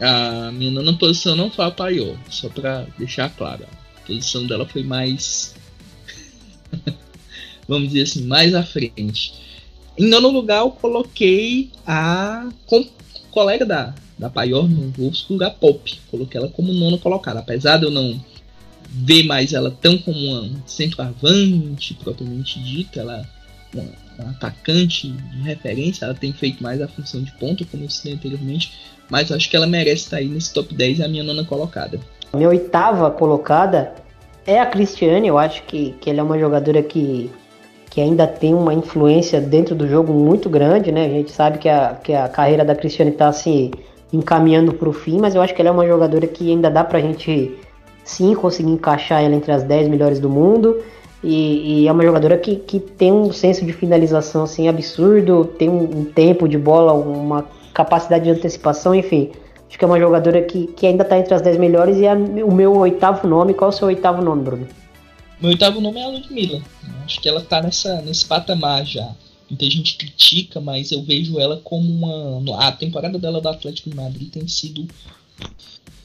A 0.00 0.50
minha 0.52 0.70
nona 0.70 0.92
posição 0.94 1.36
não 1.36 1.50
foi 1.50 1.64
a 1.64 1.70
Paiô, 1.70 2.14
só 2.28 2.48
para 2.48 2.86
deixar 2.98 3.30
claro. 3.30 3.64
A 3.96 4.06
posição 4.06 4.46
dela 4.46 4.66
foi 4.66 4.82
mais. 4.82 5.54
Vamos 7.68 7.88
dizer 7.88 8.02
assim, 8.02 8.26
mais 8.26 8.54
à 8.54 8.62
frente. 8.62 9.32
Em 9.96 10.08
nono 10.08 10.28
lugar, 10.28 10.60
eu 10.60 10.70
coloquei 10.70 11.70
a 11.86 12.48
com, 12.66 12.84
colega 13.30 13.64
da, 13.64 13.94
da 14.18 14.28
Paior 14.28 14.68
no 14.68 15.44
a 15.44 15.50
Pop. 15.50 16.00
Coloquei 16.10 16.40
ela 16.40 16.50
como 16.50 16.72
nona 16.72 16.98
colocada. 16.98 17.38
Apesar 17.38 17.78
de 17.78 17.84
eu 17.84 17.90
não 17.90 18.20
vê 18.96 19.24
mais 19.24 19.52
ela 19.52 19.70
tão 19.70 19.98
como 19.98 20.16
uma 20.16 20.50
centroavante 20.66 21.94
propriamente 21.94 22.62
dita, 22.62 23.00
ela 23.00 23.26
uma, 23.74 23.84
uma 24.18 24.30
atacante 24.30 25.08
de 25.08 25.42
referência, 25.42 26.04
ela 26.04 26.14
tem 26.14 26.32
feito 26.32 26.62
mais 26.62 26.80
a 26.80 26.86
função 26.86 27.22
de 27.22 27.32
ponta, 27.32 27.64
como 27.68 27.82
eu 27.82 27.90
citei 27.90 28.12
anteriormente, 28.12 28.72
mas 29.10 29.32
acho 29.32 29.50
que 29.50 29.56
ela 29.56 29.66
merece 29.66 30.04
estar 30.04 30.18
aí 30.18 30.28
nesse 30.28 30.52
top 30.52 30.72
10, 30.72 31.00
é 31.00 31.04
a 31.04 31.08
minha 31.08 31.24
nona 31.24 31.44
colocada. 31.44 31.98
Minha 32.32 32.48
oitava 32.48 33.10
colocada 33.10 33.92
é 34.46 34.60
a 34.60 34.66
Cristiane, 34.66 35.26
eu 35.28 35.38
acho 35.38 35.62
que, 35.64 35.94
que 36.00 36.10
ela 36.10 36.20
é 36.20 36.22
uma 36.22 36.38
jogadora 36.38 36.82
que, 36.82 37.30
que 37.90 38.00
ainda 38.00 38.26
tem 38.26 38.54
uma 38.54 38.72
influência 38.72 39.40
dentro 39.40 39.74
do 39.74 39.88
jogo 39.88 40.12
muito 40.12 40.48
grande, 40.48 40.92
né? 40.92 41.06
A 41.06 41.10
gente 41.10 41.32
sabe 41.32 41.58
que 41.58 41.68
a, 41.68 41.94
que 41.94 42.12
a 42.12 42.28
carreira 42.28 42.64
da 42.64 42.74
Cristiane 42.74 43.10
está 43.10 43.32
se 43.32 43.72
encaminhando 44.12 44.72
para 44.74 44.88
o 44.88 44.92
fim, 44.92 45.18
mas 45.18 45.34
eu 45.34 45.42
acho 45.42 45.52
que 45.54 45.60
ela 45.60 45.70
é 45.70 45.72
uma 45.72 45.86
jogadora 45.86 46.26
que 46.26 46.50
ainda 46.50 46.70
dá 46.70 46.84
para 46.84 46.98
a 46.98 47.02
gente 47.02 47.56
sim 48.04 48.34
conseguir 48.34 48.70
encaixar 48.70 49.22
ela 49.22 49.34
entre 49.34 49.50
as 49.50 49.62
10 49.62 49.88
melhores 49.88 50.20
do 50.20 50.28
mundo. 50.28 50.82
E, 51.22 51.82
e, 51.82 51.88
é 51.88 51.92
uma 51.92 52.04
jogadora 52.04 52.36
que, 52.36 52.56
que 52.56 52.78
tem 52.78 53.10
um 53.10 53.32
senso 53.32 53.64
de 53.64 53.72
finalização 53.72 54.44
assim 54.44 54.68
absurdo, 54.68 55.46
tem 55.46 55.70
um, 55.70 56.00
um 56.00 56.04
tempo 56.04 56.46
de 56.46 56.58
bola, 56.58 56.92
uma 56.92 57.46
capacidade 57.72 58.24
de 58.24 58.30
antecipação, 58.30 58.94
enfim. 58.94 59.32
Acho 59.66 59.78
que 59.78 59.84
é 59.84 59.88
uma 59.88 59.98
jogadora 59.98 60.42
que, 60.42 60.66
que 60.68 60.86
ainda 60.86 61.02
está 61.02 61.18
entre 61.18 61.34
as 61.34 61.40
10 61.40 61.56
melhores 61.56 61.96
e 61.96 62.04
é 62.04 62.14
o 62.14 62.52
meu 62.52 62.76
oitavo 62.76 63.26
nome. 63.26 63.54
Qual 63.54 63.70
é 63.70 63.74
o 63.74 63.76
seu 63.76 63.88
oitavo 63.88 64.22
nome, 64.22 64.42
Bruno? 64.42 64.68
Meu 65.40 65.50
oitavo 65.50 65.80
nome 65.80 65.98
é 65.98 66.04
a 66.04 66.08
Ludmilla. 66.08 66.62
Acho 67.04 67.20
que 67.20 67.28
ela 67.28 67.40
está 67.40 67.62
nessa, 67.62 68.00
nesse 68.02 68.24
patamar 68.26 68.84
já. 68.84 69.10
Muita 69.48 69.64
gente 69.64 69.96
critica, 69.96 70.60
mas 70.60 70.92
eu 70.92 71.02
vejo 71.02 71.38
ela 71.40 71.60
como 71.64 71.90
uma. 71.90 72.66
A 72.66 72.72
temporada 72.72 73.18
dela 73.18 73.40
do 73.40 73.48
Atlético 73.48 73.90
de 73.90 73.96
Madrid 73.96 74.30
tem 74.30 74.46
sido 74.46 74.86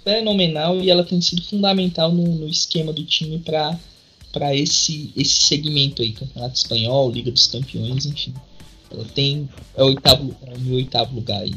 fenomenal 0.03 0.77
e 0.77 0.89
ela 0.89 1.03
tem 1.03 1.21
sido 1.21 1.43
fundamental 1.43 2.11
no, 2.11 2.23
no 2.23 2.47
esquema 2.47 2.93
do 2.93 3.03
time 3.03 3.39
para 3.39 3.77
para 4.31 4.55
esse 4.55 5.11
esse 5.17 5.41
segmento 5.47 6.01
aí, 6.01 6.11
Campeonato 6.11 6.55
Espanhol, 6.55 7.11
Liga 7.11 7.31
dos 7.31 7.47
Campeões, 7.47 8.05
enfim. 8.05 8.33
Ela 8.91 9.05
tem 9.13 9.49
é 9.75 9.83
o 9.83 9.87
oitavo, 9.87 10.35
é 10.45 10.55
o 10.55 10.59
meu 10.59 10.75
oitavo 10.75 11.15
lugar 11.15 11.41
aí. 11.41 11.53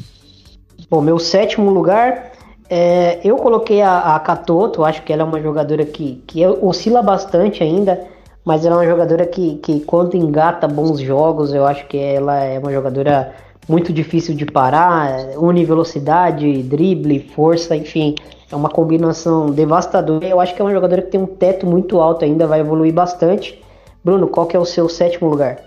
Bom, 0.89 1.01
meu 1.01 1.19
sétimo 1.19 1.69
lugar, 1.69 2.33
é, 2.69 3.19
eu 3.23 3.35
coloquei 3.37 3.81
a, 3.81 4.15
a 4.15 4.19
Katoto, 4.19 4.83
acho 4.83 5.03
que 5.03 5.13
ela 5.13 5.21
é 5.21 5.25
uma 5.25 5.41
jogadora 5.41 5.85
que, 5.85 6.23
que 6.27 6.45
oscila 6.45 7.01
bastante 7.01 7.63
ainda, 7.63 8.07
mas 8.43 8.65
ela 8.65 8.75
é 8.75 8.79
uma 8.79 8.91
jogadora 8.91 9.25
que, 9.25 9.55
que 9.57 9.79
quando 9.81 10.15
engata 10.15 10.67
bons 10.67 10.99
jogos, 10.99 11.53
eu 11.53 11.65
acho 11.65 11.87
que 11.87 11.97
ela 11.97 12.39
é 12.43 12.59
uma 12.59 12.71
jogadora 12.71 13.33
muito 13.67 13.93
difícil 13.93 14.35
de 14.35 14.45
parar, 14.45 15.37
une 15.37 15.65
velocidade, 15.65 16.63
drible, 16.63 17.19
força, 17.35 17.75
enfim, 17.75 18.15
é 18.51 18.55
uma 18.55 18.69
combinação 18.69 19.51
devastadora. 19.51 20.27
Eu 20.27 20.39
acho 20.39 20.53
que 20.53 20.61
é 20.61 20.65
uma 20.65 20.73
jogadora 20.73 21.01
que 21.01 21.11
tem 21.11 21.19
um 21.19 21.25
teto 21.25 21.65
muito 21.65 21.99
alto 21.99 22.25
ainda, 22.25 22.47
vai 22.47 22.59
evoluir 22.59 22.93
bastante. 22.93 23.59
Bruno, 24.03 24.27
qual 24.27 24.45
que 24.45 24.55
é 24.55 24.59
o 24.59 24.65
seu 24.65 24.89
sétimo 24.89 25.29
lugar? 25.29 25.63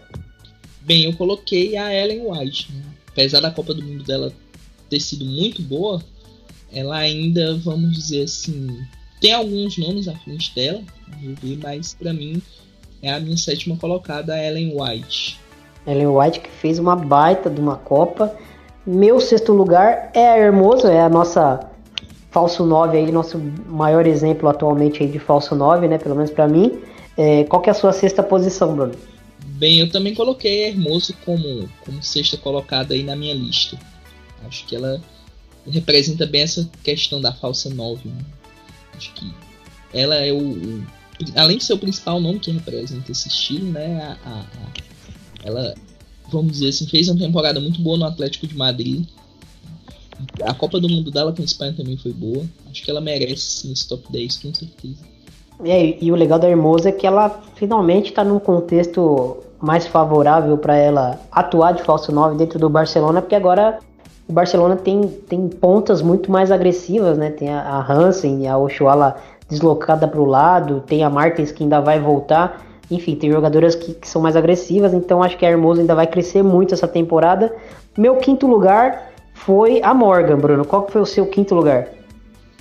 Bem, 0.83 1.05
eu 1.05 1.17
coloquei 1.17 1.77
a 1.77 1.93
Ellen 1.93 2.31
White. 2.31 2.73
Né? 2.73 2.83
Apesar 3.09 3.41
da 3.41 3.51
Copa 3.51 3.75
do 3.75 3.83
Mundo 3.83 4.05
dela 4.05 4.33
ter 4.89 5.01
sido 5.01 5.25
muito 5.25 5.63
boa, 5.63 6.03
ela 6.73 6.97
ainda, 6.97 7.57
vamos 7.57 7.93
dizer 7.93 8.25
assim, 8.25 8.69
tem 9.21 9.33
alguns 9.33 9.79
nomes 9.79 10.07
à 10.07 10.15
frente 10.15 10.55
dela, 10.55 10.83
mas 11.63 11.95
para 11.95 12.13
mim 12.13 12.41
é 13.03 13.13
a 13.13 13.19
minha 13.19 13.37
sétima 13.37 13.77
colocada, 13.77 14.35
a 14.35 14.45
Ellen 14.45 14.75
White. 14.79 15.41
Ellen 15.87 16.09
White 16.09 16.41
que 16.41 16.51
fez 16.51 16.79
uma 16.79 16.97
baita 16.97 17.49
de 17.49 17.61
uma 17.61 17.77
Copa. 17.77 18.35
Meu 18.87 19.21
sexto 19.21 19.53
lugar 19.53 20.11
é 20.15 20.29
a 20.29 20.39
Hermoso, 20.39 20.87
é 20.87 21.01
a 21.01 21.09
nossa 21.09 21.61
falso 22.31 22.67
9 22.67 22.99
aí, 22.99 23.11
nosso 23.11 23.39
maior 23.67 24.07
exemplo 24.07 24.49
atualmente 24.49 25.03
aí 25.03 25.09
de 25.09 25.19
falso 25.19 25.55
9, 25.55 25.89
né? 25.89 25.99
Pelo 25.99 26.15
menos 26.15 26.31
para 26.31 26.47
mim. 26.47 26.81
É, 27.17 27.45
qual 27.45 27.63
que 27.63 27.71
é 27.71 27.73
a 27.73 27.75
sua 27.75 27.93
sexta 27.93 28.23
posição, 28.23 28.75
Bruno? 28.75 28.95
Bem, 29.59 29.81
eu 29.81 29.91
também 29.91 30.15
coloquei 30.15 30.65
a 30.65 30.69
Hermoso 30.69 31.15
como, 31.25 31.69
como 31.81 32.03
sexta 32.03 32.37
colocada 32.37 32.93
aí 32.93 33.03
na 33.03 33.17
minha 33.17 33.35
lista. 33.35 33.79
Acho 34.47 34.67
que 34.67 34.77
ela 34.77 35.01
representa 35.67 36.27
bem 36.27 36.43
essa 36.43 36.69
questão 36.83 37.21
da 37.21 37.33
falsa 37.33 37.71
9. 37.71 38.09
Né? 38.09 38.15
Acho 38.95 39.13
que 39.15 39.33
ela 39.95 40.17
é 40.17 40.31
o, 40.31 40.39
o, 40.39 40.87
Além 41.35 41.57
de 41.57 41.65
ser 41.65 41.73
o 41.73 41.79
principal 41.79 42.21
nome 42.21 42.39
que 42.39 42.51
representa 42.51 43.11
esse 43.11 43.29
estilo, 43.29 43.73
né? 43.73 44.03
A, 44.03 44.29
a, 44.29 44.41
a, 44.41 44.86
ela, 45.47 45.75
vamos 46.31 46.53
dizer 46.53 46.69
assim, 46.69 46.87
fez 46.87 47.09
uma 47.09 47.19
temporada 47.19 47.61
muito 47.61 47.81
boa 47.81 47.97
no 47.97 48.05
Atlético 48.05 48.47
de 48.47 48.57
Madrid. 48.57 49.07
A 50.43 50.55
Copa 50.55 50.81
do 50.81 50.89
Mundo 50.89 51.11
dela 51.11 51.33
com 51.33 51.43
a 51.43 51.45
Espanha 51.45 51.75
também 51.77 51.97
foi 51.97 52.13
boa. 52.13 52.45
Acho 52.71 52.83
que 52.83 52.91
ela 52.91 53.01
merece 53.01 53.43
sim 53.43 53.73
esse 53.73 53.87
top 53.87 54.05
10, 54.11 54.37
com 54.37 54.55
certeza. 54.55 55.17
É, 55.65 56.03
e 56.03 56.13
o 56.13 56.15
legal 56.15 56.39
da 56.39 56.49
Hermosa 56.49 56.91
é 56.91 56.93
que 56.93 57.07
ela 57.07 57.43
finalmente 57.55 58.11
está 58.11 58.23
num 58.23 58.39
contexto 58.39 59.39
mais 59.61 59.87
favorável 59.87 60.59
para 60.59 60.77
ela 60.77 61.19
atuar 61.33 61.73
de 61.73 61.83
falso 61.83 62.13
9 62.13 62.37
dentro 62.37 62.59
do 62.59 62.69
Barcelona, 62.69 63.23
porque 63.23 63.35
agora 63.35 63.79
o 64.29 64.33
Barcelona 64.33 64.77
tem, 64.77 65.09
tem 65.29 65.49
pontas 65.49 66.03
muito 66.03 66.31
mais 66.31 66.51
agressivas, 66.51 67.17
né? 67.17 67.31
Tem 67.31 67.49
a, 67.49 67.61
a 67.61 67.93
Hansen, 67.93 68.47
a 68.49 68.59
Oshuala 68.59 69.17
deslocada 69.49 70.09
para 70.09 70.21
o 70.21 70.25
lado, 70.25 70.83
tem 70.87 71.05
a 71.05 71.11
Martins 71.11 71.53
que 71.53 71.63
ainda 71.63 71.81
vai 71.81 72.01
voltar. 72.01 72.65
Enfim, 72.91 73.17
tem 73.17 73.31
jogadoras 73.31 73.75
que, 73.75 73.95
que, 73.95 74.09
são 74.09 74.23
mais 74.23 74.37
agressivas, 74.37 74.95
então 74.95 75.23
acho 75.23 75.37
que 75.37 75.45
a 75.45 75.51
Hermosa 75.51 75.81
ainda 75.81 75.95
vai 75.95 76.07
crescer 76.07 76.43
muito 76.43 76.73
essa 76.73 76.87
temporada. 76.87 77.55
Meu 77.97 78.17
quinto 78.17 78.47
lugar 78.47 79.13
foi 79.35 79.83
a 79.83 79.93
Morgan, 79.93 80.39
Bruno. 80.39 80.65
Qual 80.65 80.89
foi 80.89 81.01
o 81.01 81.07
seu 81.07 81.27
quinto 81.27 81.55
lugar? 81.55 81.89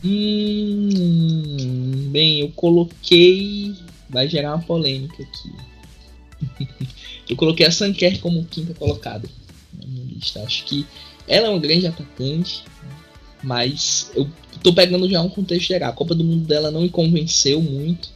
Hum, 0.04 1.30
bem, 2.12 2.42
eu 2.42 2.52
coloquei. 2.56 3.76
Vai 4.10 4.28
gerar 4.28 4.56
uma 4.56 4.64
polêmica 4.64 5.24
aqui. 5.24 6.68
eu 7.30 7.36
coloquei 7.36 7.66
a 7.66 7.72
Sanker 7.72 8.20
como 8.20 8.46
quinta 8.46 8.74
colocada 8.74 9.28
na 9.74 9.86
minha 9.88 10.06
lista. 10.06 10.42
Acho 10.42 10.66
que 10.66 10.86
ela 11.28 11.48
é 11.48 11.50
uma 11.50 11.60
grande 11.60 11.88
atacante, 11.88 12.64
mas 13.44 14.12
eu 14.16 14.28
tô 14.64 14.74
pegando 14.74 15.10
já 15.10 15.22
um 15.22 15.30
contexto 15.30 15.68
geral. 15.68 15.90
A 15.90 15.94
Copa 15.94 16.16
do 16.16 16.24
Mundo 16.24 16.46
dela 16.48 16.72
não 16.72 16.82
me 16.82 16.90
convenceu 16.90 17.62
muito. 17.62 18.15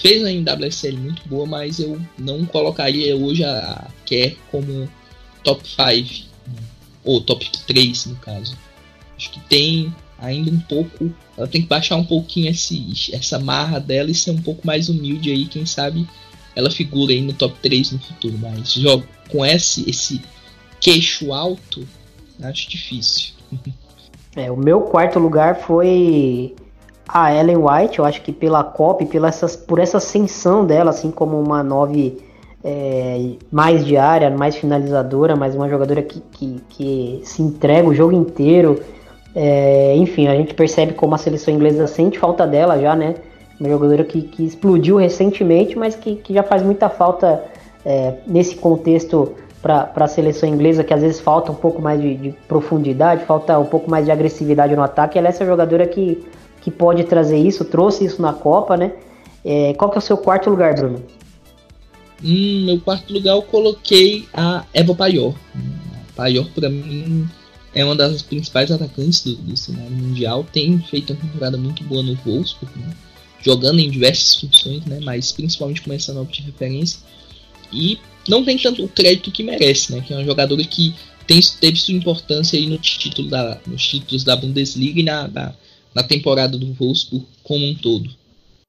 Fez 0.00 0.22
uma 0.22 0.54
WSL 0.54 0.96
muito 0.96 1.28
boa, 1.28 1.46
mas 1.46 1.78
eu 1.80 2.00
não 2.18 2.44
colocaria 2.44 3.16
hoje 3.16 3.44
a 3.44 3.88
Kerr 4.06 4.36
como 4.50 4.88
top 5.42 5.62
5, 5.68 6.28
ou 7.04 7.20
top 7.20 7.48
3 7.66 8.06
no 8.06 8.16
caso. 8.16 8.56
Acho 9.16 9.30
que 9.30 9.40
tem 9.40 9.92
ainda 10.18 10.50
um 10.50 10.60
pouco. 10.60 11.12
Ela 11.36 11.48
tem 11.48 11.62
que 11.62 11.68
baixar 11.68 11.96
um 11.96 12.04
pouquinho 12.04 12.50
esse, 12.50 13.10
essa 13.12 13.38
marra 13.38 13.80
dela 13.80 14.10
e 14.10 14.14
ser 14.14 14.30
um 14.30 14.40
pouco 14.40 14.66
mais 14.66 14.88
humilde 14.88 15.30
aí, 15.30 15.46
quem 15.46 15.66
sabe 15.66 16.06
ela 16.58 16.72
figura 16.72 17.12
aí 17.12 17.22
no 17.22 17.32
top 17.32 17.54
3 17.62 17.92
no 17.92 17.98
futuro. 18.00 18.36
Mas 18.36 18.72
jogo 18.72 19.06
com 19.28 19.46
esse, 19.46 19.88
esse 19.88 20.20
queixo 20.80 21.32
alto, 21.32 21.86
acho 22.42 22.68
difícil. 22.68 23.32
é, 24.34 24.50
o 24.50 24.56
meu 24.56 24.80
quarto 24.82 25.20
lugar 25.20 25.60
foi 25.60 26.56
a 27.08 27.34
Ellen 27.34 27.56
White, 27.56 27.98
eu 27.98 28.04
acho 28.04 28.20
que 28.22 28.32
pela 28.32 28.62
Copa 28.62 29.04
pela 29.06 29.28
essas, 29.28 29.56
por 29.56 29.78
essa 29.78 29.96
ascensão 29.96 30.64
dela, 30.64 30.90
assim 30.90 31.10
como 31.10 31.40
uma 31.40 31.62
9 31.62 32.18
é, 32.62 33.30
mais 33.50 33.84
diária, 33.84 34.30
mais 34.30 34.56
finalizadora, 34.56 35.34
mais 35.34 35.54
uma 35.54 35.68
jogadora 35.68 36.02
que, 36.02 36.20
que, 36.32 36.60
que 36.68 37.20
se 37.24 37.42
entrega 37.42 37.88
o 37.88 37.94
jogo 37.94 38.12
inteiro. 38.12 38.80
É, 39.34 39.94
enfim, 39.96 40.28
a 40.28 40.34
gente 40.34 40.54
percebe 40.54 40.92
como 40.92 41.14
a 41.14 41.18
seleção 41.18 41.52
inglesa 41.54 41.86
sente 41.86 42.18
falta 42.18 42.46
dela 42.46 42.78
já, 42.78 42.94
né? 42.94 43.14
Uma 43.58 43.68
jogadora 43.68 44.04
que, 44.04 44.22
que 44.22 44.44
explodiu 44.44 44.96
recentemente, 44.96 45.78
mas 45.78 45.94
que, 45.94 46.16
que 46.16 46.34
já 46.34 46.42
faz 46.42 46.62
muita 46.62 46.88
falta 46.88 47.42
é, 47.84 48.14
nesse 48.26 48.56
contexto 48.56 49.34
para 49.62 49.90
a 49.94 50.06
seleção 50.06 50.48
inglesa, 50.48 50.84
que 50.84 50.94
às 50.94 51.02
vezes 51.02 51.20
falta 51.20 51.50
um 51.50 51.54
pouco 51.54 51.82
mais 51.82 52.00
de, 52.00 52.14
de, 52.14 52.30
profundidade, 52.46 53.24
falta 53.24 53.58
um 53.58 53.64
pouco 53.64 53.90
mais 53.90 54.04
de 54.04 54.12
agressividade 54.12 54.74
no 54.76 54.82
ataque. 54.82 55.18
Ela 55.18 55.28
é 55.28 55.30
essa 55.30 55.44
jogadora 55.44 55.86
que, 55.86 56.24
que 56.60 56.70
pode 56.70 57.04
trazer 57.04 57.38
isso, 57.38 57.64
trouxe 57.64 58.04
isso 58.04 58.20
na 58.20 58.32
Copa, 58.32 58.76
né? 58.76 58.92
É, 59.44 59.74
qual 59.74 59.90
que 59.90 59.96
é 59.96 60.00
o 60.00 60.02
seu 60.02 60.16
quarto 60.16 60.50
lugar, 60.50 60.74
Bruno? 60.74 61.02
Hum, 62.22 62.64
meu 62.66 62.80
quarto 62.80 63.12
lugar 63.12 63.36
eu 63.36 63.42
coloquei 63.42 64.26
a 64.34 64.64
Eva 64.72 64.94
Paior. 64.94 65.34
A 65.54 66.16
Paior, 66.16 66.46
para 66.50 66.68
mim, 66.68 67.28
é 67.74 67.84
uma 67.84 67.94
das 67.94 68.22
principais 68.22 68.70
atacantes 68.70 69.22
do, 69.22 69.36
do 69.36 69.56
cenário 69.56 69.90
mundial. 69.90 70.44
Tem 70.52 70.78
feito 70.80 71.12
uma 71.12 71.20
temporada 71.20 71.56
muito 71.56 71.84
boa 71.84 72.02
no 72.02 72.14
Wolfsburg, 72.16 72.76
né? 72.78 72.94
jogando 73.40 73.78
em 73.78 73.88
diversas 73.88 74.34
funções, 74.34 74.84
né? 74.84 74.98
mas 75.02 75.30
principalmente 75.30 75.82
com 75.82 75.92
essa 75.92 76.12
nova 76.12 76.30
de 76.30 76.42
referência. 76.42 76.98
E 77.72 77.98
não 78.28 78.44
tem 78.44 78.58
tanto 78.58 78.84
o 78.84 78.88
crédito 78.88 79.30
que 79.30 79.42
merece, 79.42 79.92
né? 79.92 80.00
que 80.00 80.12
é 80.12 80.16
uma 80.16 80.24
jogadora 80.24 80.62
que 80.64 80.94
tem, 81.26 81.40
teve 81.60 81.78
sua 81.78 81.94
importância 81.94 82.58
aí 82.58 82.66
no 82.66 82.78
título 82.78 83.28
da, 83.28 83.60
nos 83.66 83.86
títulos 83.86 84.24
da 84.24 84.34
Bundesliga 84.34 85.00
e 85.00 85.02
na, 85.02 85.28
na, 85.28 85.54
na 85.98 86.04
temporada 86.04 86.56
do 86.56 86.72
Wolfsburg 86.74 87.26
como 87.42 87.66
um 87.66 87.74
todo. 87.74 88.08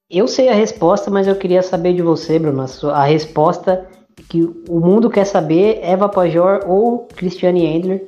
Eu 0.09 0.27
sei 0.27 0.49
a 0.49 0.55
resposta, 0.55 1.11
mas 1.11 1.27
eu 1.27 1.35
queria 1.35 1.61
saber 1.61 1.93
de 1.93 2.01
você, 2.01 2.39
Bruno, 2.39 2.65
a 2.91 3.05
resposta 3.05 3.87
que 4.27 4.41
o 4.67 4.79
mundo 4.79 5.11
quer 5.11 5.25
saber, 5.25 5.79
Eva 5.83 6.09
Pajor 6.09 6.65
ou 6.67 7.07
Christiane 7.15 7.63
Endler? 7.63 8.05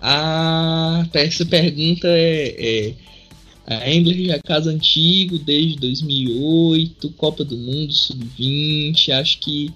Ah, 0.00 1.04
essa 1.12 1.44
pergunta 1.44 2.06
é, 2.06 2.54
é 2.86 2.94
a 3.66 3.90
Endler 3.90 4.26
já 4.26 4.34
é 4.34 4.40
casa 4.40 4.70
antigo 4.70 5.38
desde 5.38 5.76
2008, 5.80 7.10
Copa 7.10 7.44
do 7.44 7.56
Mundo 7.56 7.92
Sub-20, 7.92 9.08
acho 9.10 9.40
que 9.40 9.72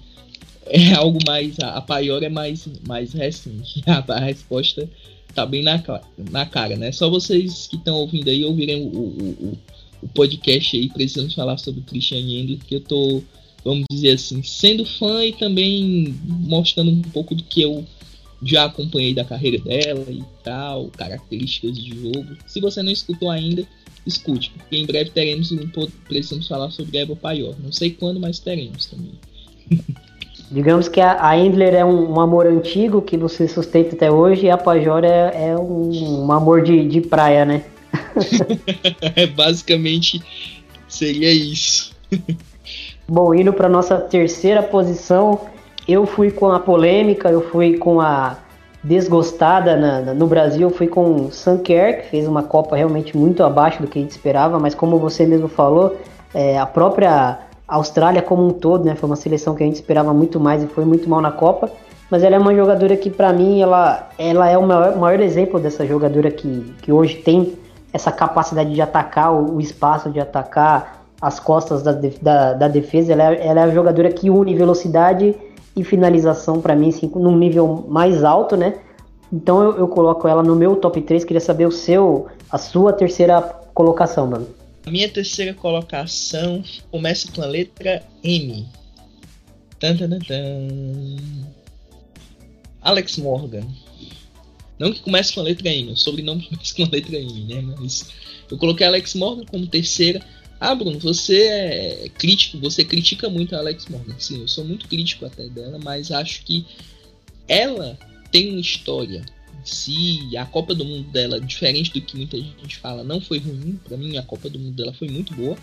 é 0.65 0.93
algo 0.93 1.19
mais 1.27 1.59
a, 1.59 1.77
a 1.77 1.81
Paior 1.81 2.23
é 2.23 2.29
mais 2.29 2.67
mais 2.85 3.11
recente. 3.13 3.83
A, 3.85 4.03
a 4.13 4.19
resposta 4.19 4.89
tá 5.43 5.45
bem 5.45 5.63
na, 5.63 5.81
na 6.31 6.45
cara, 6.45 6.75
né? 6.75 6.91
Só 6.91 7.09
vocês 7.09 7.67
que 7.67 7.75
estão 7.75 7.95
ouvindo 7.95 8.29
aí 8.29 8.43
ouvirem 8.43 8.81
o, 8.81 8.87
o, 8.87 9.51
o 9.51 9.57
o 10.01 10.07
podcast 10.07 10.77
aí, 10.77 10.89
precisamos 10.89 11.33
falar 11.33 11.57
sobre 11.57 11.81
o 11.81 11.83
Christian 11.83 12.19
Endler, 12.19 12.59
que 12.59 12.75
eu 12.75 12.81
tô, 12.81 13.23
vamos 13.63 13.85
dizer 13.91 14.11
assim, 14.11 14.43
sendo 14.43 14.85
fã 14.85 15.25
e 15.25 15.33
também 15.33 16.15
mostrando 16.23 16.91
um 16.91 17.01
pouco 17.01 17.33
do 17.35 17.43
que 17.43 17.61
eu 17.61 17.85
já 18.41 18.65
acompanhei 18.65 19.13
da 19.13 19.25
carreira 19.25 19.57
dela 19.59 20.05
e 20.09 20.23
tal, 20.43 20.89
características 20.89 21.75
de 21.75 21.89
jogo. 21.89 22.37
Se 22.45 22.61
você 22.61 22.83
não 22.83 22.91
escutou 22.91 23.31
ainda, 23.31 23.67
escute, 24.05 24.51
porque 24.51 24.77
em 24.77 24.85
breve 24.85 25.09
teremos 25.09 25.51
um 25.51 25.67
precisamos 26.07 26.47
falar 26.47 26.69
sobre 26.71 26.97
Eva 26.97 27.15
Paior. 27.15 27.55
Não 27.59 27.71
sei 27.71 27.91
quando, 27.91 28.19
mas 28.19 28.39
teremos 28.39 28.85
também. 28.85 29.13
Digamos 30.49 30.87
que 30.87 31.01
a, 31.01 31.17
a 31.27 31.37
Endler 31.37 31.73
é 31.73 31.83
um, 31.83 32.13
um, 32.13 32.21
amor 32.21 32.45
antigo 32.45 33.01
que 33.01 33.17
você 33.17 33.47
sustenta 33.47 33.95
até 33.95 34.09
hoje 34.09 34.45
e 34.45 34.49
a 34.49 34.57
Pajor 34.57 35.03
é, 35.03 35.49
é 35.49 35.55
um, 35.57 36.25
um 36.25 36.31
amor 36.31 36.61
de, 36.61 36.87
de 36.87 37.01
praia, 37.01 37.43
né? 37.43 37.63
é 39.15 39.27
basicamente 39.27 40.23
seria 40.87 41.31
isso. 41.31 41.93
Bom, 43.07 43.33
indo 43.33 43.51
para 43.51 43.67
nossa 43.67 43.97
terceira 43.97 44.63
posição, 44.63 45.41
eu 45.87 46.05
fui 46.05 46.31
com 46.31 46.51
a 46.51 46.59
polêmica, 46.59 47.29
eu 47.29 47.49
fui 47.49 47.77
com 47.77 47.99
a 47.99 48.37
desgostada 48.83 49.75
na, 49.75 50.01
na, 50.01 50.13
no 50.13 50.27
Brasil, 50.27 50.69
eu 50.69 50.73
fui 50.73 50.87
com 50.87 51.25
o 51.25 51.31
Sanker, 51.31 52.03
que 52.03 52.09
fez 52.09 52.27
uma 52.27 52.43
Copa 52.43 52.75
realmente 52.75 53.17
muito 53.17 53.43
abaixo 53.43 53.81
do 53.81 53.87
que 53.87 53.99
a 53.99 54.01
gente 54.01 54.11
esperava, 54.11 54.59
mas 54.59 54.73
como 54.73 54.97
você 54.97 55.25
mesmo 55.25 55.47
falou, 55.47 55.97
é, 56.33 56.57
a 56.57 56.65
própria 56.65 57.46
Austrália 57.67 58.21
como 58.21 58.45
um 58.45 58.51
todo, 58.51 58.85
né, 58.85 58.95
foi 58.95 59.09
uma 59.09 59.15
seleção 59.15 59.53
que 59.53 59.63
a 59.63 59.65
gente 59.65 59.75
esperava 59.75 60.13
muito 60.13 60.39
mais 60.39 60.63
e 60.63 60.67
foi 60.67 60.85
muito 60.85 61.09
mal 61.09 61.19
na 61.19 61.31
Copa, 61.31 61.69
mas 62.09 62.23
ela 62.23 62.35
é 62.35 62.39
uma 62.39 62.55
jogadora 62.55 62.95
que 62.95 63.09
para 63.09 63.33
mim 63.33 63.59
ela, 63.59 64.09
ela 64.17 64.49
é 64.49 64.57
o 64.57 64.65
maior, 64.65 64.95
maior 64.95 65.19
exemplo 65.19 65.59
dessa 65.59 65.85
jogadora 65.85 66.31
que, 66.31 66.73
que 66.81 66.91
hoje 66.91 67.15
tem 67.15 67.57
essa 67.91 68.11
capacidade 68.11 68.73
de 68.73 68.81
atacar 68.81 69.33
o, 69.33 69.59
espaço, 69.59 70.09
de 70.09 70.19
atacar 70.19 71.03
as 71.21 71.39
costas 71.39 71.83
da, 71.83 71.91
da, 72.21 72.53
da 72.53 72.67
defesa. 72.67 73.13
Ela 73.13 73.33
é, 73.33 73.47
ela 73.47 73.61
é, 73.61 73.63
a 73.63 73.69
jogadora 73.71 74.09
que 74.11 74.29
une 74.29 74.55
velocidade 74.55 75.35
e 75.75 75.83
finalização 75.83 76.61
para 76.61 76.75
mim 76.75 76.89
assim, 76.89 77.11
num 77.15 77.35
nível 77.35 77.85
mais 77.87 78.23
alto, 78.23 78.55
né? 78.55 78.75
Então 79.31 79.61
eu, 79.61 79.77
eu, 79.79 79.87
coloco 79.87 80.27
ela 80.27 80.41
no 80.41 80.55
meu 80.55 80.75
top 80.75 81.01
3. 81.01 81.25
Queria 81.25 81.41
saber 81.41 81.65
o 81.65 81.71
seu, 81.71 82.27
a 82.49 82.57
sua 82.57 82.93
terceira 82.93 83.41
colocação, 83.73 84.27
mano. 84.27 84.47
Minha 84.87 85.09
terceira 85.09 85.53
colocação 85.53 86.63
começa 86.89 87.31
com 87.31 87.41
a 87.41 87.45
letra 87.45 88.05
M. 88.23 88.65
Tan, 89.79 89.97
tan, 89.97 90.09
tan, 90.09 90.19
tan. 90.19 91.45
Alex 92.81 93.17
Morgan. 93.17 93.67
Não 94.79 94.93
que 94.93 95.01
comece 95.01 95.33
com 95.33 95.41
a 95.41 95.43
letra 95.43 95.69
M, 95.69 95.91
o 95.91 95.97
sobrenome 95.97 96.43
comece 96.47 96.75
com 96.75 96.83
a 96.83 96.89
letra 96.89 97.17
M, 97.17 97.43
né? 97.45 97.61
Mas 97.77 98.09
eu 98.49 98.57
coloquei 98.57 98.87
Alex 98.87 99.13
Morgan 99.15 99.45
como 99.45 99.67
terceira. 99.67 100.21
Ah, 100.59 100.73
Bruno, 100.73 100.97
você 100.99 101.43
é 101.43 102.09
crítico, 102.09 102.57
você 102.59 102.83
critica 102.83 103.29
muito 103.29 103.55
a 103.55 103.59
Alex 103.59 103.87
Morgan. 103.87 104.15
Sim, 104.17 104.41
eu 104.41 104.47
sou 104.47 104.63
muito 104.63 104.87
crítico 104.87 105.25
até 105.25 105.47
dela, 105.49 105.77
mas 105.83 106.11
acho 106.11 106.43
que 106.43 106.65
ela 107.47 107.97
tem 108.31 108.51
uma 108.51 108.59
história 108.59 109.23
si 109.69 110.35
a 110.37 110.45
Copa 110.45 110.73
do 110.73 110.85
Mundo 110.85 111.09
dela, 111.09 111.39
diferente 111.39 111.91
do 111.91 112.01
que 112.01 112.17
muita 112.17 112.37
gente 112.37 112.77
fala, 112.77 113.03
não 113.03 113.19
foi 113.19 113.39
ruim. 113.39 113.79
Para 113.87 113.97
mim, 113.97 114.17
a 114.17 114.23
Copa 114.23 114.49
do 114.49 114.59
Mundo 114.59 114.75
dela 114.75 114.93
foi 114.93 115.09
muito 115.09 115.33
boa, 115.33 115.57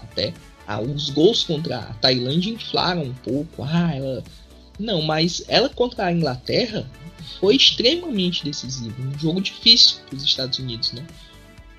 até. 0.00 0.32
Ah, 0.66 0.80
os 0.80 1.10
gols 1.10 1.44
contra 1.44 1.78
a 1.78 1.94
Tailândia 1.94 2.50
inflaram 2.50 3.02
um 3.02 3.14
pouco. 3.14 3.62
Ah, 3.62 3.94
ela. 3.94 4.24
Não, 4.78 5.02
mas 5.02 5.42
ela 5.48 5.68
contra 5.68 6.06
a 6.06 6.12
Inglaterra 6.12 6.88
foi 7.40 7.56
extremamente 7.56 8.44
decisiva. 8.44 8.94
Um 9.00 9.18
jogo 9.18 9.40
difícil 9.40 9.98
para 10.06 10.16
os 10.16 10.22
Estados 10.22 10.58
Unidos, 10.58 10.92
né? 10.92 11.06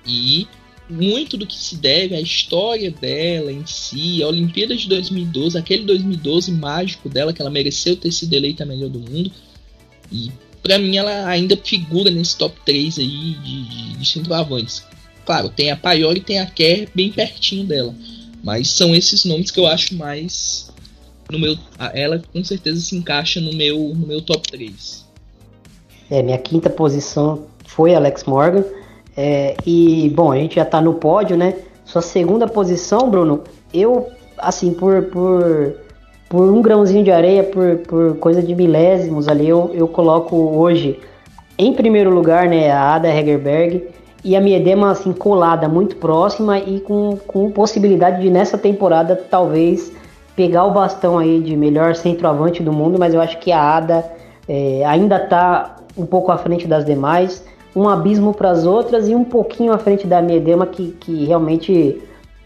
E 0.06 0.46
muito 0.88 1.36
do 1.36 1.46
que 1.46 1.56
se 1.56 1.76
deve 1.76 2.16
à 2.16 2.20
história 2.20 2.90
dela 2.90 3.52
em 3.52 3.64
si, 3.64 4.22
a 4.22 4.26
Olimpíada 4.26 4.76
de 4.76 4.88
2012, 4.88 5.56
aquele 5.56 5.84
2012 5.84 6.50
mágico 6.52 7.08
dela, 7.08 7.32
que 7.32 7.40
ela 7.40 7.50
mereceu 7.50 7.96
ter 7.96 8.10
sido 8.10 8.34
eleita 8.34 8.64
a 8.64 8.66
melhor 8.66 8.90
do 8.90 8.98
mundo. 8.98 9.30
E 10.10 10.30
para 10.62 10.78
mim 10.78 10.96
ela 10.96 11.26
ainda 11.26 11.56
figura 11.56 12.10
nesse 12.10 12.36
top 12.36 12.56
3 12.64 12.98
aí 12.98 13.06
de, 13.06 13.64
de, 13.64 13.96
de 13.96 14.06
centroavantes. 14.06 14.84
Claro, 15.24 15.48
tem 15.48 15.70
a 15.70 15.76
Paior 15.76 16.16
e 16.16 16.20
tem 16.20 16.40
a 16.40 16.46
Kerr 16.46 16.88
bem 16.94 17.10
pertinho 17.10 17.66
dela. 17.66 17.94
Mas 18.42 18.70
são 18.70 18.94
esses 18.94 19.24
nomes 19.24 19.50
que 19.50 19.60
eu 19.60 19.66
acho 19.66 19.94
mais 19.94 20.70
no 21.30 21.38
meu 21.38 21.56
ela 21.94 22.20
com 22.32 22.42
certeza 22.42 22.80
se 22.80 22.96
encaixa 22.96 23.40
no 23.40 23.52
meu 23.52 23.78
no 23.94 24.06
meu 24.06 24.20
top 24.20 24.50
3. 24.50 25.04
É, 26.10 26.22
minha 26.22 26.38
quinta 26.38 26.68
posição 26.68 27.46
foi 27.66 27.94
Alex 27.94 28.24
Morgan. 28.24 28.64
É, 29.16 29.56
e 29.66 30.10
bom, 30.14 30.32
a 30.32 30.36
gente 30.36 30.56
já 30.56 30.64
tá 30.64 30.80
no 30.80 30.94
pódio, 30.94 31.36
né? 31.36 31.54
Sua 31.84 32.02
segunda 32.02 32.48
posição, 32.48 33.10
Bruno, 33.10 33.44
eu 33.72 34.10
assim 34.38 34.72
por 34.72 35.04
por 35.04 35.76
por 36.30 36.48
um 36.48 36.62
grãozinho 36.62 37.02
de 37.02 37.10
areia, 37.10 37.42
por, 37.42 37.78
por 37.78 38.16
coisa 38.18 38.40
de 38.40 38.54
milésimos 38.54 39.26
ali, 39.26 39.48
eu, 39.48 39.72
eu 39.74 39.88
coloco 39.88 40.36
hoje 40.36 41.00
em 41.58 41.74
primeiro 41.74 42.08
lugar 42.08 42.48
né, 42.48 42.70
a 42.70 42.94
Ada 42.94 43.08
Hegerberg 43.08 43.88
e 44.22 44.36
a 44.36 44.40
Miedema 44.40 44.92
assim 44.92 45.12
colada 45.12 45.68
muito 45.68 45.96
próxima 45.96 46.56
e 46.56 46.78
com, 46.78 47.18
com 47.26 47.50
possibilidade 47.50 48.22
de 48.22 48.30
nessa 48.30 48.56
temporada 48.56 49.16
talvez 49.16 49.92
pegar 50.36 50.66
o 50.66 50.70
bastão 50.70 51.18
aí 51.18 51.40
de 51.40 51.56
melhor 51.56 51.96
centroavante 51.96 52.62
do 52.62 52.72
mundo, 52.72 52.96
mas 52.96 53.12
eu 53.12 53.20
acho 53.20 53.36
que 53.40 53.50
a 53.50 53.60
Ada 53.60 54.04
é, 54.48 54.84
ainda 54.86 55.16
está 55.16 55.78
um 55.98 56.06
pouco 56.06 56.30
à 56.30 56.38
frente 56.38 56.64
das 56.64 56.84
demais, 56.84 57.44
um 57.74 57.88
abismo 57.88 58.32
para 58.32 58.50
as 58.50 58.64
outras 58.64 59.08
e 59.08 59.16
um 59.16 59.24
pouquinho 59.24 59.72
à 59.72 59.78
frente 59.78 60.06
da 60.06 60.22
Miedema 60.22 60.64
que, 60.64 60.92
que 60.92 61.24
realmente 61.24 62.00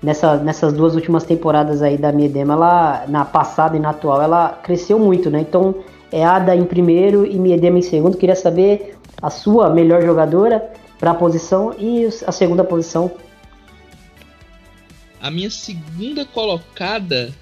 nessa, 0.05 0.37
nessas 0.37 0.73
duas 0.73 0.95
últimas 0.95 1.25
temporadas 1.25 1.83
aí 1.83 1.97
da 1.97 2.13
Miedema, 2.13 2.55
ela, 2.55 3.07
na 3.09 3.25
passada 3.25 3.77
e 3.77 3.81
na 3.81 3.91
atual, 3.91 4.23
ela 4.23 4.51
cresceu 4.63 4.99
muito, 4.99 5.31
né? 5.31 5.41
Então, 5.41 5.75
é 6.13 6.25
Ada 6.25 6.55
em 6.55 6.65
primeiro 6.65 7.27
e 7.27 7.37
Miedema 7.37 7.79
em 7.79 7.83
segundo. 7.83 8.17
Queria 8.17 8.37
saber 8.37 8.97
a 9.21 9.31
sua 9.31 9.71
melhor 9.71 10.03
jogadora 10.03 10.71
para 10.99 11.11
a 11.11 11.15
posição 11.15 11.75
e 11.79 12.07
a 12.27 12.31
segunda 12.31 12.63
posição. 12.63 13.11
A 15.21 15.31
minha 15.31 15.51
segunda 15.51 16.25
colocada 16.25 17.33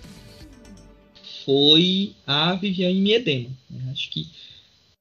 foi 1.44 2.12
a 2.26 2.54
Viviane 2.54 3.00
Miedema. 3.00 3.48
Acho 3.90 4.08
que 4.10 4.26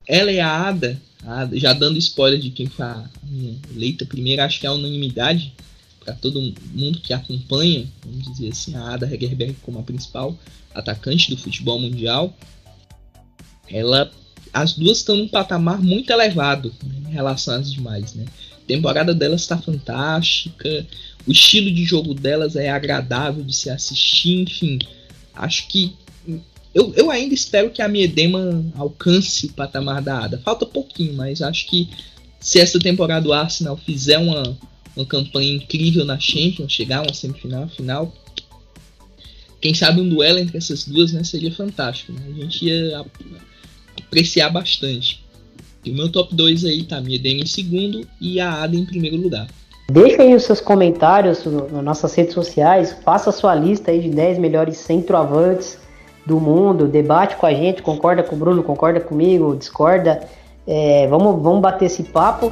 ela 0.07 0.31
é 0.31 0.41
a 0.41 0.67
Ada, 0.67 0.99
a 1.23 1.41
Ada, 1.41 1.57
já 1.57 1.73
dando 1.73 1.99
spoiler 1.99 2.39
de 2.39 2.49
quem 2.49 2.67
foi 2.67 2.85
a 2.85 3.05
minha 3.23 3.55
eleita 3.73 4.05
primeira, 4.05 4.45
acho 4.45 4.59
que 4.59 4.65
é 4.65 4.69
a 4.69 4.73
unanimidade 4.73 5.53
para 6.03 6.13
todo 6.15 6.41
mundo 6.73 6.99
que 6.99 7.13
acompanha, 7.13 7.87
vamos 8.03 8.25
dizer 8.31 8.49
assim, 8.49 8.75
a 8.75 8.93
Ada 8.93 9.11
Hegerberg 9.11 9.55
como 9.61 9.79
a 9.79 9.83
principal 9.83 10.37
atacante 10.73 11.29
do 11.29 11.37
futebol 11.37 11.79
mundial, 11.79 12.35
ela, 13.69 14.11
as 14.51 14.73
duas 14.73 14.97
estão 14.97 15.15
num 15.15 15.27
patamar 15.27 15.81
muito 15.81 16.11
elevado 16.11 16.73
né, 16.83 17.09
em 17.09 17.13
relação 17.13 17.55
às 17.55 17.71
demais, 17.71 18.13
né? 18.13 18.25
A 18.63 18.65
temporada 18.65 19.13
delas 19.13 19.41
está 19.41 19.57
fantástica, 19.57 20.87
o 21.27 21.31
estilo 21.31 21.71
de 21.71 21.83
jogo 21.83 22.13
delas 22.13 22.55
é 22.55 22.69
agradável 22.69 23.43
de 23.43 23.55
se 23.55 23.69
assistir, 23.69 24.43
enfim, 24.43 24.79
acho 25.35 25.67
que 25.67 25.93
eu, 26.73 26.93
eu 26.95 27.11
ainda 27.11 27.33
espero 27.33 27.69
que 27.69 27.81
a 27.81 27.87
Miedema 27.87 28.63
alcance 28.75 29.47
o 29.47 29.53
patamar 29.53 30.01
da 30.01 30.23
Ada. 30.23 30.37
Falta 30.39 30.65
pouquinho, 30.65 31.13
mas 31.13 31.41
acho 31.41 31.67
que 31.67 31.89
se 32.39 32.59
essa 32.59 32.79
temporada 32.79 33.27
o 33.27 33.33
Arsenal 33.33 33.75
fizer 33.75 34.17
uma, 34.17 34.57
uma 34.95 35.05
campanha 35.05 35.55
incrível 35.55 36.05
na 36.05 36.19
Champions, 36.19 36.71
chegar 36.71 36.99
a 36.99 37.01
uma 37.03 37.13
semifinal, 37.13 37.67
final. 37.69 38.13
Quem 39.59 39.73
sabe 39.73 40.01
um 40.01 40.09
duelo 40.09 40.39
entre 40.39 40.57
essas 40.57 40.85
duas 40.85 41.11
né, 41.11 41.23
seria 41.23 41.51
fantástico. 41.51 42.11
Né? 42.11 42.21
A 42.27 42.41
gente 42.41 42.65
ia 42.65 43.05
apreciar 43.99 44.49
bastante. 44.49 45.23
E 45.85 45.91
o 45.91 45.93
meu 45.93 46.11
top 46.11 46.35
2 46.35 46.65
aí 46.65 46.83
tá 46.83 46.97
a 46.97 47.01
Miedema 47.01 47.41
em 47.41 47.45
segundo 47.45 48.07
e 48.19 48.39
a 48.39 48.63
Ada 48.63 48.75
em 48.75 48.85
primeiro 48.85 49.17
lugar. 49.17 49.47
Deixa 49.89 50.21
aí 50.21 50.33
os 50.33 50.43
seus 50.43 50.61
comentários 50.61 51.43
nas 51.45 51.83
nossas 51.83 52.13
redes 52.13 52.33
sociais, 52.33 52.95
faça 53.03 53.29
a 53.29 53.33
sua 53.33 53.53
lista 53.53 53.91
aí 53.91 53.99
de 53.99 54.09
10 54.09 54.37
melhores 54.39 54.77
centroavantes 54.77 55.77
do 56.25 56.39
mundo, 56.39 56.87
debate 56.87 57.35
com 57.35 57.45
a 57.45 57.53
gente, 57.53 57.81
concorda 57.81 58.23
com 58.23 58.35
o 58.35 58.39
Bruno, 58.39 58.63
concorda 58.63 58.99
comigo, 58.99 59.55
discorda. 59.55 60.21
É, 60.65 61.07
vamos, 61.07 61.41
vamos 61.41 61.61
bater 61.61 61.85
esse 61.85 62.03
papo. 62.03 62.51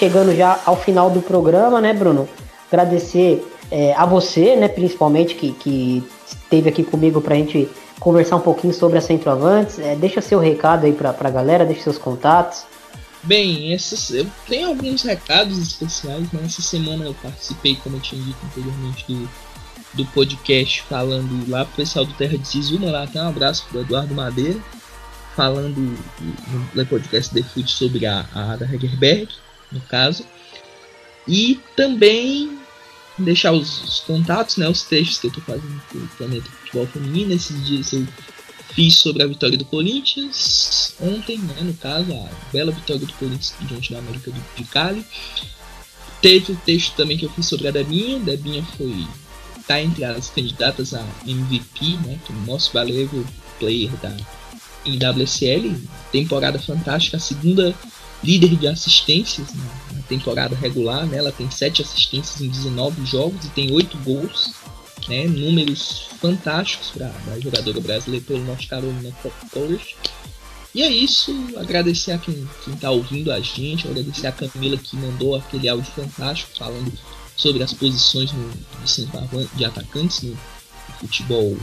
Chegando 0.00 0.34
já 0.34 0.58
ao 0.64 0.76
final 0.76 1.10
do 1.10 1.20
programa, 1.20 1.78
né, 1.78 1.92
Bruno? 1.92 2.26
Agradecer 2.72 3.46
é, 3.70 3.92
a 3.92 4.06
você, 4.06 4.56
né, 4.56 4.66
principalmente, 4.66 5.34
que, 5.34 5.52
que 5.52 6.02
esteve 6.26 6.70
aqui 6.70 6.82
comigo 6.82 7.20
para 7.20 7.34
a 7.34 7.36
gente 7.36 7.68
conversar 8.00 8.36
um 8.36 8.40
pouquinho 8.40 8.72
sobre 8.72 8.96
a 8.96 9.02
Centroavantes. 9.02 9.78
É, 9.78 9.94
deixa 9.94 10.22
seu 10.22 10.38
recado 10.38 10.86
aí 10.86 10.92
para 10.94 11.14
a 11.20 11.30
galera, 11.30 11.66
deixa 11.66 11.82
seus 11.82 11.98
contatos. 11.98 12.62
Bem, 13.22 13.74
essas, 13.74 14.10
eu 14.10 14.26
tenho 14.48 14.68
alguns 14.68 15.02
recados 15.02 15.58
especiais. 15.58 16.32
Né? 16.32 16.40
Essa 16.46 16.62
semana 16.62 17.04
eu 17.04 17.14
participei, 17.22 17.76
como 17.76 17.96
eu 17.96 18.00
tinha 18.00 18.22
dito 18.22 18.38
anteriormente, 18.46 19.04
do, 19.06 19.28
do 19.92 20.06
podcast 20.06 20.80
falando 20.88 21.50
lá 21.50 21.66
pro 21.66 21.76
pessoal 21.76 22.06
do 22.06 22.14
Terra 22.14 22.38
de 22.38 22.48
Zizuma. 22.48 22.90
Lá 22.90 23.06
tem 23.06 23.20
um 23.20 23.28
abraço 23.28 23.66
pro 23.68 23.82
Eduardo 23.82 24.14
Madeira, 24.14 24.58
falando 25.36 25.94
no 26.74 26.86
podcast 26.86 27.34
The 27.34 27.42
Food 27.42 27.70
sobre 27.70 28.06
a, 28.06 28.24
a 28.34 28.52
Ada 28.52 28.64
Hegerberg 28.64 29.28
no 29.70 29.80
caso. 29.82 30.24
E 31.26 31.60
também 31.76 32.58
deixar 33.18 33.52
os, 33.52 33.82
os, 33.84 34.00
contatos, 34.00 34.56
né, 34.56 34.68
os 34.68 34.82
textos 34.82 35.18
que 35.18 35.26
eu 35.26 35.28
estou 35.28 35.44
fazendo 35.44 35.80
para 35.88 35.98
o 35.98 36.08
Planeta 36.08 36.50
Futebol 36.50 36.86
Feminino. 36.86 37.32
Esses 37.32 37.66
dias 37.66 37.92
eu 37.92 38.06
fiz 38.74 38.96
sobre 38.96 39.22
a 39.22 39.26
vitória 39.26 39.58
do 39.58 39.64
Corinthians, 39.64 40.94
ontem, 41.00 41.38
né, 41.38 41.56
no 41.60 41.74
caso, 41.74 42.12
a 42.12 42.28
bela 42.52 42.72
vitória 42.72 43.04
do 43.04 43.12
Corinthians 43.14 43.54
diante 43.60 43.92
da 43.92 43.98
América 43.98 44.30
do, 44.30 44.42
de 44.56 44.64
Cali. 44.64 45.04
Teve 46.20 46.52
o 46.52 46.56
texto 46.56 46.94
também 46.96 47.16
que 47.16 47.24
eu 47.24 47.30
fiz 47.30 47.46
sobre 47.46 47.68
a 47.68 47.70
Debinha. 47.70 48.18
Debinha 48.18 48.62
foi 48.76 49.06
tá 49.66 49.80
entre 49.80 50.04
as 50.04 50.30
candidatas 50.30 50.94
a 50.94 51.06
MVP, 51.24 51.96
né, 52.04 52.18
que 52.26 52.32
é 52.32 52.36
o 52.36 52.40
nosso 52.40 52.72
valével 52.72 53.24
player 53.58 53.90
da 53.98 54.16
WSL, 55.12 55.76
temporada 56.10 56.58
fantástica, 56.58 57.18
a 57.18 57.20
segunda 57.20 57.74
líder 58.22 58.56
de 58.56 58.66
assistências 58.66 59.48
na 59.92 60.02
temporada 60.02 60.54
regular, 60.54 61.06
né? 61.06 61.18
Ela 61.18 61.32
tem 61.32 61.50
7 61.50 61.82
assistências 61.82 62.40
em 62.40 62.48
19 62.48 63.04
jogos 63.06 63.44
e 63.44 63.48
tem 63.50 63.72
8 63.72 63.96
gols, 63.98 64.52
né? 65.08 65.26
Números 65.26 66.08
fantásticos 66.20 66.90
para 66.90 67.12
a 67.32 67.40
jogadora 67.40 67.80
brasileira 67.80 68.24
pelo 68.26 68.44
North 68.44 68.66
Carolina 68.66 69.12
College. 69.50 69.96
E 70.72 70.82
é 70.82 70.88
isso, 70.88 71.34
agradecer 71.56 72.12
a 72.12 72.18
quem, 72.18 72.48
está 72.68 72.90
ouvindo 72.90 73.32
a 73.32 73.40
gente, 73.40 73.88
agradecer 73.88 74.28
a 74.28 74.32
Camila 74.32 74.76
que 74.76 74.96
mandou 74.96 75.34
aquele 75.34 75.68
áudio 75.68 75.90
fantástico 75.90 76.52
falando 76.56 76.92
sobre 77.36 77.62
as 77.62 77.72
posições 77.72 78.30
no, 78.32 78.52
de, 78.84 79.56
de 79.56 79.64
atacantes 79.64 80.22
no 80.22 80.38
futebol 81.00 81.56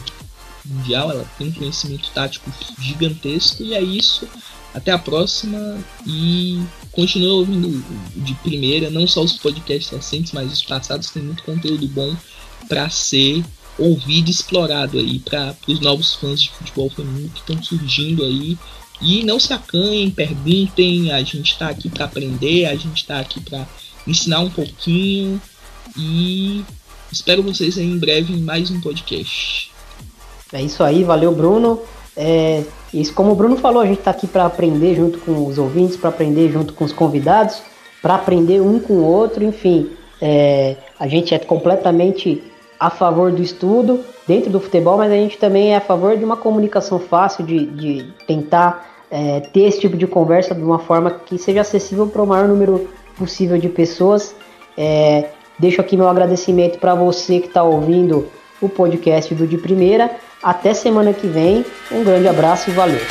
mundial. 0.66 1.12
Ela 1.12 1.26
tem 1.38 1.48
um 1.48 1.54
conhecimento 1.54 2.10
tático 2.12 2.52
gigantesco 2.80 3.64
e 3.64 3.74
é 3.74 3.82
isso. 3.82 4.28
Até 4.74 4.92
a 4.92 4.98
próxima 4.98 5.78
e 6.06 6.62
continue 6.92 7.28
ouvindo 7.28 7.84
de 8.16 8.34
primeira, 8.36 8.90
não 8.90 9.08
só 9.08 9.24
os 9.24 9.34
podcasts 9.34 9.90
recentes, 9.90 10.32
mas 10.32 10.52
os 10.52 10.64
passados. 10.64 11.10
Tem 11.10 11.24
muito 11.24 11.44
conteúdo 11.44 11.88
bom 11.88 12.16
para 12.68 12.90
ser 12.90 13.44
ouvido 13.78 14.28
e 14.28 14.32
explorado 14.32 14.98
aí 14.98 15.20
para 15.20 15.56
os 15.68 15.80
novos 15.80 16.16
fãs 16.16 16.42
de 16.42 16.52
futebol 16.52 16.90
feminino 16.90 17.30
que 17.30 17.40
estão 17.40 17.62
surgindo 17.64 18.24
aí. 18.24 18.58
E 19.00 19.24
não 19.24 19.40
se 19.40 19.54
acanhem, 19.54 20.10
perguntem, 20.10 21.12
a 21.12 21.22
gente 21.22 21.52
está 21.52 21.70
aqui 21.70 21.88
para 21.88 22.06
aprender, 22.06 22.66
a 22.66 22.76
gente 22.76 22.98
está 22.98 23.20
aqui 23.20 23.40
para 23.40 23.68
ensinar 24.08 24.40
um 24.40 24.50
pouquinho 24.50 25.40
e 25.96 26.64
Espero 27.12 27.42
vocês 27.42 27.78
aí 27.78 27.86
em 27.86 27.98
breve 27.98 28.34
em 28.34 28.42
mais 28.42 28.70
um 28.70 28.82
podcast. 28.82 29.72
É 30.52 30.62
isso 30.62 30.84
aí, 30.84 31.04
valeu 31.04 31.34
Bruno. 31.34 31.82
É, 32.16 32.64
isso, 32.94 33.14
como 33.14 33.32
o 33.32 33.36
Bruno 33.36 33.58
falou, 33.58 33.82
a 33.82 33.86
gente 33.86 34.00
está 34.00 34.12
aqui 34.12 34.28
para 34.28 34.46
aprender 34.46 34.96
junto 34.96 35.20
com 35.20 35.46
os 35.46 35.58
ouvintes, 35.58 35.98
para 35.98 36.10
aprender 36.10 36.50
junto 36.50 36.74
com 36.74 36.86
os 36.86 36.94
convidados, 36.94 37.62
para 38.02 38.16
aprender 38.16 38.62
um 38.62 38.80
com 38.80 38.94
o 38.94 39.04
outro, 39.04 39.44
enfim. 39.44 39.92
É, 40.22 40.78
a 41.00 41.08
gente 41.08 41.34
é 41.34 41.40
completamente 41.40 42.44
a 42.80 42.90
favor 42.90 43.32
do 43.32 43.42
estudo 43.42 44.04
dentro 44.28 44.50
do 44.50 44.60
futebol, 44.60 44.98
mas 44.98 45.12
a 45.12 45.16
gente 45.16 45.38
também 45.38 45.74
é 45.74 45.78
a 45.78 45.82
favor 45.82 46.16
de 46.16 46.24
uma 46.24 46.38
comunicação 46.38 47.00
fácil, 47.00 47.46
de, 47.46 47.66
de 47.66 48.14
tentar 48.26 49.04
é, 49.10 49.40
ter 49.40 49.62
esse 49.62 49.80
tipo 49.80 49.98
de 49.98 50.08
conversa 50.08 50.54
de 50.54 50.62
uma 50.62 50.80
forma 50.80 51.12
que 51.12 51.38
seja 51.38 51.62
acessível 51.62 52.08
para 52.08 52.22
o 52.22 52.28
maior 52.28 52.48
número 52.48 52.90
possível 53.18 53.58
de 53.58 53.70
pessoas. 53.70 54.36
É, 54.78 55.30
deixo 55.58 55.82
aqui 55.82 55.98
meu 55.98 56.08
agradecimento 56.08 56.80
para 56.80 56.94
você 56.94 57.40
que 57.40 57.48
está 57.48 57.64
ouvindo 57.64 58.28
o 58.62 58.70
podcast 58.70 59.34
do 59.34 59.48
De 59.48 59.58
Primeira. 59.58 60.12
Até 60.48 60.74
semana 60.74 61.12
que 61.12 61.28
vem. 61.28 61.66
Um 61.92 62.06
grande 62.06 62.26
abraço 62.26 62.70
e 62.70 62.74
valeu. 62.74 63.02